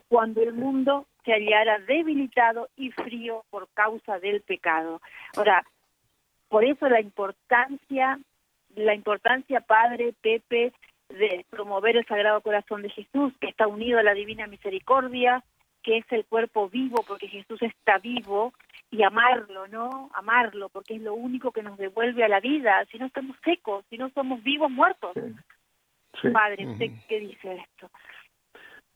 cuando 0.09 0.43
el 0.43 0.55
mundo 0.55 1.07
se 1.25 1.33
hallara 1.33 1.79
debilitado 1.81 2.69
y 2.77 2.91
frío 2.93 3.45
por 3.51 3.69
causa 3.75 4.19
del 4.19 4.41
pecado. 4.41 5.01
Ahora, 5.37 5.65
por 6.49 6.65
eso 6.65 6.89
la 6.89 7.01
importancia, 7.01 8.19
la 8.75 8.95
importancia, 8.95 9.61
Padre, 9.61 10.15
Pepe, 10.21 10.73
de 11.11 11.45
promover 11.51 11.97
el 11.97 12.07
Sagrado 12.07 12.41
Corazón 12.41 12.83
de 12.83 12.91
Jesús, 12.91 13.33
que 13.41 13.49
está 13.49 13.67
unido 13.67 13.99
a 13.99 14.03
la 14.03 14.15
Divina 14.15 14.47
Misericordia, 14.47 15.43
que 15.83 15.99
es 15.99 16.05
el 16.11 16.25
cuerpo 16.25 16.69
vivo, 16.69 17.05
porque 17.07 17.29
Jesús 17.29 17.61
está 17.63 17.99
vivo, 17.99 18.53
y 18.91 19.03
amarlo, 19.03 19.69
¿no? 19.69 20.11
Amarlo, 20.15 20.69
porque 20.69 20.97
es 20.97 21.03
lo 21.03 21.15
único 21.15 21.53
que 21.53 21.63
nos 21.63 21.79
devuelve 21.79 22.25
a 22.25 22.29
la 22.29 22.41
vida. 22.41 22.85
Si 22.91 22.99
no 22.99 23.07
estamos 23.07 23.37
secos, 23.45 23.85
si 23.89 23.97
no 23.97 24.11
somos 24.11 24.43
vivos, 24.43 24.71
muertos. 24.71 25.13
Sí. 25.15 25.35
Sí. 26.21 26.29
Padre, 26.31 26.67
¿usted 26.67 26.91
qué 27.09 27.21
dice 27.21 27.55
esto? 27.55 27.89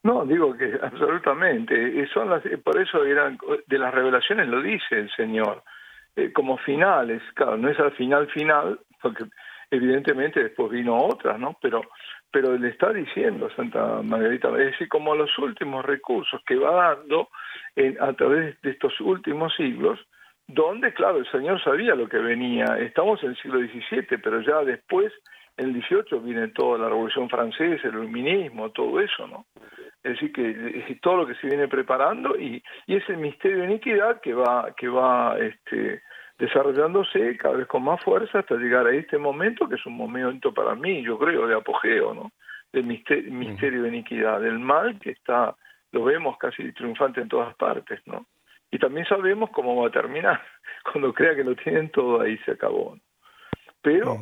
No, 0.03 0.24
digo 0.27 0.57
que 0.57 0.79
absolutamente. 0.83 1.74
Y 1.74 2.07
son 2.09 2.31
las, 2.31 2.42
por 2.62 2.81
eso 2.81 3.05
eran 3.05 3.38
de 3.66 3.79
las 3.79 3.94
revelaciones 3.94 4.48
lo 4.48 4.61
dice 4.62 4.98
el 4.98 5.11
Señor, 5.14 5.62
eh, 6.16 6.33
como 6.33 6.59
finales. 6.59 7.22
Claro, 7.35 7.57
no 7.57 7.68
es 7.68 7.79
al 7.79 7.92
final 7.92 8.27
final, 8.29 8.81
porque 9.00 9.24
evidentemente 9.77 10.43
después 10.43 10.71
vino 10.71 10.97
otras, 10.97 11.39
¿no? 11.39 11.57
Pero, 11.61 11.83
pero 12.31 12.57
le 12.57 12.69
está 12.69 12.93
diciendo 12.93 13.49
Santa 13.55 14.03
Margarita, 14.03 14.49
es 14.51 14.73
decir, 14.73 14.89
como 14.89 15.15
los 15.15 15.37
últimos 15.39 15.85
recursos 15.85 16.41
que 16.47 16.57
va 16.57 16.95
dando 16.95 17.29
en, 17.77 17.97
a 18.01 18.13
través 18.13 18.61
de 18.63 18.71
estos 18.71 19.01
últimos 19.01 19.55
siglos, 19.55 19.99
donde, 20.47 20.93
claro, 20.93 21.19
el 21.19 21.31
Señor 21.31 21.63
sabía 21.63 21.95
lo 21.95 22.09
que 22.09 22.19
venía. 22.19 22.65
Estamos 22.79 23.23
en 23.23 23.31
el 23.31 23.37
siglo 23.37 23.61
XVII, 23.61 24.19
pero 24.23 24.41
ya 24.41 24.63
después, 24.63 25.13
en 25.57 25.71
el 25.71 25.83
XVIII, 25.83 26.21
viene 26.21 26.49
toda 26.49 26.79
la 26.79 26.89
Revolución 26.89 27.31
Francesa, 27.31 27.89
el 27.89 27.95
Iluminismo, 27.95 28.71
todo 28.71 29.01
eso, 29.01 29.27
¿no? 29.27 29.47
Es 30.03 30.13
decir, 30.13 30.33
que 30.33 30.51
eh, 30.51 30.99
todo 31.01 31.17
lo 31.19 31.27
que 31.27 31.35
se 31.37 31.47
viene 31.47 31.67
preparando 31.67 32.39
y, 32.39 32.63
y 32.87 32.97
ese 32.97 33.17
misterio 33.17 33.61
de 33.61 33.65
iniquidad 33.65 34.21
que 34.21 34.35
va, 34.35 34.75
que 34.77 34.89
va 34.89 35.39
este, 35.39 36.03
desarrollándose 36.38 37.37
cada 37.37 37.57
vez 37.57 37.66
con 37.66 37.85
más 37.85 38.03
fuerza 38.03 38.40
hasta 38.40 38.57
llegar 38.57 38.87
a 38.87 38.94
este 38.94 39.18
momento, 39.18 39.68
que 39.68 39.77
es 39.77 39.87
un 39.87 39.97
momento 39.97 40.53
para 40.53 40.75
mí, 40.75 41.03
yo 41.03 41.18
creo, 41.18 41.47
de 41.47 41.55
apogeo, 41.55 42.14
¿no? 42.14 42.33
Del 42.73 42.85
misterio, 42.85 43.33
misterio 43.33 43.83
de 43.83 43.88
iniquidad, 43.88 44.40
del 44.40 44.59
mal 44.59 44.99
que 44.99 45.11
está, 45.11 45.55
lo 45.92 46.05
vemos 46.05 46.37
casi 46.38 46.73
triunfante 46.73 47.20
en 47.20 47.29
todas 47.29 47.55
partes, 47.55 48.01
¿no? 48.07 48.27
Y 48.70 48.79
también 48.79 49.07
sabemos 49.07 49.51
cómo 49.51 49.81
va 49.81 49.88
a 49.88 49.92
terminar, 49.92 50.42
cuando 50.92 51.14
crea 51.14 51.37
que 51.37 51.44
lo 51.44 51.55
tienen 51.55 51.90
todo 51.90 52.20
ahí 52.20 52.37
se 52.38 52.53
acabó. 52.53 52.97
¿no? 52.97 53.03
Pero 53.81 54.18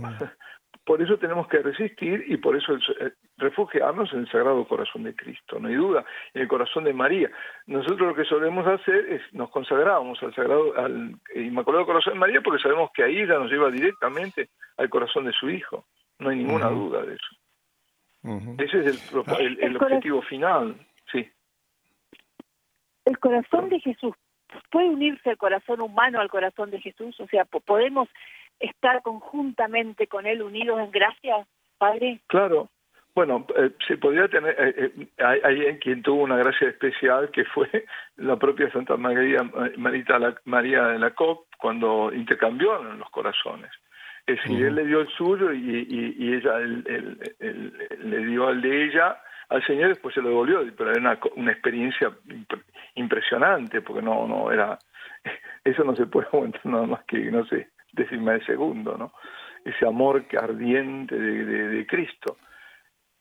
Por 0.85 1.01
eso 1.01 1.17
tenemos 1.17 1.47
que 1.47 1.59
resistir 1.59 2.25
y 2.27 2.37
por 2.39 2.57
eso 2.57 2.73
el- 2.73 3.15
refugiarnos 3.37 4.13
en 4.13 4.21
el 4.21 4.31
Sagrado 4.31 4.67
Corazón 4.67 5.05
de 5.05 5.15
Cristo, 5.15 5.59
no 5.61 5.69
hay 5.69 5.75
duda, 5.77 6.05
en 6.35 6.43
el 6.43 6.49
corazón 6.49 6.85
de 6.85 6.93
María. 6.93 7.31
Nosotros 7.67 8.01
lo 8.01 8.15
que 8.15 8.25
solemos 8.25 8.67
hacer 8.67 9.07
es 9.11 9.23
nos 9.33 9.51
consagramos 9.51 10.21
al 10.23 10.35
Sagrado, 10.35 10.77
al 10.77 11.15
Inmaculado 11.37 11.87
Corazón 11.87 12.15
de 12.15 12.19
María 12.19 12.41
porque 12.41 12.63
sabemos 12.63 12.91
que 12.93 13.05
ahí 13.05 13.19
ella 13.21 13.39
nos 13.39 13.51
lleva 13.51 13.71
directamente 13.71 14.49
al 14.77 14.91
corazón 14.91 15.25
de 15.27 15.33
su 15.33 15.49
Hijo. 15.51 15.87
No 16.19 16.31
hay 16.31 16.37
ninguna 16.39 16.69
duda 16.69 17.03
de 17.03 17.15
eso. 17.15 17.37
Ese 18.59 18.81
es 18.81 18.87
el, 18.87 18.99
propo- 19.13 19.39
el- 19.39 19.59
el 19.59 19.63
El 19.65 19.73
corazón- 19.79 19.97
objetivo 19.99 20.23
final. 20.23 20.75
Sí. 21.11 21.29
el 23.05 23.19
corazón 23.19 23.69
de 23.69 23.81
Jesús 23.81 24.15
puede 24.71 24.89
unirse 24.89 25.31
el 25.31 25.37
corazón 25.39 25.81
humano 25.81 26.21
al 26.21 26.29
corazón 26.29 26.71
de 26.71 26.81
Jesús, 26.81 27.19
o 27.21 27.27
sea, 27.27 27.45
po- 27.45 27.61
podemos 27.61 28.09
estar 28.63 29.03
conjuntamente 29.03 30.07
con 30.07 30.27
él 30.27 30.43
unidos 30.43 30.81
en 30.81 30.91
gracia, 30.91 31.47
Padre. 31.79 32.21
Claro. 32.29 32.69
Bueno, 33.15 33.47
eh, 33.57 33.71
se 33.87 33.99
podría 33.99 34.27
tener, 34.29 34.55
eh, 34.59 34.91
eh, 34.97 35.07
hay, 35.23 35.41
hay 35.45 35.67
en 35.67 35.77
quien 35.79 36.03
tuvo 36.03 36.23
una 36.23 36.37
gracia 36.39 36.69
especial 36.69 37.31
que 37.31 37.45
fue 37.45 37.69
la 38.17 38.37
propia 38.37 38.71
Santa 38.73 38.97
María, 38.97 39.43
Marita 39.77 40.19
la- 40.19 40.35
María 40.47 40.87
de 40.87 40.99
la 40.99 41.11
Coque 41.11 41.45
cuando 41.59 42.11
intercambiaron 42.15 42.99
los 42.99 43.11
corazones. 43.11 43.71
Es 44.27 44.37
decir, 44.37 44.65
él 44.65 44.77
le 44.77 44.87
dio 44.87 45.01
el 45.01 45.09
suyo 45.09 45.53
y, 45.53 45.59
y- 45.59 46.15
y 46.17 46.35
ella 46.35 46.57
el- 46.59 46.85
el- 46.87 47.35
el- 47.41 48.11
le 48.11 48.19
dio 48.27 48.49
el 48.51 48.63
de 48.63 48.85
ella 48.87 49.19
al 49.51 49.63
Señor 49.67 49.87
y 49.87 49.89
después 49.91 50.15
se 50.15 50.23
lo 50.23 50.29
devolvió, 50.31 50.61
pero 50.77 50.91
era 50.93 51.01
una, 51.01 51.21
co- 51.21 51.33
una 51.37 51.53
experiencia 51.53 52.09
impre- 52.29 52.63
impresionante 52.95 53.83
porque 53.83 54.01
no, 54.01 54.27
no 54.27 54.51
era, 54.51 54.79
eso 55.65 55.85
no 55.85 55.95
se 55.97 56.07
puede 56.07 56.29
aguantar 56.29 56.65
nada 56.65 56.87
más 56.87 57.05
que, 57.05 57.19
no 57.31 57.45
sé, 57.47 57.69
décima 57.93 58.33
de 58.33 58.45
segundo, 58.45 58.97
¿no? 58.97 59.13
Ese 59.65 59.87
amor 59.87 60.25
que 60.25 60.37
ardiente 60.37 61.15
de, 61.17 61.87
Cristo. 61.87 62.37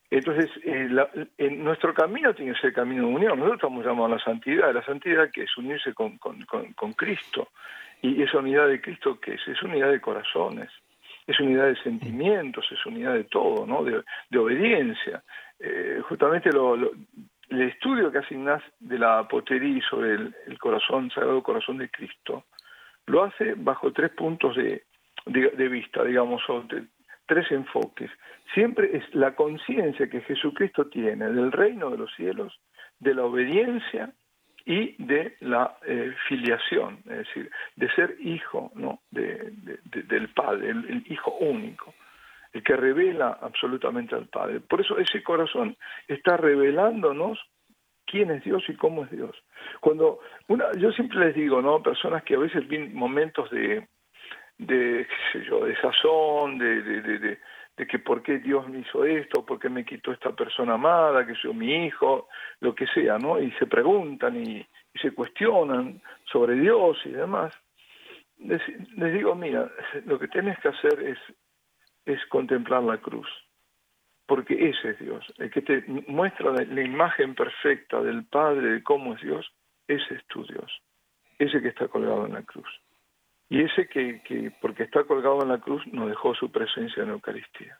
Entonces, 0.10 0.50
eh, 0.64 0.90
en 1.38 1.64
nuestro 1.64 1.94
camino 1.94 2.34
tiene 2.34 2.54
que 2.54 2.60
ser 2.60 2.70
el 2.70 2.76
camino 2.76 3.08
de 3.08 3.14
unión. 3.14 3.38
Nosotros 3.38 3.58
estamos 3.58 3.86
llamados 3.86 4.12
a 4.12 4.16
la 4.16 4.24
santidad. 4.24 4.74
La 4.74 4.84
santidad 4.84 5.30
que 5.32 5.44
es 5.44 5.58
unirse 5.58 5.94
con, 5.94 6.18
Cristo. 6.96 7.50
Y 8.02 8.22
esa 8.24 8.40
unidad 8.40 8.68
de 8.68 8.82
Cristo, 8.82 9.20
¿qué 9.20 9.36
es? 9.36 9.48
Es 9.48 9.62
unidad 9.62 9.92
de 9.92 10.02
corazones, 10.02 10.72
es 11.28 11.40
unidad 11.40 11.68
de 11.68 11.76
sentimientos, 11.84 12.66
es 12.72 12.84
unidad 12.86 13.14
de 13.14 13.26
todo, 13.26 13.68
¿no? 13.68 13.84
De, 13.84 14.38
obediencia. 14.40 15.24
Eh, 15.60 16.02
justamente 16.10 16.52
lo, 16.52 16.76
lo- 16.76 16.92
el 17.52 17.62
estudio 17.64 18.12
que 18.12 18.20
hace 18.20 18.36
de 18.80 18.98
la 18.98 19.28
potería 19.28 19.84
sobre 19.88 20.14
el, 20.14 20.36
el 20.48 20.58
corazón, 20.58 21.12
sagrado 21.12 21.44
corazón 21.44 21.78
de 21.78 21.90
Cristo, 21.90 22.46
lo 23.08 23.24
hace 23.24 23.54
bajo 23.56 23.92
tres 23.92 24.12
puntos 24.12 24.56
de, 24.56 24.84
de, 25.26 25.68
vista, 25.68 26.04
digamos, 26.04 26.42
tres 27.26 27.52
enfoques. 27.52 28.10
Siempre 28.54 28.96
es 28.98 29.04
la 29.16 29.36
conciencia 29.36 30.10
que 30.10 30.22
Jesucristo 30.22 30.88
tiene 30.88 31.26
del 31.30 31.52
reino 31.52 31.90
de 31.90 31.98
los 31.98 32.14
cielos, 32.16 32.60
de 33.00 33.16
la 33.16 33.24
obediencia 33.24 34.14
y 34.66 34.96
de 35.04 35.36
la 35.40 35.78
eh, 35.86 36.14
filiación, 36.28 37.00
es 37.06 37.18
decir, 37.26 37.50
de 37.76 37.90
ser 37.94 38.16
hijo 38.20 38.72
¿no? 38.76 39.02
de, 39.10 39.52
de- 39.52 39.80
de- 39.86 40.04
del 40.04 40.30
Padre, 40.30 40.70
el 40.70 41.04
hijo 41.10 41.32
único, 41.40 41.94
el 42.54 42.62
que 42.64 42.76
revela 42.76 43.40
absolutamente 43.42 44.14
al 44.14 44.28
Padre. 44.28 44.60
Por 44.60 44.82
eso 44.82 44.98
ese 45.00 45.24
corazón 45.24 45.76
está 46.08 46.38
revelándonos 46.38 47.40
quién 48.12 48.30
es 48.32 48.44
Dios 48.44 48.64
y 48.68 48.76
cómo 48.76 49.04
es 49.06 49.12
Dios. 49.12 49.36
Cuando 49.80 50.20
una, 50.48 50.66
yo 50.78 50.92
siempre 50.92 51.20
les 51.20 51.36
digo, 51.36 51.62
¿no? 51.62 51.82
Personas 51.82 52.24
que 52.24 52.36
a 52.36 52.40
veces 52.40 52.68
viven 52.68 52.94
momentos 52.94 53.50
de, 53.52 53.88
de 54.58 55.08
qué 55.08 55.16
sé 55.40 55.46
yo, 55.46 55.66
de 55.66 55.74
de, 56.60 56.82
de, 56.82 57.02
de, 57.02 57.20
de- 57.20 57.40
que 57.88 57.98
por 57.98 58.22
qué 58.22 58.38
Dios 58.38 58.68
me 58.70 58.80
hizo 58.80 59.06
esto, 59.06 59.44
por 59.44 59.58
qué 59.58 59.68
me 59.70 59.84
quitó 59.84 60.12
esta 60.12 60.36
persona 60.36 60.74
amada, 60.76 61.26
que 61.26 61.34
soy 61.34 61.54
mi 61.56 61.86
hijo, 61.88 62.28
lo 62.60 62.76
que 62.76 62.86
sea, 62.88 63.18
¿no? 63.18 63.42
Y 63.42 63.50
se 63.54 63.66
preguntan 63.66 64.36
y, 64.36 64.58
y 64.94 65.00
se 65.02 65.12
cuestionan 65.14 66.00
sobre 66.32 66.54
Dios 66.56 67.00
y 67.06 67.10
demás. 67.10 67.52
Les, 68.38 68.62
digo, 69.14 69.34
mira, 69.34 69.72
lo 70.06 70.20
que 70.20 70.28
tienes 70.28 70.60
que 70.60 70.68
hacer 70.68 71.02
es 72.06 72.20
contemplar 72.28 72.84
la 72.84 72.98
cruz, 72.98 73.28
porque 74.26 74.70
ese 74.70 74.92
es 74.92 75.00
Dios, 75.00 75.26
el 75.38 75.52
que 75.52 75.62
te 75.62 75.84
muestra 76.08 76.52
la, 76.52 76.82
imagen 76.82 77.36
perfecta 77.36 78.02
del 78.02 78.26
Padre, 78.26 78.74
de 78.74 78.84
cómo 78.84 79.16
es 79.16 79.22
Dios, 79.22 79.52
ese 79.88 80.16
es 80.16 80.26
tu 80.28 80.46
Dios, 80.46 80.72
ese 81.38 81.62
que 81.62 81.70
está 81.70 81.88
colgado 81.88 82.26
en 82.26 82.34
la 82.34 82.44
cruz. 82.44 82.70
Y 83.50 83.62
ese 83.62 83.88
que, 83.88 84.22
que, 84.24 84.52
porque 84.62 84.84
está 84.84 85.04
colgado 85.04 85.42
en 85.42 85.50
la 85.50 85.60
cruz, 85.60 85.86
nos 85.88 86.08
dejó 86.08 86.34
su 86.36 86.50
presencia 86.50 87.02
en 87.04 87.10
la 87.10 87.16
Eucaristía. 87.16 87.78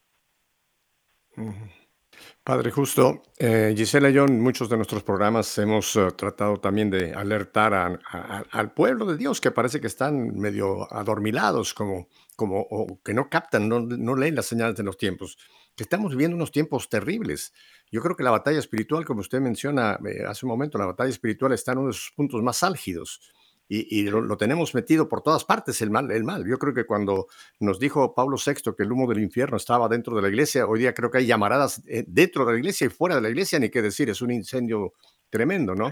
Padre 2.44 2.72
Justo, 2.72 3.22
eh, 3.40 3.74
Gisela 3.76 4.10
y 4.10 4.14
yo 4.14 4.26
en 4.26 4.42
muchos 4.42 4.68
de 4.68 4.76
nuestros 4.76 5.04
programas 5.04 5.58
hemos 5.58 5.96
eh, 5.96 6.08
tratado 6.18 6.58
también 6.58 6.90
de 6.90 7.14
alertar 7.14 7.74
al 7.74 8.74
pueblo 8.74 9.06
de 9.06 9.18
Dios 9.18 9.40
que 9.40 9.52
parece 9.52 9.80
que 9.80 9.88
están 9.88 10.38
medio 10.38 10.92
adormilados, 10.94 11.74
como, 11.74 12.08
como 12.42 12.66
o 12.72 13.00
que 13.04 13.14
no 13.14 13.30
captan, 13.30 13.70
no, 13.70 13.82
no 13.82 14.16
leen 14.16 14.34
las 14.34 14.48
señales 14.48 14.76
de 14.76 14.82
los 14.82 14.98
tiempos, 14.98 15.38
que 15.76 15.84
estamos 15.84 16.10
viviendo 16.10 16.36
unos 16.36 16.52
tiempos 16.52 16.90
terribles. 16.90 17.54
Yo 17.92 18.02
creo 18.02 18.16
que 18.16 18.24
la 18.24 18.32
batalla 18.32 18.58
espiritual, 18.58 19.06
como 19.06 19.20
usted 19.20 19.40
menciona 19.40 20.00
eh, 20.08 20.24
hace 20.28 20.48
un 20.48 20.50
momento, 20.50 20.80
la 20.80 20.88
batalla 20.88 21.12
espiritual 21.12 21.54
está 21.54 21.74
en 21.74 21.78
uno 21.78 21.90
de 21.90 21.94
sus 21.94 22.12
puntos 22.16 22.42
más 22.42 22.64
álgidos. 22.64 23.22
Y, 23.70 24.00
y 24.00 24.10
lo, 24.10 24.22
lo 24.22 24.38
tenemos 24.38 24.74
metido 24.74 25.08
por 25.08 25.22
todas 25.22 25.46
partes, 25.46 25.84
el 25.84 25.92
mal, 25.92 26.10
el 26.10 26.24
mal. 26.24 26.44
Yo 26.50 26.58
creo 26.58 26.74
que 26.74 26.86
cuando 26.86 27.28
nos 27.60 27.78
dijo 27.78 28.16
Pablo 28.16 28.38
VI 28.44 28.74
que 28.76 28.82
el 28.82 28.92
humo 28.92 29.08
del 29.08 29.22
infierno 29.22 29.56
estaba 29.56 29.88
dentro 29.88 30.16
de 30.16 30.24
la 30.24 30.30
iglesia, 30.30 30.66
hoy 30.66 30.80
día 30.80 30.96
creo 30.96 31.12
que 31.12 31.20
hay 31.20 31.28
llamaradas 31.28 31.84
eh, 31.86 32.04
dentro 32.08 32.44
de 32.44 32.54
la 32.54 32.58
iglesia 32.58 32.88
y 32.88 32.90
fuera 32.90 33.14
de 33.14 33.22
la 33.22 33.30
iglesia, 33.30 33.60
ni 33.60 33.70
qué 33.70 33.84
decir, 33.84 34.10
es 34.10 34.24
un 34.24 34.32
incendio 34.32 34.94
tremendo, 35.30 35.76
¿no? 35.76 35.92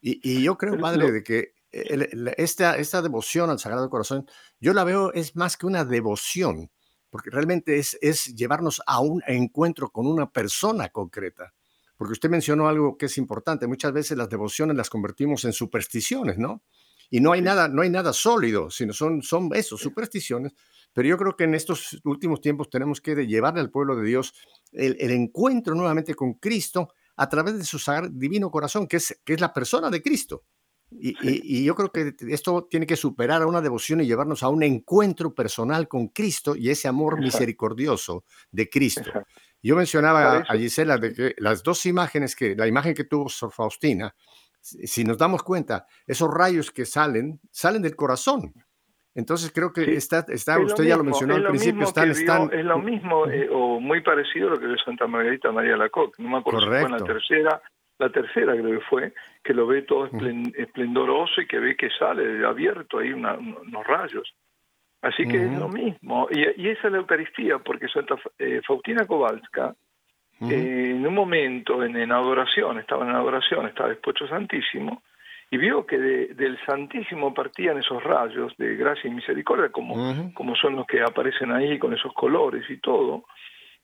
Y, 0.00 0.20
y 0.22 0.42
yo 0.42 0.56
creo, 0.56 0.78
padre, 0.80 1.12
de 1.12 1.22
que 1.22 1.52
el- 1.72 2.02
el- 2.02 2.34
esta, 2.36 2.76
esta 2.76 3.02
devoción 3.02 3.50
al 3.50 3.58
Sagrado 3.58 3.88
Corazón, 3.90 4.26
yo 4.60 4.72
la 4.72 4.84
veo 4.84 5.12
es 5.12 5.36
más 5.36 5.56
que 5.56 5.66
una 5.66 5.84
devoción, 5.84 6.70
porque 7.10 7.30
realmente 7.30 7.78
es, 7.78 7.98
es 8.00 8.34
llevarnos 8.36 8.82
a 8.86 9.00
un 9.00 9.22
encuentro 9.26 9.90
con 9.90 10.06
una 10.06 10.30
persona 10.30 10.88
concreta. 10.90 11.52
Porque 11.96 12.12
usted 12.12 12.30
mencionó 12.30 12.68
algo 12.68 12.96
que 12.96 13.06
es 13.06 13.18
importante, 13.18 13.66
muchas 13.66 13.92
veces 13.92 14.16
las 14.16 14.28
devociones 14.28 14.76
las 14.76 14.90
convertimos 14.90 15.44
en 15.44 15.52
supersticiones, 15.52 16.38
¿no? 16.38 16.62
Y 17.10 17.20
no 17.20 17.32
hay 17.32 17.42
nada, 17.42 17.68
no 17.68 17.82
hay 17.82 17.90
nada 17.90 18.12
sólido, 18.12 18.70
sino 18.70 18.92
son, 18.94 19.22
son 19.22 19.50
eso, 19.54 19.76
supersticiones. 19.76 20.54
Pero 20.94 21.08
yo 21.08 21.18
creo 21.18 21.36
que 21.36 21.44
en 21.44 21.54
estos 21.54 22.00
últimos 22.04 22.40
tiempos 22.40 22.70
tenemos 22.70 23.00
que 23.00 23.14
llevarle 23.26 23.60
al 23.60 23.70
pueblo 23.70 23.96
de 23.96 24.04
Dios 24.06 24.34
el, 24.72 24.96
el 24.98 25.10
encuentro 25.10 25.74
nuevamente 25.74 26.14
con 26.14 26.34
Cristo 26.34 26.88
a 27.16 27.28
través 27.28 27.58
de 27.58 27.64
su 27.64 27.78
divino 28.10 28.50
corazón, 28.50 28.86
que 28.86 28.96
es, 28.96 29.20
que 29.24 29.34
es 29.34 29.40
la 29.40 29.52
persona 29.52 29.90
de 29.90 30.02
Cristo. 30.02 30.44
Y, 31.00 31.10
y- 31.20 31.58
y 31.60 31.64
yo 31.64 31.74
creo 31.74 31.90
que 31.90 32.14
esto 32.28 32.66
tiene 32.70 32.86
que 32.86 32.96
superar 32.96 33.42
a 33.42 33.46
una 33.46 33.60
devoción 33.60 34.00
y 34.00 34.06
llevarnos 34.06 34.42
a 34.42 34.48
un 34.48 34.62
encuentro 34.62 35.34
personal 35.34 35.88
con 35.88 36.08
Cristo 36.08 36.54
y 36.56 36.70
ese 36.70 36.88
amor 36.88 37.14
Exacto. 37.14 37.24
misericordioso 37.24 38.24
de 38.50 38.68
Cristo. 38.68 39.00
Exacto. 39.08 39.28
Yo 39.62 39.76
mencionaba 39.76 40.38
a, 40.48 40.56
Gisela 40.56 40.98
de 40.98 41.12
que 41.14 41.34
las 41.38 41.62
dos 41.62 41.86
imágenes 41.86 42.34
que, 42.34 42.56
la 42.56 42.66
imagen 42.66 42.94
que 42.94 43.04
tuvo 43.04 43.28
Sor 43.28 43.52
Faustina, 43.52 44.14
si 44.60 45.04
nos 45.04 45.18
damos 45.18 45.42
cuenta, 45.42 45.86
esos 46.06 46.28
rayos 46.32 46.70
que 46.70 46.84
salen, 46.84 47.40
salen 47.50 47.82
del 47.82 47.94
corazón. 47.96 48.52
Entonces 49.14 49.52
creo 49.52 49.72
que 49.72 49.84
Sí. 49.84 49.90
está, 49.92 50.24
está 50.28 50.56
Es 50.58 50.64
usted 50.66 50.84
ya 50.84 50.96
lo 50.96 51.04
mismo, 51.04 51.10
mencionó 51.20 51.34
al 51.34 51.46
principio, 51.48 51.74
mismo 51.74 51.88
están, 51.88 52.04
vio- 52.08 52.12
están, 52.12 52.50
es 52.52 52.64
lo 52.64 52.78
mismo 52.78 53.26
eh, 53.28 53.48
o 53.52 53.78
muy 53.78 54.00
parecido 54.02 54.48
a 54.48 54.50
lo 54.52 54.58
que 54.60 54.66
vio 54.66 54.76
Santa 54.84 55.06
Margarita 55.06 55.52
María 55.52 55.76
Lacoque. 55.76 56.22
No 56.22 56.30
me 56.30 56.38
acuerdo 56.38 56.60
si 56.60 56.66
fue 56.66 56.76
en 56.78 56.82
la 56.82 56.98
Correcto. 56.98 57.12
tercera, 57.12 57.62
la 57.98 58.10
tercera 58.10 58.52
creo 58.54 58.70
que 58.78 58.84
fue, 58.86 59.12
que 59.44 59.54
lo 59.54 59.66
ve 59.66 59.82
todo 59.82 60.06
esplen- 60.08 60.52
esplendoroso 60.56 61.40
y 61.40 61.46
que 61.46 61.58
ve 61.58 61.76
que 61.76 61.90
sale 61.90 62.44
abierto 62.44 62.98
ahí 62.98 63.12
una- 63.12 63.34
unos 63.34 63.86
rayos. 63.86 64.34
Así 65.02 65.26
que 65.26 65.36
es 65.46 65.58
lo 65.58 65.68
mismo. 65.68 66.28
Y, 66.30 66.62
y 66.62 66.68
esa 66.68 66.86
es 66.86 66.92
la 66.92 66.98
Eucaristía, 66.98 67.58
porque 67.58 67.88
Santa 67.88 68.16
eh, 68.38 68.60
Faustina 68.66 69.04
Kowalska, 69.06 69.74
eh, 70.50 70.90
en 70.96 71.06
un 71.06 71.14
momento 71.14 71.82
en, 71.84 71.96
en 71.96 72.12
adoración, 72.12 72.78
estaba 72.78 73.04
en 73.08 73.14
adoración, 73.14 73.66
estaba 73.66 73.88
después 73.88 74.16
Santísimo, 74.28 75.02
y 75.50 75.56
vio 75.58 75.84
que 75.86 75.98
de- 75.98 76.26
del 76.34 76.58
Santísimo 76.64 77.34
partían 77.34 77.78
esos 77.78 78.02
rayos 78.02 78.56
de 78.56 78.74
gracia 78.76 79.08
y 79.10 79.14
misericordia, 79.14 79.70
como, 79.70 79.94
como 80.34 80.54
son 80.56 80.76
los 80.76 80.86
que 80.86 81.02
aparecen 81.02 81.52
ahí 81.52 81.78
con 81.78 81.92
esos 81.92 82.12
colores 82.14 82.64
y 82.70 82.78
todo, 82.78 83.24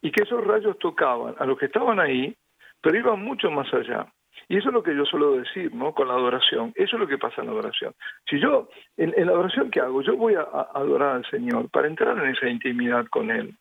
y 0.00 0.10
que 0.12 0.22
esos 0.22 0.44
rayos 0.44 0.78
tocaban 0.78 1.34
a 1.38 1.44
los 1.44 1.58
que 1.58 1.66
estaban 1.66 1.98
ahí, 2.00 2.34
pero 2.80 2.98
iban 2.98 3.22
mucho 3.22 3.50
más 3.50 3.72
allá. 3.72 4.06
Y 4.48 4.56
eso 4.56 4.68
es 4.68 4.74
lo 4.74 4.82
que 4.82 4.94
yo 4.94 5.04
suelo 5.04 5.36
decir, 5.36 5.74
¿no? 5.74 5.92
Con 5.92 6.08
la 6.08 6.14
adoración. 6.14 6.72
Eso 6.76 6.96
es 6.96 7.00
lo 7.00 7.08
que 7.08 7.18
pasa 7.18 7.40
en 7.40 7.48
la 7.48 7.52
adoración. 7.52 7.94
Si 8.28 8.40
yo, 8.40 8.68
en, 8.96 9.12
la 9.26 9.32
adoración 9.32 9.70
que 9.70 9.80
hago, 9.80 10.00
yo 10.02 10.16
voy 10.16 10.34
a, 10.34 10.42
adorar 10.74 11.16
al 11.16 11.26
Señor 11.30 11.68
para 11.70 11.88
entrar 11.88 12.16
en 12.18 12.30
esa 12.30 12.48
intimidad 12.48 13.06
con 13.10 13.30
Él, 13.30 13.54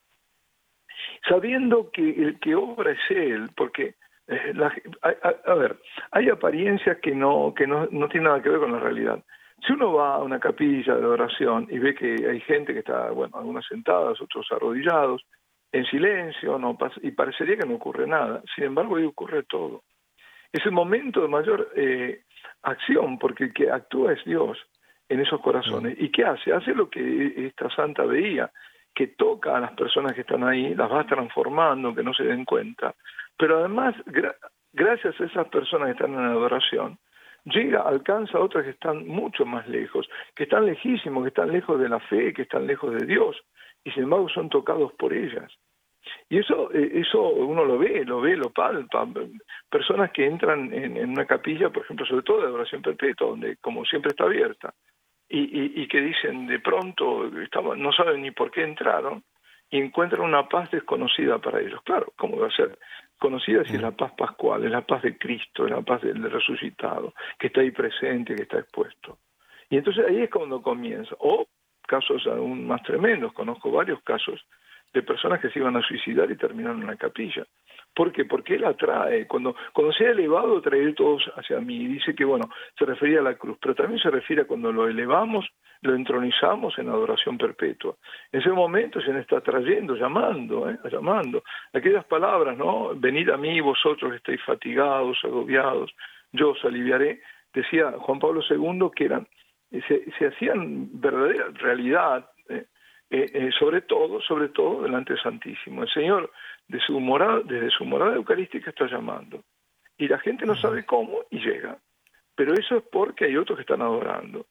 sabiendo 1.27 1.89
que 1.91 2.09
el 2.09 2.39
que 2.39 2.55
obra 2.55 2.91
es 2.91 2.99
Él, 3.09 3.49
porque 3.55 3.95
eh, 4.27 4.53
a, 5.01 5.53
ver, 5.55 5.77
hay 6.11 6.29
apariencias 6.29 6.97
que 6.97 7.15
no 7.15 7.53
que 7.55 7.65
no, 7.65 7.87
no 7.91 8.09
tienen 8.09 8.25
nada 8.25 8.41
que 8.41 8.49
ver 8.49 8.59
con 8.59 8.73
la 8.73 8.79
realidad. 8.79 9.23
Si 9.65 9.73
uno 9.73 9.93
va 9.93 10.15
a 10.15 10.19
una 10.19 10.39
capilla 10.39 10.95
de 10.95 11.05
oración 11.05 11.67
y 11.69 11.79
ve 11.79 11.95
que 11.95 12.27
hay 12.29 12.39
gente 12.41 12.73
que 12.73 12.79
está, 12.79 13.09
bueno, 13.11 13.37
algunas 13.37 13.65
sentadas, 13.65 14.21
otros 14.21 14.47
arrodillados, 14.51 15.25
en 15.71 15.85
silencio, 15.85 16.57
no 16.57 16.77
pasa, 16.77 16.95
y 17.03 17.11
parecería 17.11 17.57
que 17.57 17.65
no 17.65 17.75
ocurre 17.75 18.07
nada. 18.07 18.41
Sin 18.55 18.65
embargo, 18.65 18.95
ahí 18.95 19.03
ocurre 19.03 19.43
todo. 19.43 19.83
Es 20.51 20.65
el 20.65 20.71
momento 20.71 21.21
de 21.21 21.27
mayor 21.27 21.71
eh, 21.75 22.23
acción, 22.63 23.19
porque 23.19 23.45
el 23.45 23.53
que 23.53 23.69
actúa 23.69 24.13
es 24.13 24.23
Dios 24.25 24.57
en 25.09 25.19
esos 25.19 25.41
corazones. 25.41 25.95
¿Y 25.99 26.09
qué 26.09 26.25
hace? 26.25 26.53
Hace 26.53 26.73
lo 26.73 26.89
que 26.89 27.47
esta 27.47 27.69
santa 27.69 28.03
veía, 28.03 28.51
que 28.93 29.07
toca 29.07 29.55
a 29.55 29.59
las 29.59 29.73
personas 29.73 30.13
que 30.13 30.21
están 30.21 30.43
ahí, 30.43 30.73
las 30.73 30.91
va 30.91 31.05
transformando, 31.05 31.93
que 31.93 32.03
no 32.03 32.13
se 32.13 32.23
den 32.23 32.45
cuenta. 32.45 32.95
Pero 33.37 33.59
además, 33.59 33.95
gracias 34.73 35.19
a 35.19 35.25
esas 35.25 35.47
personas 35.49 35.87
que 35.87 35.91
están 35.93 36.13
en 36.13 36.25
adoración, 36.25 36.97
llega, 37.45 37.81
alcanza 37.81 38.37
a 38.37 38.41
otras 38.41 38.63
que 38.63 38.71
están 38.71 39.07
mucho 39.07 39.45
más 39.45 39.67
lejos, 39.67 40.09
que 40.35 40.43
están 40.43 40.65
lejísimos, 40.65 41.23
que 41.23 41.29
están 41.29 41.51
lejos 41.51 41.79
de 41.79 41.89
la 41.89 41.99
fe, 41.99 42.33
que 42.33 42.43
están 42.43 42.65
lejos 42.65 42.93
de 42.95 43.05
Dios, 43.05 43.37
y 43.87 43.91
sin 43.91 44.03
embargo 44.03 44.27
son 44.27 44.49
tocados 44.49 44.91
por 44.93 45.13
ellas. 45.13 45.49
Y 46.29 46.39
eso, 46.39 46.69
eh, 46.73 46.91
eso 46.95 47.21
uno 47.21 47.63
lo 47.63 47.77
ve, 47.77 48.03
lo 48.03 48.19
ve, 48.19 48.35
lo 48.35 48.49
palpa. 48.49 49.07
Personas 49.69 50.11
que 50.11 50.25
entran 50.25 50.73
en, 50.73 51.09
una 51.09 51.25
capilla, 51.25 51.69
por 51.69 51.83
ejemplo, 51.83 52.05
sobre 52.05 52.23
todo 52.23 52.41
de 52.41 52.47
adoración 52.47 52.81
perpetua, 52.81 53.27
donde 53.27 53.55
como 53.57 53.85
siempre 53.85 54.09
está 54.09 54.25
abierta, 54.25 54.73
y, 55.29 55.81
y, 55.81 55.87
que 55.87 56.01
dicen 56.01 56.47
de 56.47 56.59
pronto, 56.59 57.29
no 57.77 57.91
saben 57.93 58.21
ni 58.21 58.31
por 58.31 58.51
qué 58.51 58.63
entraron, 58.63 59.23
y 59.69 59.79
encuentran 59.79 60.21
una 60.21 60.47
paz 60.49 60.69
desconocida 60.71 61.39
para 61.39 61.61
ellos. 61.61 61.81
Claro, 61.83 62.11
¿cómo 62.17 62.37
va 62.37 62.47
a 62.47 62.51
ser? 62.51 62.77
Conocida 63.17 63.63
si 63.63 63.75
es 63.75 63.81
la 63.81 63.91
paz 63.91 64.11
pascual, 64.17 64.65
es 64.65 64.71
la 64.71 64.85
paz 64.85 65.01
de 65.01 65.17
Cristo, 65.17 65.65
es 65.65 65.71
la 65.71 65.81
paz 65.81 66.01
del 66.01 66.29
resucitado, 66.29 67.13
que 67.39 67.47
está 67.47 67.61
ahí 67.61 67.71
presente, 67.71 68.35
que 68.35 68.43
está 68.43 68.59
expuesto. 68.59 69.19
Y 69.69 69.77
entonces 69.77 70.05
ahí 70.07 70.23
es 70.23 70.29
cuando 70.29 70.61
comienza. 70.61 71.15
O 71.19 71.47
casos 71.87 72.27
aún 72.27 72.67
más 72.67 72.83
tremendos, 72.83 73.33
conozco 73.33 73.71
varios 73.71 74.01
casos 74.03 74.45
de 74.93 75.01
personas 75.01 75.39
que 75.39 75.49
se 75.49 75.59
iban 75.59 75.75
a 75.75 75.81
suicidar 75.81 76.29
y 76.29 76.37
terminaron 76.37 76.81
en 76.81 76.87
la 76.87 76.95
capilla. 76.95 77.45
¿Por 77.97 78.11
qué? 78.11 78.25
Porque 78.25 78.55
él 78.55 78.65
atrae, 78.65 79.25
cuando, 79.25 79.55
cuando 79.73 79.91
se 79.91 80.05
ha 80.05 80.11
elevado, 80.11 80.61
traer 80.61 80.93
todos 80.93 81.23
hacia 81.35 81.59
mí. 81.59 81.87
Dice 81.87 82.13
que, 82.13 82.23
bueno, 82.25 82.47
se 82.77 82.85
refería 82.85 83.19
a 83.19 83.23
la 83.23 83.33
cruz, 83.33 83.57
pero 83.59 83.73
también 83.73 83.99
se 83.99 84.11
refiere 84.11 84.43
a 84.43 84.45
cuando 84.45 84.71
lo 84.71 84.87
elevamos, 84.87 85.47
lo 85.81 85.95
entronizamos 85.95 86.77
en 86.77 86.89
adoración 86.89 87.39
perpetua. 87.39 87.95
En 88.31 88.41
ese 88.41 88.51
momento 88.51 89.01
se 89.01 89.11
nos 89.11 89.21
está 89.21 89.41
trayendo, 89.41 89.95
llamando, 89.95 90.69
¿eh? 90.69 90.77
llamando. 90.91 91.43
Aquellas 91.73 92.05
palabras, 92.05 92.55
¿no? 92.55 92.91
Venid 92.95 93.29
a 93.29 93.37
mí, 93.37 93.59
vosotros 93.61 94.13
estáis 94.13 94.43
fatigados, 94.43 95.17
agobiados, 95.23 95.91
yo 96.31 96.51
os 96.51 96.65
aliviaré. 96.65 97.21
Decía 97.51 97.93
Juan 97.97 98.19
Pablo 98.19 98.41
II 98.47 98.91
que 98.95 99.05
eran, 99.05 99.27
se, 99.71 100.11
se 100.17 100.27
hacían 100.27 100.89
verdadera 100.99 101.49
realidad, 101.53 102.29
¿eh? 102.49 102.65
Eh, 103.09 103.25
eh, 103.33 103.49
sobre 103.57 103.81
todo, 103.81 104.19
sobre 104.21 104.49
todo 104.49 104.83
delante 104.83 105.13
del 105.13 105.21
Santísimo. 105.21 105.83
El 105.83 105.89
Señor 105.89 106.31
de 106.67 106.79
su 106.79 106.99
morada, 106.99 107.41
desde 107.45 107.69
su 107.69 107.85
morada 107.85 108.15
eucarística 108.15 108.69
está 108.69 108.85
llamando. 108.85 109.43
Y 109.97 110.07
la 110.07 110.19
gente 110.19 110.45
no 110.45 110.55
sabe 110.55 110.85
cómo 110.85 111.19
y 111.29 111.39
llega. 111.39 111.77
Pero 112.35 112.53
eso 112.53 112.77
es 112.77 112.83
porque 112.91 113.25
hay 113.25 113.37
otros 113.37 113.57
que 113.57 113.61
están 113.61 113.81
adorando. 113.81 114.45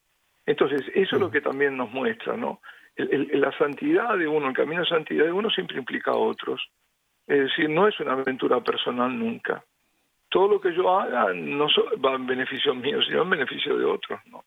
Entonces, 0.45 0.81
eso 0.95 1.15
es 1.15 1.21
lo 1.21 1.29
que 1.29 1.41
también 1.41 1.77
nos 1.77 1.91
muestra, 1.91 2.35
¿no? 2.35 2.61
la 2.97 3.55
santidad 3.59 4.17
de 4.17 4.27
uno, 4.27 4.47
el 4.47 4.55
camino 4.55 4.81
de 4.81 4.87
santidad 4.87 5.25
de 5.25 5.31
uno 5.31 5.51
siempre 5.51 5.77
implica 5.77 6.09
a 6.09 6.17
otros. 6.17 6.67
Es 7.27 7.41
decir, 7.41 7.69
no 7.69 7.87
es 7.87 7.99
una 7.99 8.13
aventura 8.13 8.59
personal 8.61 9.15
nunca. 9.15 9.63
Todo 10.29 10.47
lo 10.47 10.59
que 10.59 10.73
yo 10.73 10.89
haga 10.99 11.31
no 11.31 11.67
va 12.03 12.15
en 12.15 12.25
beneficio 12.25 12.73
mío, 12.73 12.99
sino 13.03 13.21
en 13.21 13.29
beneficio 13.29 13.77
de 13.77 13.85
otros, 13.85 14.19
¿no? 14.25 14.43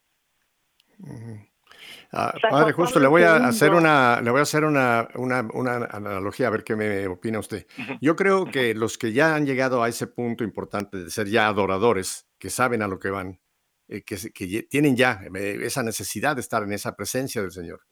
Ah, 2.12 2.34
padre, 2.50 2.72
justo 2.72 2.98
le 2.98 3.06
voy 3.06 3.22
a 3.22 3.36
hacer 3.36 3.72
una, 3.72 4.20
le 4.20 4.30
voy 4.30 4.40
a 4.40 4.42
hacer 4.42 4.64
una, 4.64 5.08
una, 5.14 5.46
una, 5.54 5.76
analogía 5.76 6.48
a 6.48 6.50
ver 6.50 6.64
qué 6.64 6.74
me 6.74 7.06
opina 7.06 7.38
usted. 7.38 7.66
Yo 8.00 8.16
creo 8.16 8.46
que 8.46 8.74
los 8.74 8.98
que 8.98 9.12
ya 9.12 9.36
han 9.36 9.46
llegado 9.46 9.82
a 9.82 9.88
ese 9.88 10.08
punto 10.08 10.42
importante 10.42 10.96
de 10.98 11.10
ser 11.10 11.28
ya 11.28 11.46
adoradores, 11.46 12.26
que 12.38 12.50
saben 12.50 12.82
a 12.82 12.88
lo 12.88 12.98
que 12.98 13.10
van, 13.10 13.40
eh, 13.86 14.02
que, 14.02 14.16
que, 14.32 14.62
tienen 14.64 14.96
ya 14.96 15.20
eh, 15.34 15.60
esa 15.62 15.84
necesidad 15.84 16.34
de 16.34 16.40
estar 16.40 16.64
en 16.64 16.72
esa 16.72 16.96
presencia 16.96 17.42
del 17.42 17.52
Señor. 17.52 17.82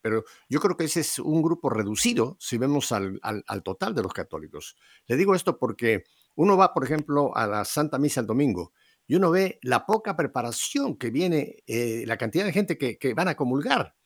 Pero 0.00 0.24
yo 0.48 0.60
creo 0.60 0.76
que 0.76 0.84
ese 0.84 1.00
es 1.00 1.18
un 1.18 1.42
grupo 1.42 1.70
reducido 1.70 2.36
si 2.40 2.58
vemos 2.58 2.90
al, 2.90 3.20
al, 3.22 3.44
al 3.46 3.62
total 3.62 3.94
de 3.94 4.02
los 4.02 4.12
católicos. 4.12 4.76
Le 5.06 5.16
digo 5.16 5.34
esto 5.34 5.58
porque 5.58 6.04
uno 6.34 6.56
va, 6.56 6.72
por 6.72 6.84
ejemplo, 6.84 7.36
a 7.36 7.46
la 7.46 7.64
Santa 7.64 7.98
Misa 7.98 8.20
el 8.20 8.26
domingo 8.26 8.72
y 9.08 9.16
uno 9.16 9.30
ve 9.30 9.58
la 9.62 9.86
poca 9.86 10.14
preparación 10.14 10.96
que 10.96 11.10
viene, 11.10 11.56
eh, 11.66 12.04
la 12.06 12.18
cantidad 12.18 12.44
de 12.44 12.52
gente 12.52 12.76
que, 12.76 13.14
van 13.14 13.26
a 13.26 13.34
comulgar. 13.34 13.96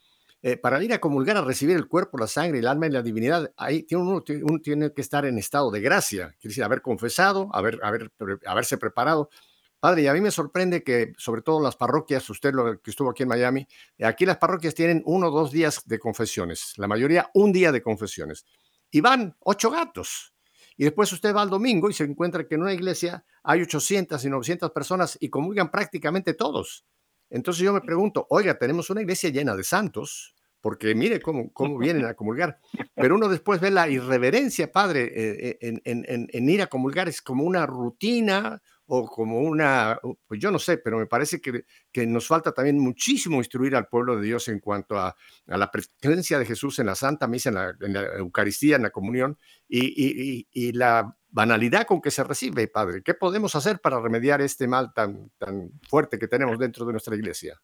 Eh, 0.45 0.57
para 0.57 0.83
ir 0.83 0.93
a 0.93 1.01
comulgar, 1.01 1.37
a 1.37 1.43
recibir 1.43 1.77
el 1.77 1.87
cuerpo, 1.87 2.19
la 2.19 2.27
sangre, 2.27 2.61
el 2.61 2.67
alma 2.67 2.87
y 2.87 2.91
la 2.91 3.03
divinidad, 3.03 3.53
ahí 3.57 3.83
tiene 3.83 4.03
uno, 4.05 4.23
tiene 4.61 4.93
que 4.93 5.01
estar 5.01 5.25
en 5.25 5.39
estado 5.39 5.71
de 5.71 5.81
gracia, 5.81 6.35
quiere 6.41 6.51
decir, 6.51 6.65
haber 6.65 6.83
confesado, 6.83 7.49
haber, 7.53 7.79
haber, 7.83 8.11
haberse 8.47 8.79
preparado. 8.79 9.29
Padre, 9.79 10.03
y 10.03 10.07
a 10.07 10.13
mí 10.13 10.21
me 10.21 10.31
sorprende 10.31 10.83
que, 10.85 11.13
sobre 11.17 11.43
todo 11.43 11.61
las 11.61 11.77
parroquias, 11.77 12.29
usted 12.31 12.55
lo 12.55 12.81
que 12.81 12.91
estuvo 12.91 13.11
aquí 13.11 13.25
en 13.25 13.29
Miami, 13.29 13.67
aquí 14.01 14.25
las 14.25 14.39
parroquias 14.39 14.75
tienen 14.75 15.03
uno 15.05 15.29
o 15.29 15.31
dos 15.31 15.51
días 15.51 15.83
de 15.85 15.99
confesiones, 15.99 16.75
la 16.77 16.87
mayoría 16.87 17.31
un 17.35 17.53
día 17.53 17.73
de 17.73 17.83
confesiones, 17.83 18.45
y 18.91 19.01
van 19.01 19.37
ocho 19.41 19.71
gatos. 19.71 20.32
Y 20.77 20.85
después 20.85 21.13
usted 21.13 21.35
va 21.35 21.43
al 21.43 21.51
domingo 21.51 21.91
y 21.91 21.93
se 21.93 22.05
encuentra 22.05 22.47
que 22.47 22.55
en 22.55 22.63
una 22.63 22.73
iglesia 22.73 23.25
hay 23.43 23.63
800 23.63 24.25
y 24.25 24.31
900 24.31 24.71
personas 24.71 25.17
y 25.21 25.29
comulgan 25.29 25.71
prácticamente 25.71 26.35
todos. 26.35 26.85
Entonces 27.31 27.63
yo 27.63 27.73
me 27.73 27.81
pregunto, 27.81 28.27
oiga, 28.31 28.59
tenemos 28.59 28.91
una 28.91 29.01
iglesia 29.01 29.31
llena 29.31 29.57
de 29.57 29.65
santos, 29.65 30.35
porque 30.61 30.95
mire 30.95 31.21
cómo, 31.21 31.53
cómo 31.53 31.79
vienen 31.79 32.05
a 32.05 32.15
comulgar. 32.17 32.59
Pero 32.95 33.17
uno 33.17 33.29
después 33.29 33.61
ve 33.61 33.71
la 33.71 33.89
irreverencia, 33.89 34.71
padre, 34.71 35.05
eh, 35.05 35.59
eh, 35.61 35.81
en, 35.85 36.29
en, 36.31 36.49
ir 36.49 36.63
a 36.63 36.69
comulgar, 36.69 37.09
es 37.09 37.21
como 37.21 37.45
una 37.45 37.67
rutina 37.67 38.63
o 38.95 39.07
como 39.07 39.41
una, 39.41 39.99
pues 40.29 40.39
yo 40.39 40.51
no 40.51 40.59
sé, 40.59 40.77
pero 40.77 40.99
me 40.99 41.07
parece 41.07 41.41
que, 41.41 41.65
que 41.91 42.07
nos 42.07 42.29
falta 42.29 42.53
también 42.53 42.79
muchísimo 42.79 43.39
instruir 43.39 43.75
al 43.75 43.87
pueblo 43.87 44.17
de 44.17 44.23
Dios 44.27 44.49
en 44.49 44.61
cuanto 44.61 44.99
a, 44.99 45.15
a 45.49 45.57
la 45.57 45.71
presencia 45.71 46.39
de 46.39 46.45
Jesús 46.45 46.79
en 46.79 46.87
la 46.87 46.95
Santa 46.95 47.27
Misa, 47.27 47.49
en 47.49 47.55
la, 47.55 47.75
en 47.81 47.93
la 47.95 48.03
Eucaristía, 48.19 48.77
en 48.77 48.83
la 48.83 48.91
comunión 48.91 49.39
y, 49.67 49.87
y, 49.87 50.47
y, 50.53 50.73
la 50.73 51.17
banalidad 51.31 51.87
con 51.87 52.03
que 52.03 52.11
se 52.11 52.23
recibe, 52.23 52.69
Padre. 52.69 53.03
¿Qué 53.03 53.15
podemos 53.15 53.55
hacer 53.55 53.79
para 53.81 53.99
remediar 53.99 54.43
este 54.43 54.69
mal 54.69 54.93
tan, 54.93 55.31
tan 55.39 55.71
fuerte 55.89 56.19
que 56.19 56.29
tenemos 56.29 56.59
dentro 56.59 56.85
de 56.85 56.93
nuestra 56.93 57.17
iglesia? 57.17 57.59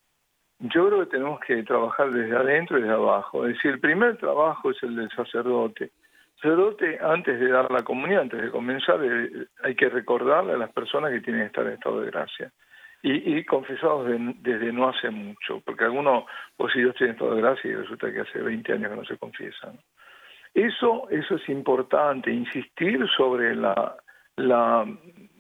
Yo 0.61 0.87
creo 0.87 1.01
que 1.01 1.11
tenemos 1.11 1.41
que 1.47 1.63
trabajar 1.63 2.11
desde 2.11 2.35
adentro 2.35 2.79
y 2.79 2.83
desde 2.83 2.95
abajo. 2.95 3.47
Es 3.47 3.57
decir, 3.57 3.73
el 3.73 3.81
primer 3.81 4.17
trabajo 4.17 4.71
es 4.71 4.83
el 4.83 4.97
del 4.97 5.11
sacerdote 5.11 5.93
sacerdote, 6.41 6.99
antes 7.01 7.39
de 7.41 7.49
dar 7.49 7.71
la 7.71 7.83
comunión, 7.83 8.23
antes 8.23 8.41
de 8.41 8.51
comenzar, 8.51 9.01
eh, 9.03 9.47
hay 9.63 9.75
que 9.75 9.89
recordarle 9.89 10.53
a 10.53 10.59
las 10.59 10.73
personas 10.73 11.11
que 11.11 11.21
tienen 11.21 11.43
que 11.43 11.47
estar 11.49 11.67
en 11.67 11.73
estado 11.73 12.01
de 12.01 12.11
gracia. 12.11 12.53
Y, 13.01 13.45
confesados 13.45 14.09
desde 14.41 14.73
no 14.73 14.89
hace 14.89 15.09
mucho, 15.11 15.63
porque 15.65 15.85
algunos, 15.85 16.25
pues 16.57 16.73
si 16.73 16.81
Dios 16.81 16.97
tiene 16.97 17.13
estado 17.13 17.33
de 17.37 17.43
gracia 17.43 17.71
y 17.71 17.77
resulta 17.77 18.13
que 18.13 18.21
hace 18.21 18.41
20 18.41 18.73
años 18.73 18.91
que 18.91 18.97
no 18.97 19.05
se 19.05 19.17
confiesan. 19.17 19.79
Eso, 20.53 21.09
eso 21.09 21.37
es 21.37 21.49
importante, 21.49 22.33
insistir 22.33 23.07
sobre 23.17 23.55
la, 23.55 23.95
la, 24.35 24.85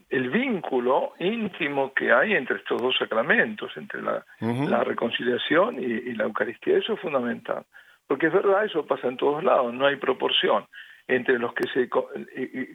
el 0.08 0.30
vínculo 0.30 1.14
íntimo 1.18 1.92
que 1.94 2.12
hay 2.12 2.34
entre 2.34 2.58
estos 2.58 2.80
dos 2.80 2.96
sacramentos, 2.96 3.76
entre 3.76 4.02
la, 4.02 4.24
la 4.40 4.84
reconciliación 4.84 5.82
y, 5.82 5.86
y 5.86 6.14
la 6.14 6.24
Eucaristía. 6.24 6.78
Eso 6.78 6.92
es 6.92 7.00
fundamental. 7.00 7.64
Porque 8.06 8.28
es 8.28 8.32
verdad, 8.32 8.64
eso 8.64 8.86
pasa 8.86 9.08
en 9.08 9.16
todos 9.16 9.42
lados, 9.42 9.74
no 9.74 9.84
hay 9.84 9.96
proporción 9.96 10.64
entre 11.08 11.38
los 11.38 11.54
que 11.54 11.66
se 11.70 11.88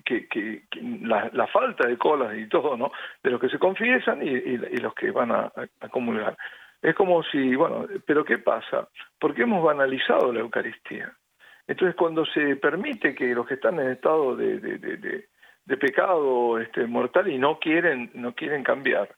que, 0.03 0.27
que, 0.27 0.63
la, 1.01 1.47
falta 1.47 1.87
de 1.87 1.97
colas 1.97 2.35
y 2.35 2.47
todo 2.47 2.75
no 2.75 2.91
de 3.23 3.29
los 3.29 3.39
que 3.39 3.47
se 3.47 3.59
confiesan 3.59 4.23
y, 4.23 4.57
los 4.57 4.93
que 4.95 5.11
van 5.11 5.31
a, 5.31 5.51
a, 5.79 5.87
comulgar. 5.89 6.35
Es 6.81 6.95
como 6.95 7.21
si 7.23 7.55
bueno 7.55 7.85
pero 8.05 8.25
qué 8.25 8.39
pasa 8.39 8.89
porque 9.19 9.43
hemos 9.43 9.63
banalizado 9.63 10.33
la 10.33 10.39
Eucaristía 10.39 11.13
entonces 11.67 11.95
cuando 11.95 12.25
se 12.25 12.55
permite 12.55 13.13
que 13.13 13.35
los 13.35 13.45
que 13.45 13.53
están 13.53 13.79
en 13.79 13.91
estado 13.91 14.35
de, 14.35 14.59
de, 14.59 14.77
de, 14.79 15.27
de 15.65 15.77
pecado 15.77 16.57
este 16.57 16.87
mortal 16.87 17.27
y 17.27 17.37
no 17.37 17.59
quieren 17.59 18.09
no 18.15 18.33
quieren 18.33 18.63
cambiar 18.63 19.09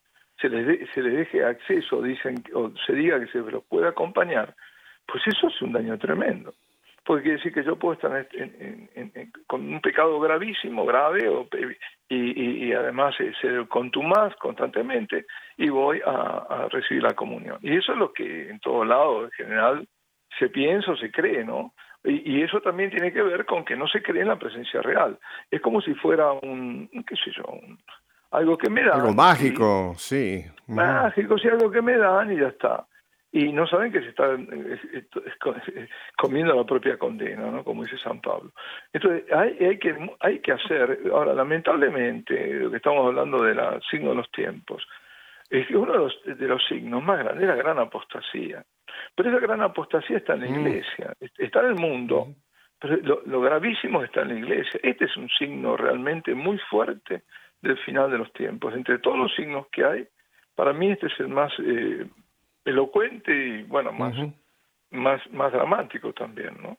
se 0.41 0.49
les 0.49 0.89
se 0.89 1.01
les 1.01 1.13
deje 1.13 1.45
acceso 1.45 2.01
dicen 2.01 2.43
o 2.53 2.69
se 2.85 2.91
diga 2.91 3.17
que 3.21 3.27
se 3.27 3.39
los 3.39 3.63
puede 3.63 3.87
acompañar 3.87 4.53
pues 5.07 5.23
eso 5.25 5.47
es 5.47 5.61
un 5.61 5.71
daño 5.71 5.97
tremendo 5.97 6.53
porque 7.05 7.23
quiere 7.23 7.37
decir 7.37 7.53
que 7.53 7.63
yo 7.63 7.77
puedo 7.77 7.93
estar 7.93 8.27
con 9.45 9.61
un 9.61 9.79
pecado 9.79 10.19
gravísimo, 10.19 10.85
grave, 10.85 11.29
o, 11.29 11.47
y, 12.09 12.65
y, 12.67 12.73
además 12.73 13.15
ser 13.39 13.67
contumaz 13.67 14.35
constantemente, 14.37 15.27
y 15.55 15.69
voy 15.69 16.01
a, 16.03 16.67
recibir 16.71 17.03
la 17.03 17.13
comunión. 17.13 17.59
Y 17.61 17.77
eso 17.77 17.93
es 17.93 17.97
lo 17.99 18.11
que 18.11 18.49
en 18.49 18.59
todo 18.59 18.83
lado, 18.83 19.25
en 19.25 19.31
general, 19.31 19.87
se 20.39 20.49
piensa 20.49 20.91
o 20.91 20.97
se 20.97 21.11
cree, 21.11 21.45
¿no? 21.45 21.73
Y, 22.03 22.41
eso 22.41 22.59
también 22.61 22.89
tiene 22.89 23.13
que 23.13 23.21
ver 23.21 23.45
con 23.45 23.63
que 23.63 23.75
no 23.75 23.87
se 23.87 24.01
cree 24.01 24.23
en 24.23 24.29
la 24.29 24.39
presencia 24.39 24.81
real. 24.81 25.19
Es 25.51 25.61
como 25.61 25.81
si 25.81 25.93
fuera 25.93 26.31
un, 26.31 26.89
qué 27.07 27.15
sé 27.15 27.31
yo, 27.37 27.43
algo 28.31 28.57
que 28.57 28.69
me 28.69 28.83
dan. 28.83 28.99
Algo 29.01 29.13
mágico, 29.13 29.93
sí. 29.97 30.43
Mágico, 30.67 31.37
sí, 31.37 31.47
algo 31.49 31.69
que 31.69 31.83
me 31.83 31.97
dan 31.97 32.33
y 32.33 32.39
ya 32.39 32.47
está. 32.47 32.87
Y 33.35 33.51
no 33.51 33.67
saben 33.67 33.91
que 33.91 33.99
se 33.99 34.09
están 34.11 34.47
comiendo 36.17 36.55
la 36.55 36.63
propia 36.63 36.97
condena, 36.97 37.51
¿no? 37.51 37.65
como 37.65 37.83
dice 37.83 37.97
San 37.97 38.21
Pablo. 38.21 38.51
Entonces, 38.93 39.29
hay, 39.29 39.57
hay, 39.59 39.77
que, 39.77 39.93
hay 40.21 40.39
que 40.39 40.53
hacer, 40.53 41.01
ahora, 41.11 41.33
lamentablemente, 41.33 42.53
lo 42.53 42.71
que 42.71 42.77
estamos 42.77 43.05
hablando 43.05 43.43
del 43.43 43.59
signo 43.91 44.11
de 44.11 44.15
los 44.15 44.31
tiempos, 44.31 44.87
es 45.49 45.67
que 45.67 45.75
uno 45.75 45.91
de 45.91 45.97
los, 45.97 46.39
de 46.39 46.47
los 46.47 46.65
signos 46.65 47.03
más 47.03 47.19
grandes 47.19 47.43
es 47.43 47.49
la 47.49 47.55
gran 47.55 47.77
apostasía. 47.77 48.63
Pero 49.13 49.29
esa 49.29 49.39
gran 49.39 49.61
apostasía 49.61 50.15
está 50.15 50.35
en 50.35 50.41
la 50.41 50.47
mm. 50.47 50.59
iglesia, 50.61 51.13
está 51.37 51.59
en 51.59 51.65
el 51.65 51.75
mundo, 51.75 52.27
pero 52.79 52.95
lo, 53.03 53.21
lo 53.25 53.41
gravísimo 53.41 54.01
está 54.01 54.21
en 54.21 54.29
la 54.29 54.35
iglesia. 54.35 54.79
Este 54.81 55.05
es 55.05 55.17
un 55.17 55.27
signo 55.27 55.75
realmente 55.75 56.33
muy 56.33 56.57
fuerte 56.69 57.23
del 57.61 57.77
final 57.79 58.09
de 58.09 58.17
los 58.17 58.31
tiempos. 58.31 58.73
Entre 58.73 58.99
todos 58.99 59.17
los 59.17 59.35
signos 59.35 59.67
que 59.73 59.83
hay, 59.83 60.07
para 60.55 60.71
mí 60.71 60.89
este 60.89 61.07
es 61.07 61.19
el 61.19 61.27
más 61.27 61.51
eh, 61.59 62.07
elocuente 62.65 63.31
y 63.31 63.63
bueno 63.63 63.91
más 63.91 64.15
más 64.91 65.21
más 65.31 65.51
dramático 65.51 66.13
también 66.13 66.57
no 66.61 66.77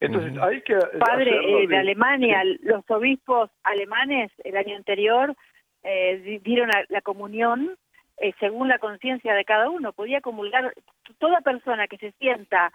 entonces 0.00 0.36
hay 0.42 0.60
que 0.62 0.76
padre 0.98 1.62
eh, 1.62 1.66
de, 1.66 1.76
Alemania 1.78 2.42
los 2.62 2.84
obispos 2.90 3.50
alemanes 3.62 4.30
el 4.44 4.56
año 4.56 4.76
anterior 4.76 5.34
eh, 5.88 6.40
dieron 6.42 6.68
la, 6.88 7.00
comunión 7.00 7.70
eh, 8.18 8.32
según 8.40 8.68
la 8.68 8.78
conciencia 8.78 9.34
de 9.34 9.44
cada 9.44 9.70
uno. 9.70 9.92
Podía 9.92 10.20
comulgar 10.20 10.74
toda 11.18 11.40
persona 11.42 11.86
que 11.86 11.96
se 11.98 12.10
sienta 12.12 12.72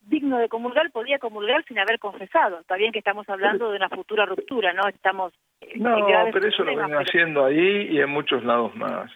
digno 0.00 0.38
de 0.38 0.48
comulgar 0.48 0.90
podía 0.92 1.18
comulgar 1.18 1.62
sin 1.66 1.78
haber 1.78 1.98
confesado. 1.98 2.60
Está 2.60 2.76
bien 2.76 2.90
que 2.90 3.00
estamos 3.00 3.28
hablando 3.28 3.70
de 3.70 3.76
una 3.76 3.90
futura 3.90 4.24
ruptura 4.24 4.72
no 4.72 4.88
estamos 4.88 5.34
no 5.74 6.06
pero 6.32 6.48
eso 6.48 6.64
lo 6.64 6.74
ven 6.74 6.94
haciendo 6.94 7.44
ahí 7.44 7.88
y 7.90 8.00
en 8.00 8.08
muchos 8.08 8.42
lados 8.42 8.74
más 8.74 9.12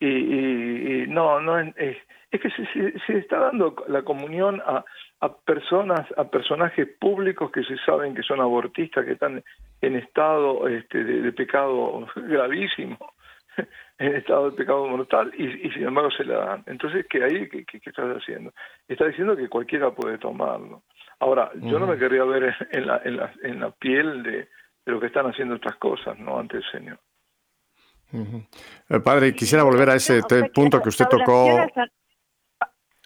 y, 0.00 0.06
y, 0.06 1.06
no, 1.08 1.40
no 1.40 1.58
es, 1.58 1.96
es 2.30 2.40
que 2.40 2.50
se, 2.50 2.98
se, 3.06 3.18
está 3.18 3.38
dando 3.38 3.74
la 3.88 4.02
comunión 4.02 4.60
a, 4.64 4.84
a 5.20 5.36
personas, 5.36 6.06
a 6.16 6.24
personajes 6.24 6.88
públicos 7.00 7.50
que 7.50 7.64
se 7.64 7.76
saben 7.78 8.14
que 8.14 8.22
son 8.22 8.40
abortistas, 8.40 9.04
que 9.04 9.12
están 9.12 9.42
en 9.80 9.96
estado 9.96 10.68
este, 10.68 11.02
de, 11.02 11.32
pecado 11.32 12.06
gravísimo, 12.14 12.98
en 13.98 14.14
estado 14.14 14.50
de 14.50 14.56
pecado 14.56 14.86
mortal, 14.86 15.32
y, 15.36 15.66
y, 15.66 15.70
sin 15.72 15.84
embargo 15.84 16.10
se 16.10 16.24
la 16.24 16.38
dan. 16.38 16.64
Entonces, 16.66 17.06
¿qué 17.08 17.24
ahí 17.24 17.48
qué, 17.48 17.64
qué, 17.64 17.80
estás 17.84 18.16
haciendo? 18.16 18.52
Está 18.86 19.06
diciendo 19.06 19.36
que 19.36 19.48
cualquiera 19.48 19.90
puede 19.90 20.18
tomarlo. 20.18 20.82
Ahora, 21.20 21.50
yo 21.54 21.80
no 21.80 21.86
me 21.88 21.98
querría 21.98 22.22
ver 22.24 22.54
en 22.70 22.86
la, 22.86 23.00
en 23.04 23.16
la, 23.16 23.32
en 23.42 23.60
la 23.60 23.70
piel 23.70 24.22
de, 24.22 24.48
de 24.86 24.92
lo 24.92 25.00
que 25.00 25.06
están 25.06 25.26
haciendo 25.26 25.56
estas 25.56 25.76
cosas, 25.76 26.16
¿no? 26.18 26.38
Ante 26.38 26.58
el 26.58 26.64
Señor. 26.70 26.98
Eh, 28.12 29.00
padre, 29.00 29.34
quisiera 29.34 29.64
volver 29.64 29.90
a 29.90 29.96
ese 29.96 30.22
punto 30.54 30.80
que 30.80 30.88
usted 30.88 31.06
tocó. 31.06 31.66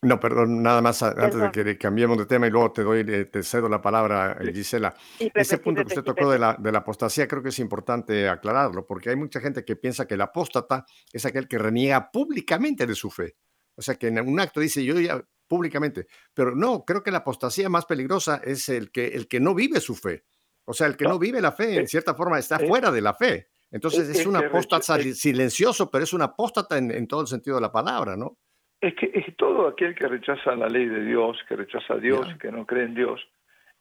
No, 0.05 0.19
perdón, 0.19 0.65
nada 0.65 0.83
más 0.83 1.01
antes 1.05 1.37
de 1.37 1.51
que 1.53 1.79
cambiemos 1.79 2.19
de 2.19 2.27
tema 2.27 2.49
y 2.49 2.51
luego 2.51 2.73
te 2.73 2.83
doy, 2.83 3.05
te 3.05 3.43
cedo 3.45 3.69
la 3.69 3.81
palabra, 3.81 4.37
Gisela. 4.53 4.93
Ese 5.19 5.59
punto 5.59 5.83
que 5.83 5.89
usted 5.89 6.03
tocó 6.03 6.29
de 6.29 6.41
la, 6.41 6.57
de 6.59 6.73
la 6.73 6.79
apostasía 6.79 7.29
creo 7.29 7.41
que 7.41 7.51
es 7.51 7.59
importante 7.61 8.29
aclararlo, 8.29 8.85
porque 8.85 9.11
hay 9.11 9.17
mucha 9.17 9.39
gente 9.41 9.65
que 9.65 9.77
piensa 9.77 10.07
que 10.07 10.15
el 10.15 10.21
apóstata 10.23 10.85
es 11.13 11.25
aquel 11.25 11.47
que 11.47 11.57
reniega 11.57 12.11
públicamente 12.11 12.85
de 12.85 12.97
su 12.97 13.11
fe. 13.11 13.37
O 13.77 13.83
sea, 13.83 13.95
que 13.95 14.09
en 14.09 14.19
un 14.19 14.41
acto 14.41 14.59
dice 14.59 14.85
yo 14.85 14.99
ya 14.99 15.23
públicamente, 15.47 16.09
pero 16.35 16.57
no, 16.57 16.85
creo 16.85 17.05
que 17.05 17.13
la 17.13 17.19
apostasía 17.19 17.69
más 17.69 17.87
peligrosa 17.87 18.41
es 18.45 18.69
el 18.71 18.91
que, 18.91 19.07
el 19.09 19.29
que 19.29 19.39
no 19.39 19.55
vive 19.55 19.81
su 19.81 19.95
fe. 19.95 20.25
O 20.65 20.73
sea, 20.73 20.89
el 20.89 20.97
que 20.97 21.05
no 21.05 21.19
vive 21.19 21.41
la 21.41 21.53
fe, 21.53 21.79
en 21.79 21.87
cierta 21.87 22.15
forma, 22.15 22.41
está 22.41 22.59
fuera 22.59 22.91
de 22.91 23.01
la 23.01 23.15
fe. 23.15 23.52
Entonces 23.73 24.09
es, 24.11 24.27
un 24.27 24.37
apóstata 24.37 24.99
silencioso, 24.99 25.91
pero 25.91 26.05
es 26.05 26.13
un 26.13 26.21
apóstata 26.21 26.77
en, 26.77 27.09
todo 27.09 27.23
el 27.23 27.27
sentido 27.27 27.57
de 27.57 27.63
la 27.63 27.73
palabra, 27.73 28.17
¿no? 28.17 28.37
Es 28.81 28.95
que 28.95 29.11
es 29.15 29.35
todo 29.37 29.67
aquel 29.67 29.95
que 29.95 30.07
rechaza 30.07 30.55
la 30.55 30.69
ley 30.69 30.87
de 30.87 31.05
Dios, 31.05 31.39
que 31.49 31.57
rechaza 31.57 31.95
a 31.95 31.99
Dios, 31.99 32.27
que 32.41 32.53
no 32.53 32.67
cree 32.67 32.85
en 32.85 32.95
Dios, 32.95 33.21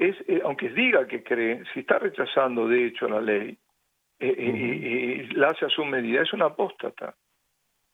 es 0.01 0.15
eh, 0.27 0.41
aunque 0.43 0.69
diga 0.69 1.05
que 1.07 1.23
cree, 1.23 1.63
si 1.73 1.81
está 1.81 1.99
rechazando 1.99 2.67
de 2.67 2.87
hecho 2.87 3.07
la 3.07 3.21
ley 3.21 3.57
eh, 4.19 4.35
eh, 4.37 5.27
y, 5.29 5.33
la 5.35 5.47
hace 5.47 5.65
a 5.65 5.69
su 5.69 5.83
medida, 5.85 6.21
es 6.21 6.33
un 6.33 6.41
apóstata. 6.41 7.15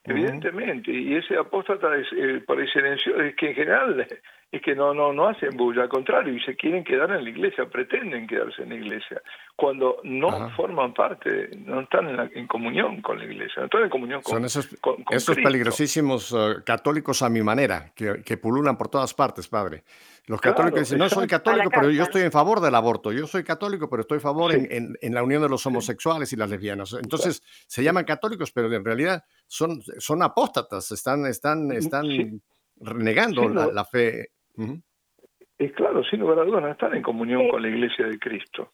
Evidentemente, 0.04 0.89
y 0.89 1.16
ese 1.16 1.36
apóstata 1.36 1.93
es, 1.98 2.08
por 2.45 2.66
silencio, 2.72 3.22
es 3.22 3.36
que 3.36 3.50
en 3.50 3.56
general 3.56 4.08
es 4.50 4.62
que 4.62 4.76
no 4.76 4.93
no 4.93 5.12
no 5.12 5.28
hacen 5.28 5.58
bulla, 5.58 5.84
al 5.84 5.89
contrario, 5.89 6.34
y 6.34 6.39
se 6.41 6.56
quieren 6.56 6.84
quedar 6.84 7.12
en 7.12 7.24
la 7.24 7.30
iglesia, 7.30 7.66
pretenden 7.66 8.28
quedarse 8.28 8.64
en 8.64 8.70
la 8.70 8.76
iglesia, 8.76 9.22
cuando 9.58 9.98
no 10.04 10.50
forman 10.52 10.93
parte, 10.93 11.50
no 11.66 11.82
están 11.82 12.30
en, 12.34 12.48
comunión 12.48 13.02
con 13.02 13.20
la 13.20 13.26
iglesia, 13.26 13.56
no 13.58 13.66
están 13.66 13.84
en 13.84 13.89
comunión 13.89 14.22
con 14.22 14.36
Son 14.36 14.45
esos, 14.45 14.70
esos 15.10 15.36
peligrosísimos 15.36 16.32
uh, 16.32 16.64
católicos 16.66 17.22
a 17.22 17.30
mi 17.30 17.41
manera, 17.41 17.91
que, 17.93 18.22
que, 18.24 18.38
pululan 18.38 18.78
por 18.78 18.88
todas 18.88 19.14
partes, 19.14 19.50
padre. 19.50 19.84
Los 20.28 20.39
católicos 20.39 20.82
dicen, 20.82 21.00
no 21.00 21.10
soy 21.10 21.28
católico, 21.28 21.70
pero 21.70 21.89
yo 21.89 22.04
estoy 22.04 22.22
en 22.22 22.32
favor 22.32 22.62
del 22.62 22.76
aborto, 22.76 23.12
yo 23.12 23.28
soy 23.28 23.43
católico, 23.43 23.89
pero 23.89 24.02
estoy 24.02 24.18
a 24.18 24.22
favor 24.22 24.54
en, 24.54 24.95
en, 25.02 25.14
la 25.14 25.24
unión 25.24 25.41
de 25.41 25.50
los 25.50 25.66
homosexuales 25.66 26.32
y 26.34 26.36
las 26.36 26.50
lesbianas. 26.50 26.93
Entonces, 26.93 27.41
se 27.66 27.84
llaman 27.84 28.04
católicos, 28.04 28.52
pero 28.52 28.72
en 28.74 28.84
realidad 28.84 29.24
son, 29.45 29.82
son 30.00 30.22
apóstatas, 30.22 30.91
están, 30.91 31.26
están, 31.26 31.72
están 31.72 32.41
renegando 32.76 33.48
la, 33.50 33.68
la 33.68 33.86
fe 33.86 34.32
es 35.58 35.72
claro, 35.74 36.03
sin 36.03 36.20
lugar 36.20 36.39
a 36.39 36.43
dudas, 36.43 36.64
no 36.64 36.72
están 36.72 36.95
en 36.95 37.01
comunión 37.01 37.47
con 37.49 37.62
la 37.62 37.70
iglesia 37.70 38.08
de 38.08 38.20
Cristo. 38.20 38.72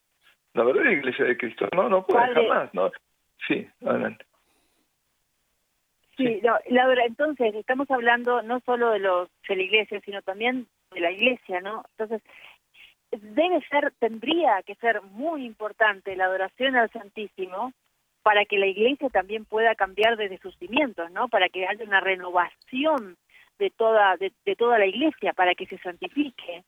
La 0.54 0.64
verdadera 0.64 0.92
iglesia 0.92 1.26
de 1.26 1.38
Cristo. 1.38 1.68
No, 1.76 1.90
no 1.90 2.06
puede 2.06 2.34
jamás. 2.34 2.74
No. 2.74 2.92
Sí, 3.48 3.68
adelante. 3.86 4.26
Sí, 6.16 6.42
Laura, 6.70 7.06
entonces 7.06 7.56
estamos 7.56 7.90
hablando 7.90 8.44
no 8.44 8.60
solo 8.62 8.92
de 8.92 9.00
los 9.00 9.30
de 9.48 9.56
la 9.56 9.64
iglesia, 9.64 10.00
sino 10.02 10.22
también 10.22 10.68
de 10.92 11.00
la 11.00 11.12
iglesia, 11.12 11.60
¿no? 11.60 11.84
Entonces, 11.98 12.22
debe 13.12 13.62
ser, 13.68 13.92
tendría 14.00 14.62
que 14.64 14.76
ser 14.76 15.02
muy 15.02 15.44
importante 15.46 16.16
la 16.16 16.26
adoración 16.26 16.76
al 16.76 16.92
Santísimo 16.92 17.74
para 18.22 18.46
que 18.46 18.58
la 18.58 18.68
iglesia 18.68 19.10
también 19.10 19.44
pueda 19.46 19.74
cambiar 19.76 20.16
desde 20.16 20.38
sus 20.38 20.56
cimientos, 20.58 21.10
¿no? 21.12 21.30
Para 21.30 21.50
que 21.50 21.68
haya 21.68 21.84
una 21.84 22.00
renovación 22.00 23.18
de 23.60 23.70
toda 23.72 24.18
de, 24.18 24.32
toda 24.56 24.78
la 24.80 24.86
iglesia 24.86 25.34
para 25.34 25.56
que 25.56 25.66
se 25.66 25.78
santifique. 25.78 26.64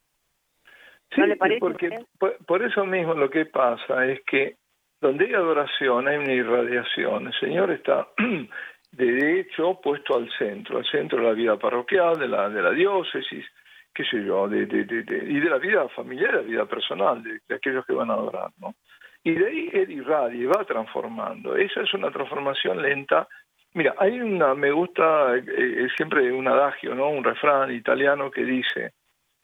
Sí, 1.14 1.22
porque 1.60 1.90
por, 2.20 2.64
eso 2.64 2.86
mismo 2.86 3.14
lo 3.14 3.30
que 3.30 3.46
pasa 3.46 4.06
es 4.06 4.22
que 4.26 4.56
donde 5.00 5.26
hay 5.26 5.34
adoración 5.34 6.08
hay 6.08 6.18
una 6.18 6.34
irradiación. 6.34 7.28
El 7.28 7.40
Señor 7.40 7.72
está 7.72 8.08
de 8.92 9.40
hecho 9.40 9.80
puesto 9.82 10.18
al 10.18 10.30
centro, 10.38 10.80
al 10.80 10.86
centro 10.86 11.20
de 11.20 11.26
la 11.26 11.34
vida 11.34 11.58
parroquial, 11.58 12.18
de 12.18 12.28
la, 12.28 12.50
de 12.50 12.62
la 12.62 12.72
diócesis, 12.72 13.46
qué 13.94 14.04
sé 14.04 14.24
yo, 14.24 14.48
de, 14.48 14.66
de, 14.66 14.84
de, 14.84 15.18
y 15.26 15.40
de 15.40 15.50
la 15.50 15.58
vida 15.58 15.88
familiar, 15.90 16.32
de 16.32 16.42
la 16.42 16.48
vida 16.48 16.66
personal, 16.66 17.22
de, 17.24 17.56
aquellos 17.56 17.86
que 17.86 17.94
van 17.94 18.10
a 18.10 18.14
adorar, 18.14 18.52
¿no? 18.60 18.76
Y 19.24 19.32
de 19.32 19.48
ahí 19.48 19.70
Él 19.74 19.92
irradia 19.92 20.40
y 20.40 20.46
va 20.46 20.64
transformando. 20.66 21.56
Esa 21.56 21.82
es 21.82 21.94
una 21.94 22.12
transformación 22.12 22.82
lenta 22.82 23.28
Mira, 23.76 23.94
hay 23.98 24.22
una, 24.22 24.56
me 24.56 24.72
gusta 24.72 25.36
eh, 25.36 25.88
siempre 25.98 26.32
un 26.32 26.48
adagio, 26.48 26.96
¿no? 26.96 27.10
Un 27.10 27.26
refrán 27.26 27.74
italiano 27.74 28.32
que 28.32 28.46
dice, 28.46 28.94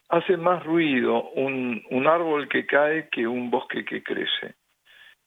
hace 0.07 0.37
más 0.37 0.63
ruido 0.63 1.31
un, 1.31 1.83
un 1.89 2.07
árbol 2.07 2.47
que 2.47 2.65
cae 2.65 3.09
que 3.09 3.27
un 3.27 3.51
bosque 3.51 3.83
que 3.83 4.01
crece. 4.01 4.55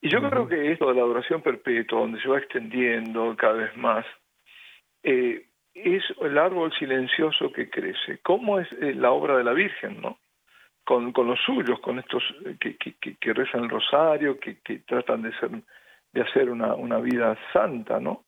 Y 0.00 0.08
yo 0.08 0.26
creo 0.26 0.48
que 0.48 0.72
esto 0.72 0.88
de 0.88 0.94
la 0.94 1.02
adoración 1.02 1.42
perpetua, 1.42 2.00
donde 2.00 2.18
se 2.22 2.28
va 2.28 2.38
extendiendo 2.38 3.36
cada 3.36 3.52
vez 3.52 3.76
más, 3.76 4.06
eh, 5.02 5.48
es 5.74 6.02
el 6.22 6.38
árbol 6.38 6.72
silencioso 6.72 7.52
que 7.52 7.68
crece. 7.68 8.20
¿Cómo 8.22 8.58
es 8.58 8.72
eh, 8.72 8.94
la 8.94 9.10
obra 9.10 9.36
de 9.36 9.44
la 9.44 9.52
Virgen, 9.52 10.00
no? 10.00 10.16
Con, 10.82 11.12
con 11.12 11.26
los 11.26 11.40
suyos, 11.40 11.78
con 11.80 11.98
estos 11.98 12.22
que, 12.58 12.78
que, 12.78 12.94
que 13.16 13.32
rezan 13.34 13.64
el 13.64 13.70
rosario, 13.70 14.40
que, 14.40 14.60
que 14.64 14.78
tratan 14.78 15.20
de, 15.20 15.32
ser, 15.38 15.50
de 16.12 16.22
hacer 16.22 16.48
una, 16.48 16.74
una 16.74 17.00
vida 17.00 17.36
santa, 17.52 18.00
¿no? 18.00 18.24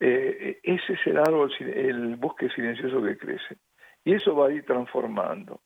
Eh, 0.00 0.58
ese 0.62 0.92
es 0.94 1.06
el 1.06 1.18
árbol, 1.18 1.52
el 1.60 2.16
bosque 2.16 2.48
silencioso 2.50 3.02
que 3.02 3.16
crece. 3.16 3.56
Y 4.04 4.14
eso 4.14 4.34
va 4.34 4.48
a 4.48 4.52
ir 4.52 4.64
transformando. 4.64 5.60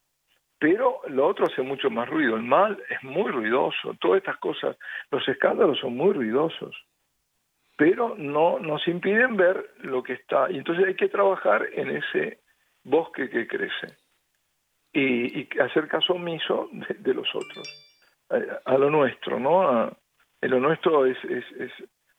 Pero 0.59 1.01
lo 1.09 1.27
otro 1.27 1.47
hace 1.47 1.63
mucho 1.63 1.89
más 1.91 2.09
ruido. 2.09 2.37
El 2.37 2.43
mal 2.43 2.83
es 2.91 3.03
muy 3.03 3.31
ruidoso. 3.31 3.95
Todas 4.01 4.19
estas 4.19 4.39
cosas, 4.39 4.77
los 5.11 5.27
escándalos 5.29 5.79
son 5.79 5.97
muy 5.97 6.13
ruidosos. 6.13 6.77
Pero 7.77 8.17
no 8.17 8.59
nos 8.59 8.87
impiden 8.89 9.37
ver 9.37 9.71
lo 9.79 10.03
que 10.03 10.15
está. 10.15 10.51
Y 10.51 10.59
entonces 10.59 10.87
hay 10.87 10.97
que 10.97 11.09
trabajar 11.09 11.69
en 11.73 11.97
ese 11.97 12.41
bosque 12.83 13.31
que 13.31 13.47
crece. 13.47 13.97
Y, 14.93 15.49
hacer 15.61 15.87
caso 15.87 16.15
omiso 16.15 16.69
de, 16.73 17.15
los 17.15 17.29
otros. 17.35 17.69
A, 18.65 18.77
lo 18.77 18.91
nuestro, 18.91 19.39
¿no? 19.39 19.89
en 20.41 20.51
lo 20.51 20.61
nuestro 20.61 21.07
es, 21.07 21.17
es, 21.25 21.45
es 21.53 21.73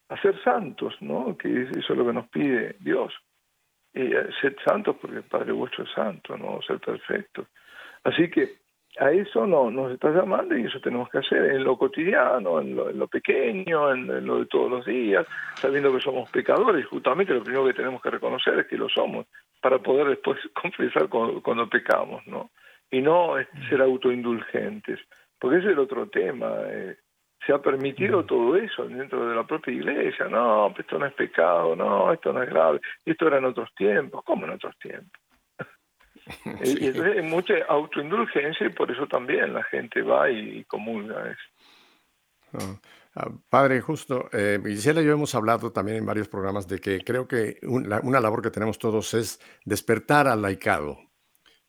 a 0.09 0.21
ser 0.21 0.41
santos, 0.43 0.95
¿no? 1.01 1.37
Que 1.37 1.61
eso 1.61 1.77
es 1.77 1.97
lo 1.97 2.05
que 2.05 2.13
nos 2.13 2.27
pide 2.29 2.75
Dios. 2.79 3.13
Y 3.93 4.09
ser 4.41 4.55
santos 4.65 4.95
porque 4.99 5.17
el 5.17 5.23
Padre 5.23 5.51
vuestro 5.51 5.83
es 5.83 5.91
santo, 5.91 6.37
¿no? 6.37 6.61
Ser 6.61 6.79
perfectos. 6.79 7.47
Así 8.03 8.29
que 8.29 8.57
a 8.97 9.11
eso 9.11 9.45
no 9.45 9.69
nos 9.69 9.91
está 9.91 10.09
llamando 10.09 10.57
y 10.57 10.65
eso 10.65 10.79
tenemos 10.81 11.09
que 11.09 11.19
hacer 11.19 11.45
en 11.51 11.63
lo 11.63 11.77
cotidiano, 11.77 12.59
en 12.59 12.75
lo, 12.75 13.07
pequeño, 13.07 13.93
en, 13.93 14.25
lo 14.25 14.39
de 14.39 14.45
todos 14.47 14.69
los 14.69 14.85
días, 14.85 15.25
sabiendo 15.55 15.93
que 15.93 16.01
somos 16.01 16.29
pecadores. 16.31 16.85
Justamente 16.87 17.33
lo 17.33 17.43
primero 17.43 17.65
que 17.65 17.73
tenemos 17.73 18.01
que 18.01 18.09
reconocer 18.09 18.59
es 18.59 18.67
que 18.67 18.77
lo 18.77 18.89
somos, 18.89 19.27
para 19.61 19.79
poder 19.79 20.07
después 20.07 20.39
confesar 20.59 21.07
cuando, 21.07 21.69
pecamos, 21.69 22.25
¿no? 22.25 22.49
Y 22.91 23.01
no 23.01 23.35
ser 23.69 23.81
autoindulgentes, 23.81 24.99
porque 25.37 25.57
ese 25.57 25.67
es 25.67 25.73
el 25.73 25.79
otro 25.79 26.07
tema. 26.09 26.51
Eh, 26.67 26.97
se 27.45 27.53
ha 27.53 27.61
permitido 27.61 28.25
todo 28.25 28.55
eso 28.55 28.87
dentro 28.87 29.27
de 29.27 29.35
la 29.35 29.45
propia 29.45 29.73
iglesia. 29.73 30.27
No, 30.27 30.73
esto 30.77 30.99
no 30.99 31.05
es 31.05 31.13
pecado, 31.13 31.75
no, 31.75 32.11
esto 32.11 32.33
no 32.33 32.43
es 32.43 32.49
grave. 32.49 32.81
Esto 33.05 33.27
era 33.27 33.37
en 33.37 33.45
otros 33.45 33.73
tiempos. 33.75 34.23
¿Cómo 34.23 34.45
en 34.45 34.51
otros 34.51 34.77
tiempos? 34.79 35.21
Y 36.63 36.87
entonces 36.87 37.17
hay 37.17 37.23
mucha 37.23 37.53
autoindulgencia 37.67 38.67
y 38.67 38.69
por 38.69 38.91
eso 38.91 39.07
también 39.07 39.51
la 39.53 39.63
gente 39.63 40.03
va 40.03 40.29
y, 40.29 40.63
comulga 40.65 41.31
eso. 41.31 42.79
Ah, 43.15 43.29
padre, 43.49 43.81
justo, 43.81 44.29
eh, 44.31 44.59
Gisela 44.63 45.01
y 45.01 45.05
yo 45.05 45.13
hemos 45.13 45.33
hablado 45.33 45.71
también 45.71 45.97
en 45.97 46.05
varios 46.05 46.27
programas 46.27 46.67
de 46.67 46.79
que 46.79 46.99
creo 47.03 47.27
que 47.27 47.57
una 47.63 48.21
labor 48.21 48.43
que 48.43 48.51
tenemos 48.51 48.77
todos 48.77 49.13
es 49.15 49.39
despertar 49.65 50.27
al 50.27 50.43
laicado. 50.43 50.99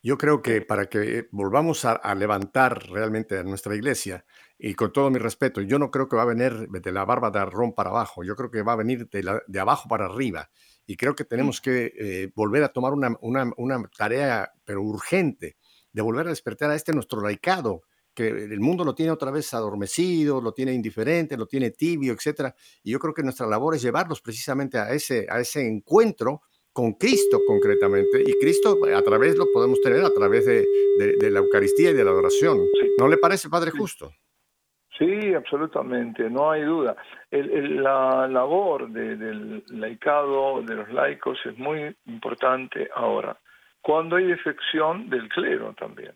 Yo 0.03 0.19
creo 0.19 0.43
que 0.43 0.61
para 0.61 0.87
que 0.87 1.29
volvamos 1.31 1.85
a, 1.85 1.93
a, 1.93 2.15
levantar 2.15 2.83
realmente 2.91 3.39
a 3.39 3.43
nuestra 3.43 3.75
iglesia, 3.75 4.25
y 4.63 4.75
con 4.75 4.93
todo 4.93 5.11
mi 5.11 5.19
respeto, 5.19 5.63
yo 5.63 5.79
no 5.79 5.91
creo 5.91 6.07
que 6.07 6.17
va 6.17 6.23
a 6.23 6.27
venir 6.27 6.69
de 6.69 6.93
la 6.93 7.07
barba 7.07 7.31
de 7.31 7.39
Arrón 7.39 7.73
para 7.75 7.89
abajo, 7.89 8.23
yo 8.23 8.37
creo 8.37 8.51
que 8.51 8.63
va 8.63 8.75
a 8.75 8.77
venir 8.77 9.09
de, 9.09 9.41
de 9.47 9.61
abajo 9.61 9.89
para 9.89 10.05
arriba. 10.05 10.51
Y 10.87 10.97
creo 10.97 11.15
que 11.15 11.25
tenemos 11.25 11.61
que 11.63 11.93
eh, 11.99 12.31
volver 12.35 12.63
a 12.65 12.69
tomar 12.69 12.93
una, 12.93 13.17
una, 13.23 13.51
una, 13.57 13.83
tarea, 13.97 14.53
pero 14.65 14.83
urgente, 14.83 15.57
de 15.93 16.03
volver 16.03 16.27
a 16.27 16.31
despertar 16.31 16.71
a 16.71 16.75
este 16.75 16.93
nuestro 16.93 17.23
laicado, 17.23 17.83
que 18.13 18.29
el 18.29 18.61
mundo 18.61 18.85
lo 18.85 18.95
tiene 18.95 19.13
otra 19.13 19.31
vez 19.31 19.55
adormecido, 19.55 20.43
lo 20.43 20.53
tiene 20.53 20.75
indiferente, 20.75 21.39
lo 21.39 21.47
tiene 21.47 21.71
tibio, 21.71 22.13
etc. 22.13 22.53
Y 22.83 22.91
yo 22.91 22.99
creo 22.99 23.15
que 23.15 23.23
nuestra 23.23 23.47
labor 23.47 23.77
es 23.77 23.83
llevarlos 23.83 24.21
precisamente 24.21 24.79
a 24.79 24.93
ese, 24.93 25.27
a 25.31 25.41
ese 25.41 25.67
encuentro 25.67 26.43
con 26.73 26.95
Cristo 26.95 27.41
concretamente. 27.47 28.23
Y 28.27 28.39
Cristo 28.39 28.79
a 28.95 29.03
través 29.03 29.37
lo 29.37 29.51
podemos 29.53 29.81
tener 29.81 30.05
a 30.05 30.13
través 30.13 30.45
de, 30.45 30.67
de, 30.99 31.31
la 31.31 31.39
Eucaristía 31.39 31.91
y 31.91 31.95
de 31.95 32.05
la 32.05 32.11
adoración. 32.11 32.59
¿No 32.99 33.09
le 33.09 33.17
parece, 33.17 33.49
Padre 33.49 33.71
Justo? 33.71 34.13
Sí, 35.01 35.33
absolutamente, 35.33 36.29
no 36.29 36.51
hay 36.51 36.63
duda. 36.63 36.95
la 37.31 38.29
labor 38.29 38.91
del 38.91 39.65
laicado, 39.69 40.61
de 40.61 40.75
los 40.75 40.93
laicos, 40.93 41.39
es 41.47 41.57
muy 41.57 41.97
importante 42.05 42.91
ahora, 42.95 43.35
cuando 43.81 44.17
hay 44.17 44.27
defección 44.27 45.09
del 45.09 45.27
clero 45.31 45.73
también. 45.73 46.13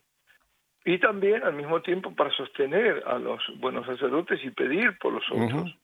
Y 0.84 0.98
también 0.98 1.42
al 1.44 1.54
mismo 1.54 1.80
tiempo 1.80 2.14
para 2.14 2.30
sostener 2.32 3.02
a 3.06 3.18
los 3.18 3.42
buenos 3.58 3.86
sacerdotes 3.86 4.44
y 4.44 4.50
pedir 4.50 4.98
por 4.98 5.14
los 5.14 5.24
otros. 5.30 5.74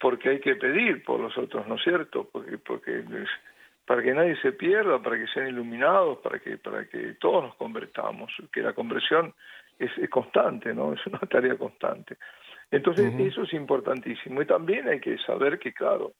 Porque 0.00 0.30
hay 0.30 0.40
que 0.40 0.56
pedir 0.56 1.04
por 1.04 1.20
los 1.20 1.38
otros, 1.38 1.64
¿no 1.68 1.76
es 1.76 1.82
cierto? 1.84 2.28
Porque, 2.32 2.58
porque 2.58 3.04
para 3.86 4.02
que 4.02 4.12
nadie 4.12 4.34
se 4.42 4.50
pierda, 4.50 5.00
para 5.00 5.16
que 5.16 5.28
sean 5.28 5.46
iluminados, 5.46 6.18
para 6.18 6.40
que, 6.40 6.58
para 6.58 6.88
que 6.88 7.14
todos 7.20 7.44
nos 7.44 7.54
convertamos, 7.54 8.32
que 8.52 8.62
la 8.62 8.72
conversión 8.72 9.32
es, 9.78 10.10
constante, 10.10 10.74
¿no? 10.74 10.92
Es 10.94 11.06
una 11.06 11.20
tarea 11.20 11.56
constante. 11.56 12.16
Entonces, 12.70 13.12
eso 13.18 13.42
es 13.42 13.52
importantísimo. 13.52 14.42
Y 14.42 14.46
también 14.46 14.88
hay 14.88 15.00
que 15.00 15.16
saber 15.18 15.58
que, 15.58 15.72
claro, 15.72 16.14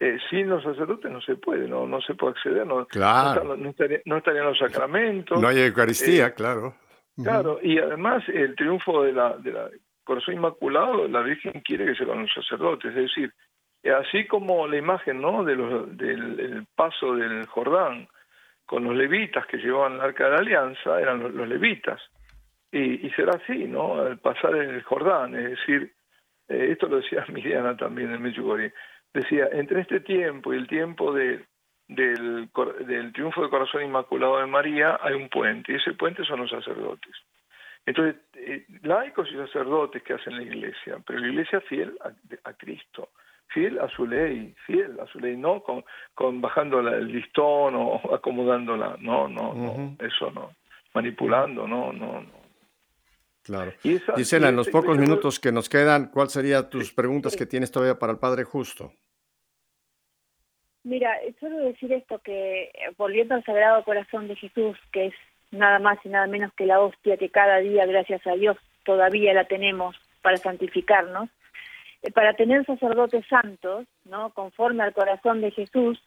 eh, 0.00 0.18
sin 0.30 0.48
los 0.48 0.62
sacerdotes 0.62 1.10
no 1.10 1.20
se 1.20 1.36
puede, 1.36 1.68
no, 1.68 1.86
no 1.86 2.00
se 2.00 2.14
puede 2.14 2.32
acceder, 2.32 2.66
no, 2.66 2.86
claro. 2.86 3.56
no, 3.56 3.70
estarían 4.16 4.46
los 4.46 4.58
sacramentos. 4.58 5.40
No 5.40 5.48
hay 5.48 5.60
Eucaristía, 5.60 6.28
eh, 6.28 6.34
claro. 6.34 6.74
Claro, 7.22 7.58
y 7.62 7.78
además 7.78 8.24
el 8.28 8.56
triunfo 8.56 9.02
de 9.02 9.12
la, 9.12 9.36
de 9.36 9.52
la 9.52 9.68
Corazón 10.02 10.34
Inmaculado, 10.34 11.06
la 11.06 11.20
Virgen 11.20 11.60
quiere 11.60 11.84
que 11.84 11.94
se 11.94 12.06
con 12.06 12.22
los 12.22 12.32
sacerdotes, 12.32 12.90
es 12.90 12.96
decir, 12.96 13.32
así 13.90 14.26
como 14.26 14.66
la 14.66 14.78
imagen 14.78 15.20
¿no? 15.20 15.44
de 15.44 15.54
los, 15.54 15.96
del 15.96 16.66
paso 16.74 17.14
del 17.14 17.46
Jordán 17.46 18.08
con 18.64 18.84
los 18.84 18.96
levitas 18.96 19.46
que 19.46 19.58
llevaban 19.58 19.94
el 19.94 20.00
arca 20.00 20.24
de 20.24 20.30
la 20.30 20.38
alianza, 20.38 21.00
eran 21.00 21.36
los 21.36 21.48
levitas. 21.48 22.00
Y, 22.72 23.10
será 23.10 23.32
así, 23.34 23.66
¿no? 23.66 24.00
Al 24.00 24.18
pasar 24.18 24.56
en 24.56 24.70
el 24.70 24.82
Jordán, 24.82 25.34
es 25.34 25.50
decir, 25.50 25.92
eh, 26.48 26.68
esto 26.70 26.88
lo 26.88 26.96
decía 26.96 27.24
Miriana 27.32 27.76
también 27.76 28.12
en 28.12 28.22
Medjugorje, 28.22 28.72
decía, 29.12 29.48
entre 29.52 29.82
este 29.82 30.00
tiempo 30.00 30.54
y 30.54 30.56
el 30.56 30.66
tiempo 30.66 31.12
de, 31.12 31.44
del, 31.88 32.48
del 32.86 33.12
triunfo 33.12 33.42
del 33.42 33.50
corazón 33.50 33.82
inmaculado 33.82 34.38
de 34.38 34.46
María 34.46 34.98
hay 35.02 35.12
un 35.14 35.28
puente, 35.28 35.72
y 35.72 35.76
ese 35.76 35.92
puente 35.92 36.24
son 36.24 36.40
los 36.40 36.50
sacerdotes. 36.50 37.14
Entonces, 37.84 38.16
eh, 38.34 38.64
laicos 38.82 39.28
y 39.30 39.34
sacerdotes 39.34 40.02
que 40.02 40.14
hacen 40.14 40.36
la 40.36 40.42
iglesia, 40.42 40.96
pero 41.06 41.18
la 41.18 41.28
iglesia 41.28 41.60
fiel 41.62 41.98
a, 42.44 42.52
Cristo, 42.54 43.10
fiel 43.48 43.78
a 43.80 43.88
su 43.88 44.06
ley, 44.06 44.54
fiel 44.66 44.98
a 44.98 45.06
su 45.08 45.18
ley, 45.18 45.36
no 45.36 45.62
con, 45.62 45.84
con 46.14 46.40
bajando 46.40 46.80
el 46.80 47.08
listón 47.08 47.74
o 47.74 48.00
acomodándola, 48.14 48.96
no, 49.00 49.28
no, 49.28 49.52
no, 49.52 49.96
eso 49.98 50.30
no, 50.30 50.52
manipulando, 50.94 51.66
no, 51.68 51.92
no, 51.92 52.22
no. 52.22 52.41
Claro. 53.42 53.72
Gisela, 54.16 54.50
en 54.50 54.56
los 54.56 54.68
pocos 54.68 54.96
minutos 54.96 55.40
que 55.40 55.50
nos 55.50 55.68
quedan, 55.68 56.10
¿cuáles 56.10 56.32
serían 56.32 56.70
tus 56.70 56.92
preguntas 56.92 57.36
que 57.36 57.46
tienes 57.46 57.72
todavía 57.72 57.98
para 57.98 58.12
el 58.12 58.18
Padre 58.18 58.44
Justo? 58.44 58.92
Mira, 60.84 61.16
solo 61.38 61.58
decir 61.58 61.92
esto, 61.92 62.18
que 62.20 62.64
eh, 62.64 62.72
volviendo 62.96 63.34
al 63.34 63.44
Sagrado 63.44 63.84
Corazón 63.84 64.26
de 64.26 64.36
Jesús, 64.36 64.76
que 64.92 65.06
es 65.06 65.14
nada 65.52 65.78
más 65.78 65.98
y 66.04 66.08
nada 66.08 66.26
menos 66.26 66.52
que 66.54 66.66
la 66.66 66.80
hostia 66.80 67.16
que 67.16 67.30
cada 67.30 67.58
día, 67.58 67.86
gracias 67.86 68.26
a 68.26 68.32
Dios, 68.32 68.56
todavía 68.84 69.32
la 69.32 69.44
tenemos 69.44 69.96
para 70.22 70.36
santificarnos, 70.38 71.28
eh, 72.02 72.10
para 72.10 72.34
tener 72.34 72.64
sacerdotes 72.66 73.24
santos, 73.28 73.86
¿no? 74.04 74.30
conforme 74.30 74.82
al 74.82 74.92
corazón 74.92 75.40
de 75.40 75.52
Jesús, 75.52 76.02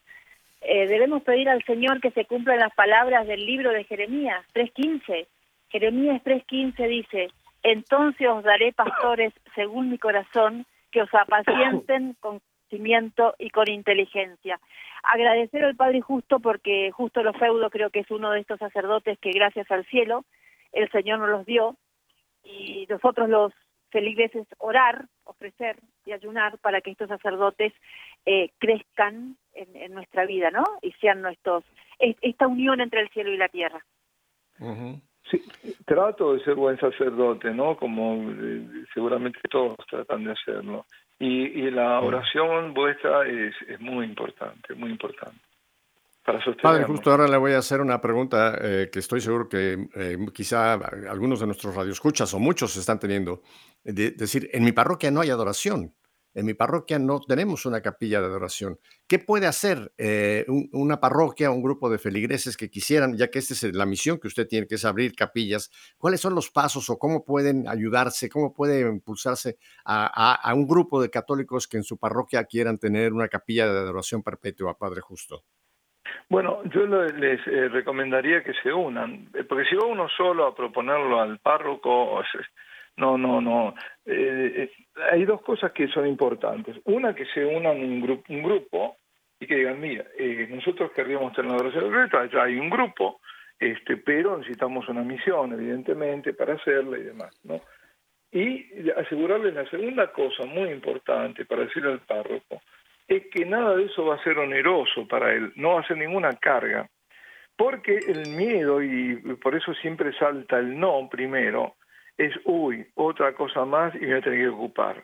eh, 0.62 0.88
debemos 0.88 1.24
pedir 1.24 1.48
al 1.48 1.64
Señor 1.64 2.02
que 2.02 2.12
se 2.12 2.26
cumplan 2.26 2.60
las 2.60 2.74
palabras 2.74 3.28
del 3.28 3.46
libro 3.46 3.72
de 3.72 3.84
Jeremías 3.84 4.44
3.15, 4.54 5.28
Jeremías 5.76 6.24
3:15 6.24 6.88
dice, 6.88 7.28
entonces 7.62 8.26
os 8.30 8.46
daré 8.46 8.72
pastores 8.72 9.34
según 9.56 9.90
mi 9.90 9.98
corazón, 9.98 10.66
que 10.90 11.02
os 11.02 11.14
apacienten 11.14 12.14
con 12.22 12.40
conocimiento 12.40 13.36
y 13.38 13.50
con 13.50 13.70
inteligencia. 13.70 14.58
Agradecer 15.04 15.66
al 15.66 15.76
Padre 15.76 16.00
Justo 16.00 16.40
porque 16.40 16.92
Justo 16.92 17.24
los 17.24 17.36
Feudo 17.36 17.70
creo 17.70 17.90
que 17.90 18.00
es 18.00 18.10
uno 18.10 18.32
de 18.32 18.40
estos 18.40 18.58
sacerdotes 18.58 19.20
que 19.20 19.32
gracias 19.32 19.70
al 19.70 19.86
cielo 19.88 20.24
el 20.72 20.90
Señor 20.92 21.20
nos 21.20 21.30
los 21.30 21.46
dio 21.46 21.76
y 22.46 22.88
nosotros 22.90 23.28
los 23.28 23.52
feligreses 23.90 24.48
orar, 24.60 25.08
ofrecer 25.26 25.78
y 26.06 26.14
ayunar 26.14 26.58
para 26.60 26.80
que 26.80 26.92
estos 26.92 27.10
sacerdotes 27.10 27.74
eh, 28.26 28.52
crezcan 28.60 29.36
en, 29.54 29.94
nuestra 29.94 30.26
vida, 30.26 30.52
¿no? 30.52 30.64
Y 30.82 30.94
sean 31.02 31.22
nuestros, 31.22 31.66
esta 32.00 32.48
unión 32.48 32.80
entre 32.80 33.02
el 33.02 33.10
cielo 33.10 33.34
y 33.34 33.38
la 33.38 33.50
tierra. 33.50 33.84
Sí, 35.30 35.44
trato 35.86 36.34
de 36.34 36.44
ser 36.44 36.56
buen 36.56 36.80
sacerdote, 36.80 37.52
¿no? 37.52 37.76
Como 37.78 38.30
eh, 38.32 38.86
seguramente 38.94 39.40
todos 39.50 39.78
tratan 39.90 40.24
de 40.24 40.32
hacerlo. 40.32 40.86
Y, 41.18 41.72
la 41.72 42.02
oración 42.02 42.74
vuestra 42.74 43.26
es, 43.28 43.56
es 43.68 43.80
muy 43.80 44.06
importante, 44.06 44.76
muy 44.76 44.90
importante. 44.92 45.40
Para 46.26 46.40
Padre, 46.60 46.86
justo 46.86 47.12
ahora 47.12 47.28
le 47.28 47.38
voy 47.38 47.52
a 47.52 47.60
hacer 47.60 47.82
una 47.82 48.02
pregunta 48.02 48.58
eh, 48.60 48.90
que 48.92 48.98
estoy 48.98 49.22
seguro 49.22 49.48
que 49.48 49.88
eh, 49.94 50.18
quizá 50.34 50.74
algunos 50.74 51.40
de 51.40 51.46
nuestros 51.46 51.76
radioescuchas 51.76 52.34
o 52.34 52.40
muchos 52.40 52.76
están 52.78 53.00
teniendo. 53.00 53.44
De, 53.84 54.10
decir, 54.10 54.50
en 54.52 54.64
mi 54.64 54.72
parroquia 54.72 55.12
no 55.12 55.22
hay 55.22 55.30
adoración. 55.30 55.94
En 56.36 56.46
mi 56.46 56.54
parroquia 56.54 57.00
no 57.00 57.22
tenemos 57.22 57.66
una 57.66 57.82
capilla 57.82 58.20
de 58.20 58.28
adoración. 58.28 58.78
¿Qué 59.08 59.20
puede 59.20 59.48
hacer 59.48 59.94
eh, 59.98 60.46
una 60.74 61.00
parroquia, 61.00 61.50
un 61.50 61.64
grupo 61.64 61.90
de 61.90 61.98
feligreses 61.98 62.58
que 62.58 62.70
quisieran, 62.70 63.16
ya 63.16 63.32
que 63.32 63.40
esta 63.40 63.54
es 63.54 63.74
la 63.74 63.86
misión 63.86 64.20
que 64.20 64.28
usted 64.28 64.46
tiene, 64.46 64.68
que 64.68 64.76
es 64.76 64.84
abrir 64.84 65.16
capillas? 65.16 65.72
¿Cuáles 65.98 66.20
son 66.20 66.36
los 66.36 66.52
pasos 66.52 66.90
o 66.90 67.00
cómo 67.00 67.24
pueden 67.24 67.70
ayudarse, 67.70 68.28
cómo 68.28 68.54
puede 68.54 68.82
impulsarse 68.82 69.58
a, 69.86 70.52
un 70.54 70.68
grupo 70.68 71.02
de 71.02 71.10
católicos 71.10 71.70
que 71.70 71.78
en 71.78 71.84
su 71.84 71.98
parroquia 71.98 72.44
quieran 72.44 72.80
tener 72.80 73.14
una 73.14 73.30
capilla 73.30 73.72
de 73.72 73.80
adoración 73.80 74.22
perpetua, 74.22 74.78
Padre 74.78 75.00
Justo? 75.00 75.44
Bueno, 76.28 76.64
yo 76.66 76.86
les 76.86 77.40
eh, 77.48 77.70
recomendaría 77.70 78.44
que 78.44 78.54
se 78.62 78.74
unan, 78.74 79.30
eh, 79.34 79.44
porque 79.44 79.66
si 79.70 79.76
va 79.76 79.86
uno 79.86 80.10
solo 80.10 80.48
a 80.48 80.56
proponerlo 80.56 81.22
al 81.22 81.40
párroco, 81.40 82.20
no, 82.98 83.18
no, 83.18 83.42
no. 83.42 83.76
Eh, 84.06 84.72
hay 85.12 85.26
dos 85.26 85.42
cosas 85.42 85.72
que 85.72 85.88
son 85.88 86.08
importantes. 86.08 86.78
Una, 86.86 87.14
que 87.14 87.26
se 87.26 87.46
unan 87.46 87.78
un, 87.78 88.24
un 88.30 88.44
grupo 88.44 88.98
y 89.40 89.48
que 89.48 89.56
digan, 89.56 89.80
mira, 89.80 90.06
eh, 90.18 90.48
nosotros 90.50 90.92
querríamos 90.92 91.34
tener 91.34 91.52
adoración 91.52 91.92
secreta, 91.92 92.26
ya 92.32 92.44
hay 92.44 92.58
un 92.58 92.70
grupo, 92.70 93.20
este, 93.60 93.98
pero 93.98 94.38
necesitamos 94.38 94.88
una 94.88 95.02
misión, 95.02 95.54
evidentemente, 95.54 96.34
para 96.34 96.54
hacerla 96.54 96.98
y 96.98 97.04
demás, 97.04 97.38
¿no? 97.44 97.62
Y 98.32 98.90
asegurarles 98.92 99.54
la 99.54 99.70
segunda 99.70 100.12
cosa 100.12 100.46
muy 100.46 100.70
importante 100.70 101.46
para 101.46 101.64
decirle 101.64 101.94
al 101.94 102.00
párroco, 102.00 102.62
es 103.08 103.28
que 103.32 103.46
nada 103.46 103.76
de 103.76 103.86
eso 103.86 104.06
va 104.06 104.16
a 104.16 104.24
ser 104.24 104.38
oneroso 104.40 105.08
para 105.08 105.34
él, 105.34 105.52
no 105.56 105.76
va 105.76 105.82
a 105.82 105.88
ser 105.88 105.98
ninguna 105.98 106.34
carga, 106.34 106.90
Porque 107.58 107.98
el 107.98 108.30
miedo, 108.32 108.84
y 108.84 109.16
por 109.42 109.56
eso 109.56 109.74
siempre 109.76 110.12
salta 110.18 110.60
el 110.60 110.78
no 110.78 111.08
primero, 111.10 111.76
es, 112.18 112.34
uy, 112.46 112.88
otra 112.96 113.34
cosa 113.34 113.66
más 113.66 113.94
y 113.96 114.00
me 114.00 114.08
voy 114.08 114.18
a 114.18 114.22
tener 114.22 114.40
que 114.40 114.50
ocupar. 114.50 115.04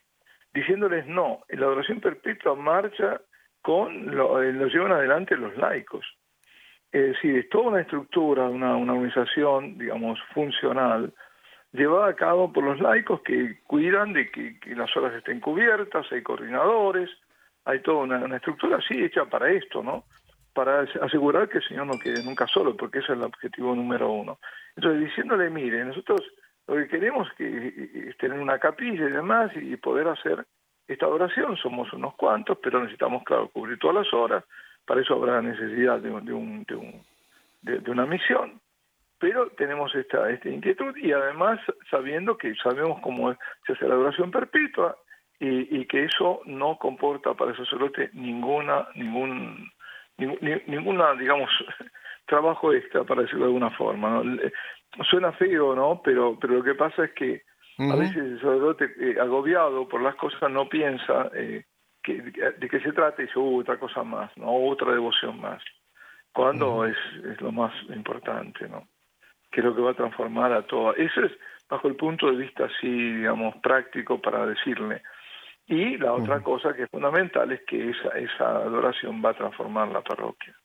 Diciéndoles 0.54 1.08
no, 1.08 1.42
la 1.50 1.66
adoración 1.66 2.02
perpetua 2.02 2.56
marcha 2.56 3.22
con, 3.62 4.16
lo, 4.16 4.42
lo 4.42 4.68
llevan 4.68 4.92
adelante 4.92 5.38
los 5.38 5.56
laicos. 5.58 6.06
Es 6.92 7.14
decir, 7.14 7.38
es 7.38 7.50
toda 7.50 7.70
una 7.70 7.82
estructura, 7.82 8.50
una, 8.50 8.76
una 8.76 8.94
organización, 8.94 9.78
digamos, 9.78 10.20
funcional, 10.34 11.14
llevada 11.72 12.10
a 12.10 12.16
cabo 12.16 12.52
por 12.52 12.66
los 12.66 12.82
laicos 12.82 13.22
que 13.22 13.60
cuidan 13.64 14.12
de 14.12 14.30
que, 14.30 14.58
las 14.76 14.96
horas 14.98 15.14
estén 15.14 15.40
cubiertas, 15.40 16.12
hay 16.12 16.22
coordinadores, 16.22 17.10
hay 17.64 17.80
toda 17.80 18.04
una, 18.04 18.18
una, 18.20 18.38
estructura 18.38 18.78
así 18.78 19.02
hecha 19.02 19.26
para 19.26 19.50
esto, 19.52 19.82
¿no? 19.82 20.04
Para 20.54 20.82
asegurar 20.82 21.48
que 21.48 21.60
el 21.60 21.68
Señor 21.68 21.88
no 21.88 21.98
quede 21.98 22.24
nunca 22.26 22.46
solo, 22.48 22.76
porque 22.76 23.00
ese 23.00 23.14
es 23.14 23.20
el 23.20 23.24
objetivo 23.24 23.74
número 23.74 24.12
uno. 24.12 24.40
Entonces, 24.76 25.02
diciéndole, 25.08 25.50
mire, 25.50 25.86
nosotros 25.86 26.22
lo 26.72 26.78
que 26.78 26.88
queremos 26.88 27.28
que, 27.38 28.08
es 28.08 28.18
tener 28.18 28.40
una 28.40 28.58
capilla 28.58 29.08
y 29.08 29.12
demás 29.12 29.52
y 29.56 29.76
poder 29.76 30.08
hacer 30.08 30.46
esta 30.88 31.06
adoración, 31.06 31.58
somos 31.58 31.92
unos 31.94 32.16
cuantos, 32.16 32.58
pero 32.62 32.80
necesitamos, 32.80 33.24
claro, 33.24 33.50
cubrir 33.50 33.78
todas 33.78 33.98
las 33.98 34.14
horas, 34.14 34.44
para 34.86 35.02
eso 35.02 35.14
habrá 35.16 35.42
necesidad 35.42 36.00
de, 36.00 36.10
de, 36.10 36.34
un, 36.34 36.64
de, 36.64 36.76
un, 36.76 37.04
de, 37.62 37.92
una 37.92 38.06
misión, 38.06 38.60
pero 39.20 39.50
tenemos 39.52 39.94
esta, 39.96 40.30
esta 40.30 40.50
inquietud 40.50 40.96
y 40.96 41.12
además 41.12 41.60
sabiendo 41.90 42.38
que 42.38 42.56
sabemos 42.56 43.02
cómo 43.02 43.34
se 43.66 43.74
hace 43.74 43.88
la 43.88 43.96
adoración 43.96 44.32
perpetua 44.32 44.98
y, 45.40 45.78
y 45.78 45.86
que 45.86 46.06
eso 46.06 46.42
no 46.46 46.78
comporta 46.78 47.34
para 47.34 47.52
el 47.52 47.58
sacerdote 47.58 48.10
ninguna, 48.14 48.88
ningún, 48.96 49.70
ningún 50.18 50.62
ninguna, 50.68 51.14
digamos, 51.16 51.50
trabajo 52.26 52.74
extra, 52.74 53.04
para 53.04 53.24
decirlo 53.24 53.46
de 53.46 53.50
alguna 53.50 53.72
forma. 53.72 54.24
Suena 55.10 55.32
feo, 55.34 55.76
¿no? 55.76 56.02
Pero, 56.04 56.38
pero 56.40 56.56
lo 56.56 56.64
que 56.64 56.76
pasa 56.76 57.06
es 57.06 57.12
que 57.14 57.44
uh 57.78 57.84
-huh. 57.84 57.94
a 57.94 57.96
veces 57.96 58.18
el 58.18 58.42
sacerdote 58.42 58.94
eh, 59.00 59.18
agobiado 59.20 59.88
por 59.88 60.02
las 60.02 60.16
cosas 60.16 60.52
no 60.52 60.68
piensa 60.68 61.32
eh, 61.34 61.64
que, 62.04 62.22
de 62.22 62.70
qué 62.70 62.80
se 62.80 62.92
trata 62.92 63.22
y 63.22 63.26
dice, 63.26 63.40
uh, 63.40 63.60
otra 63.60 63.78
cosa 63.78 64.04
más, 64.04 64.36
¿no? 64.38 64.54
Otra 64.54 64.92
devoción 64.92 65.40
más. 65.40 65.64
Cuando 66.34 66.76
uh 66.76 66.84
-huh. 66.84 66.92
es, 66.92 67.26
es 67.32 67.42
lo 67.42 67.52
más 67.52 67.74
importante, 67.90 68.68
¿no? 68.68 68.88
que 69.52 69.60
es 69.60 69.66
lo 69.66 69.76
que 69.76 69.82
va 69.82 69.92
a 69.92 69.96
transformar 69.96 70.54
a 70.54 70.66
toda. 70.66 70.94
Eso 70.94 71.22
es 71.26 71.32
bajo 71.70 71.88
el 71.88 71.96
punto 71.96 72.32
de 72.32 72.38
vista 72.38 72.66
así, 72.66 72.88
digamos, 72.88 73.56
práctico 73.58 74.22
para 74.22 74.46
decirle. 74.46 75.02
Y 75.68 75.98
la 75.98 76.14
otra 76.14 76.38
uh 76.38 76.40
-huh. 76.40 76.44
cosa 76.44 76.74
que 76.74 76.84
es 76.84 76.90
fundamental 76.90 77.52
es 77.52 77.62
que 77.68 77.90
esa, 77.90 78.10
esa 78.18 78.46
adoración 78.58 79.22
va 79.24 79.32
a 79.32 79.38
transformar 79.38 79.90
la 79.90 80.02
parroquia. 80.02 80.56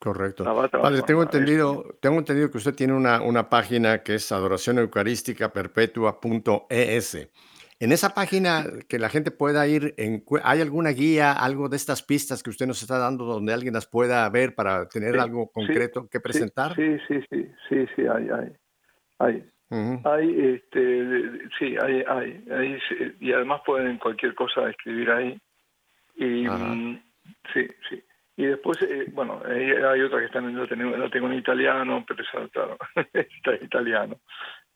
Correcto. 0.00 0.44
Padre, 0.44 1.02
tengo 1.02 1.22
entendido, 1.22 1.84
tengo 2.00 2.18
entendido 2.18 2.50
que 2.50 2.56
usted 2.56 2.74
tiene 2.74 2.94
una, 2.94 3.20
una 3.20 3.50
página 3.50 4.02
que 4.02 4.14
es 4.14 4.32
adoracioneucarísticaperpetua.es. 4.32 7.28
En 7.78 7.92
esa 7.92 8.14
página 8.14 8.64
que 8.88 8.98
la 8.98 9.10
gente 9.10 9.30
pueda 9.30 9.68
ir, 9.68 9.92
en, 9.98 10.24
¿hay 10.42 10.62
alguna 10.62 10.88
guía, 10.90 11.32
algo 11.32 11.68
de 11.68 11.76
estas 11.76 12.02
pistas 12.02 12.42
que 12.42 12.48
usted 12.48 12.66
nos 12.66 12.80
está 12.80 12.96
dando 12.98 13.26
donde 13.26 13.52
alguien 13.52 13.74
las 13.74 13.86
pueda 13.86 14.26
ver 14.30 14.54
para 14.54 14.88
tener 14.88 15.12
sí, 15.14 15.20
algo 15.20 15.50
concreto 15.50 16.04
sí, 16.04 16.08
que 16.10 16.20
presentar? 16.20 16.74
Sí, 16.76 16.96
sí, 17.06 17.20
sí, 17.30 17.46
sí, 17.68 17.86
sí, 17.94 18.06
hay, 18.06 18.30
hay. 18.30 18.54
hay. 19.18 19.44
Uh 19.68 19.76
-huh. 19.76 20.00
Hay, 20.04 20.54
este, 20.54 21.04
sí, 21.58 21.76
hay, 21.80 22.02
hay, 22.08 22.42
hay, 22.50 22.78
y 23.20 23.32
además 23.32 23.60
pueden 23.66 23.98
cualquier 23.98 24.34
cosa 24.34 24.70
escribir 24.70 25.10
ahí. 25.10 25.38
Y, 26.16 26.48
mm, 26.48 27.02
sí, 27.52 27.68
sí. 27.88 28.02
Y 28.40 28.46
después, 28.46 28.80
eh, 28.80 29.04
bueno, 29.12 29.42
hay, 29.44 29.70
hay 29.70 30.00
otra 30.00 30.18
que 30.18 30.24
están, 30.24 30.56
lo 30.56 30.66
tengo, 30.66 30.96
lo 30.96 31.10
tengo 31.10 31.26
en 31.26 31.34
italiano, 31.34 32.02
pero 32.08 32.22
eso, 32.22 32.48
claro, 32.48 32.78
está 33.12 33.54
en 33.54 33.64
italiano. 33.66 34.16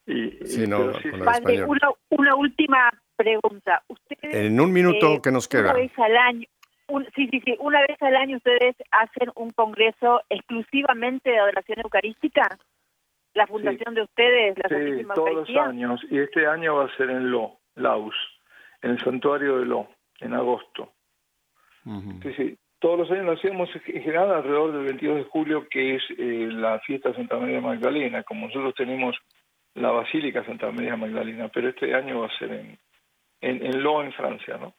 Y, 0.04 0.32
sí, 0.44 0.66
no, 0.66 0.92
sí, 1.00 1.08
con 1.08 1.20
sí. 1.20 1.24
Vale, 1.24 1.64
una, 1.64 1.88
una, 2.10 2.34
última 2.34 2.90
pregunta. 3.16 3.82
¿Ustedes, 3.88 4.34
en 4.34 4.60
un 4.60 4.70
minuto 4.70 5.14
eh, 5.14 5.20
que 5.22 5.32
nos 5.32 5.48
queda. 5.48 5.70
Una 5.70 5.80
vez 5.80 5.98
al 5.98 6.14
año, 6.14 6.46
un, 6.88 7.06
sí, 7.16 7.26
sí, 7.30 7.40
sí, 7.42 7.56
una 7.58 7.80
vez 7.88 7.96
al 8.02 8.16
año 8.16 8.36
ustedes 8.36 8.76
hacen 8.90 9.30
un 9.34 9.50
congreso 9.52 10.20
exclusivamente 10.28 11.30
de 11.30 11.38
adoración 11.38 11.78
eucarística. 11.82 12.46
La 13.32 13.46
fundación 13.46 13.94
sí. 13.94 13.94
de 13.94 14.02
ustedes, 14.02 14.58
la 14.58 14.68
sí, 14.68 15.06
todos 15.14 15.28
Eucaristía. 15.28 15.60
los 15.62 15.68
años. 15.70 16.00
Y 16.10 16.18
este 16.18 16.46
año 16.46 16.76
va 16.76 16.84
a 16.84 16.96
ser 16.98 17.08
en 17.08 17.30
Lo, 17.30 17.60
Laus, 17.76 18.14
en 18.82 18.90
el 18.90 19.00
santuario 19.02 19.56
de 19.60 19.64
Lo, 19.64 19.88
en 20.20 20.34
agosto. 20.34 20.92
Uh 21.86 21.92
-huh. 21.92 22.22
Sí, 22.22 22.34
sí. 22.34 22.58
Todos 22.78 22.98
los 22.98 23.10
años 23.10 23.24
lo 23.24 23.32
hacemos 23.32 23.70
en 23.86 24.02
general 24.02 24.30
alrededor 24.30 24.72
del 24.72 24.84
22 24.84 25.16
de 25.16 25.24
julio, 25.24 25.66
que 25.70 25.96
es 25.96 26.02
eh, 26.18 26.48
la 26.50 26.78
fiesta 26.80 27.10
de 27.10 27.16
Santa 27.16 27.38
María 27.38 27.60
Magdalena. 27.60 28.22
Como 28.24 28.46
nosotros 28.46 28.74
tenemos 28.74 29.16
la 29.74 29.90
Basílica 29.90 30.44
Santa 30.44 30.70
María 30.70 30.96
Magdalena, 30.96 31.48
pero 31.48 31.68
este 31.68 31.94
año 31.94 32.20
va 32.20 32.26
a 32.26 32.38
ser 32.38 32.52
en, 32.52 32.78
en, 33.40 33.64
en 33.64 33.82
Lo, 33.82 34.02
en 34.02 34.12
Francia, 34.12 34.56
¿no? 34.58 34.74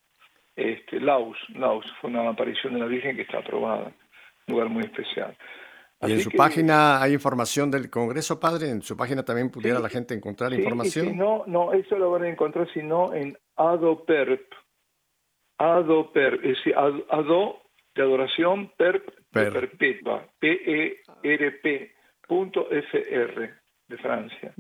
Este, 0.56 1.00
Laus, 1.00 1.38
Laus, 1.50 1.86
fue 2.00 2.10
una 2.10 2.30
aparición 2.30 2.74
de 2.74 2.80
la 2.80 2.86
Virgen 2.86 3.16
que 3.16 3.24
está 3.24 3.40
aprobada, 3.40 3.92
un 4.48 4.54
lugar 4.54 4.70
muy 4.70 4.84
especial. 4.84 5.36
¿Y 6.02 6.14
en 6.14 6.20
su 6.22 6.30
que, 6.30 6.38
página 6.38 7.02
hay 7.02 7.14
información 7.14 7.72
del 7.72 7.90
Congreso, 7.90 8.40
padre? 8.40 8.70
¿En 8.70 8.82
su 8.82 8.96
página 8.96 9.24
también 9.24 9.50
pudiera 9.50 9.78
sí, 9.78 9.84
la 9.84 9.90
gente 9.90 10.14
encontrar 10.14 10.52
sí, 10.52 10.58
información? 10.58 11.08
Sí, 11.08 11.14
no, 11.14 11.44
no, 11.48 11.74
eso 11.74 11.98
lo 11.98 12.12
van 12.12 12.24
a 12.24 12.30
encontrar, 12.30 12.68
sino 12.74 13.14
en 13.14 13.38
AdoPerp. 13.56 14.54
AdoPerp, 15.58 16.44
es 16.44 16.58
decir, 16.58 16.76
Ado 16.78 17.65
de 17.96 18.02
adoración 18.02 18.72
per. 18.78 19.04
perpetua, 19.32 20.30
P-E-R-P, 20.40 21.96
punto 22.28 22.70
F-R, 22.72 23.54
de 23.88 23.98
Francia. 23.98 24.54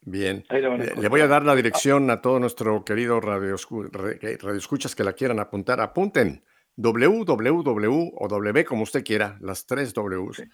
Bien. 0.00 0.44
Le 0.50 1.08
voy 1.08 1.20
a 1.20 1.26
dar 1.26 1.44
la 1.44 1.54
dirección 1.54 2.10
a 2.10 2.22
todo 2.22 2.40
nuestro 2.40 2.84
querido 2.84 3.20
radio, 3.20 3.54
escuchas 3.54 4.94
que 4.94 5.04
la 5.04 5.12
quieran 5.12 5.40
apuntar. 5.40 5.80
Apunten 5.80 6.42
www 6.76 8.12
o 8.14 8.28
w 8.28 8.64
como 8.64 8.84
usted 8.84 9.04
quiera, 9.04 9.36
las 9.40 9.66
tres 9.66 9.92
Ws. 9.92 10.36
Sí. 10.36 10.44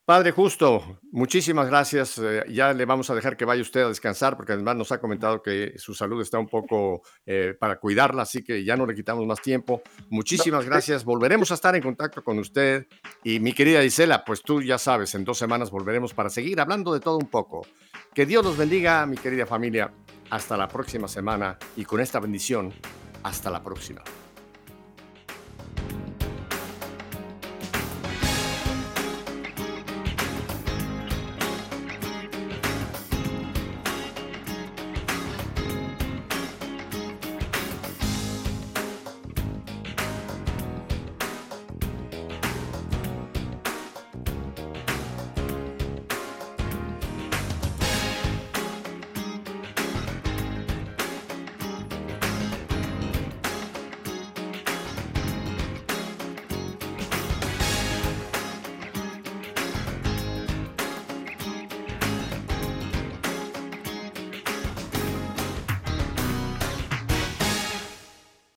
Padre 0.10 0.32
Justo, 0.32 1.00
muchísimas 1.12 1.68
gracias. 1.68 2.18
Eh, 2.18 2.44
ya 2.50 2.74
le 2.74 2.86
vamos 2.86 3.12
a 3.12 3.14
dejar 3.14 3.38
que 3.38 3.46
vaya 3.46 3.62
usted 3.62 3.82
a 3.82 3.90
descansar, 3.90 4.36
porque 4.36 4.54
además 4.54 4.76
nos 4.76 4.92
ha 4.92 5.00
comentado 5.00 5.44
que 5.44 5.74
su 5.78 5.94
salud 5.94 6.20
está 6.20 6.40
un 6.40 6.48
poco 6.48 7.04
eh, 7.28 7.54
para 7.60 7.80
cuidarla, 7.80 8.24
así 8.24 8.44
que 8.44 8.64
ya 8.64 8.76
no 8.76 8.88
le 8.88 8.96
quitamos 8.96 9.28
más 9.28 9.40
tiempo. 9.40 9.84
Muchísimas 10.10 10.66
gracias. 10.66 11.06
Volveremos 11.06 11.52
a 11.52 11.54
estar 11.54 11.76
en 11.76 11.84
contacto 11.84 12.24
con 12.24 12.40
usted. 12.40 12.88
Y 13.24 13.40
mi 13.40 13.54
querida 13.54 13.84
Isela, 13.84 14.26
pues 14.26 14.42
tú 14.42 14.64
ya 14.64 14.80
sabes, 14.80 15.14
en 15.14 15.24
dos 15.24 15.38
semanas 15.38 15.70
volveremos 15.70 16.16
para 16.16 16.32
seguir 16.32 16.60
hablando 16.60 16.92
de 16.92 17.02
todo 17.02 17.20
un 17.20 17.30
poco. 17.30 17.68
Que 18.12 18.26
Dios 18.26 18.44
los 18.44 18.58
bendiga, 18.58 19.06
mi 19.06 19.16
querida 19.16 19.46
familia. 19.46 19.94
Hasta 20.32 20.58
la 20.58 20.68
próxima 20.68 21.08
semana 21.08 21.60
y 21.78 21.86
con 21.86 22.00
esta 22.02 22.20
bendición, 22.20 22.74
hasta 23.22 23.52
la 23.52 23.62
próxima. 23.62 24.02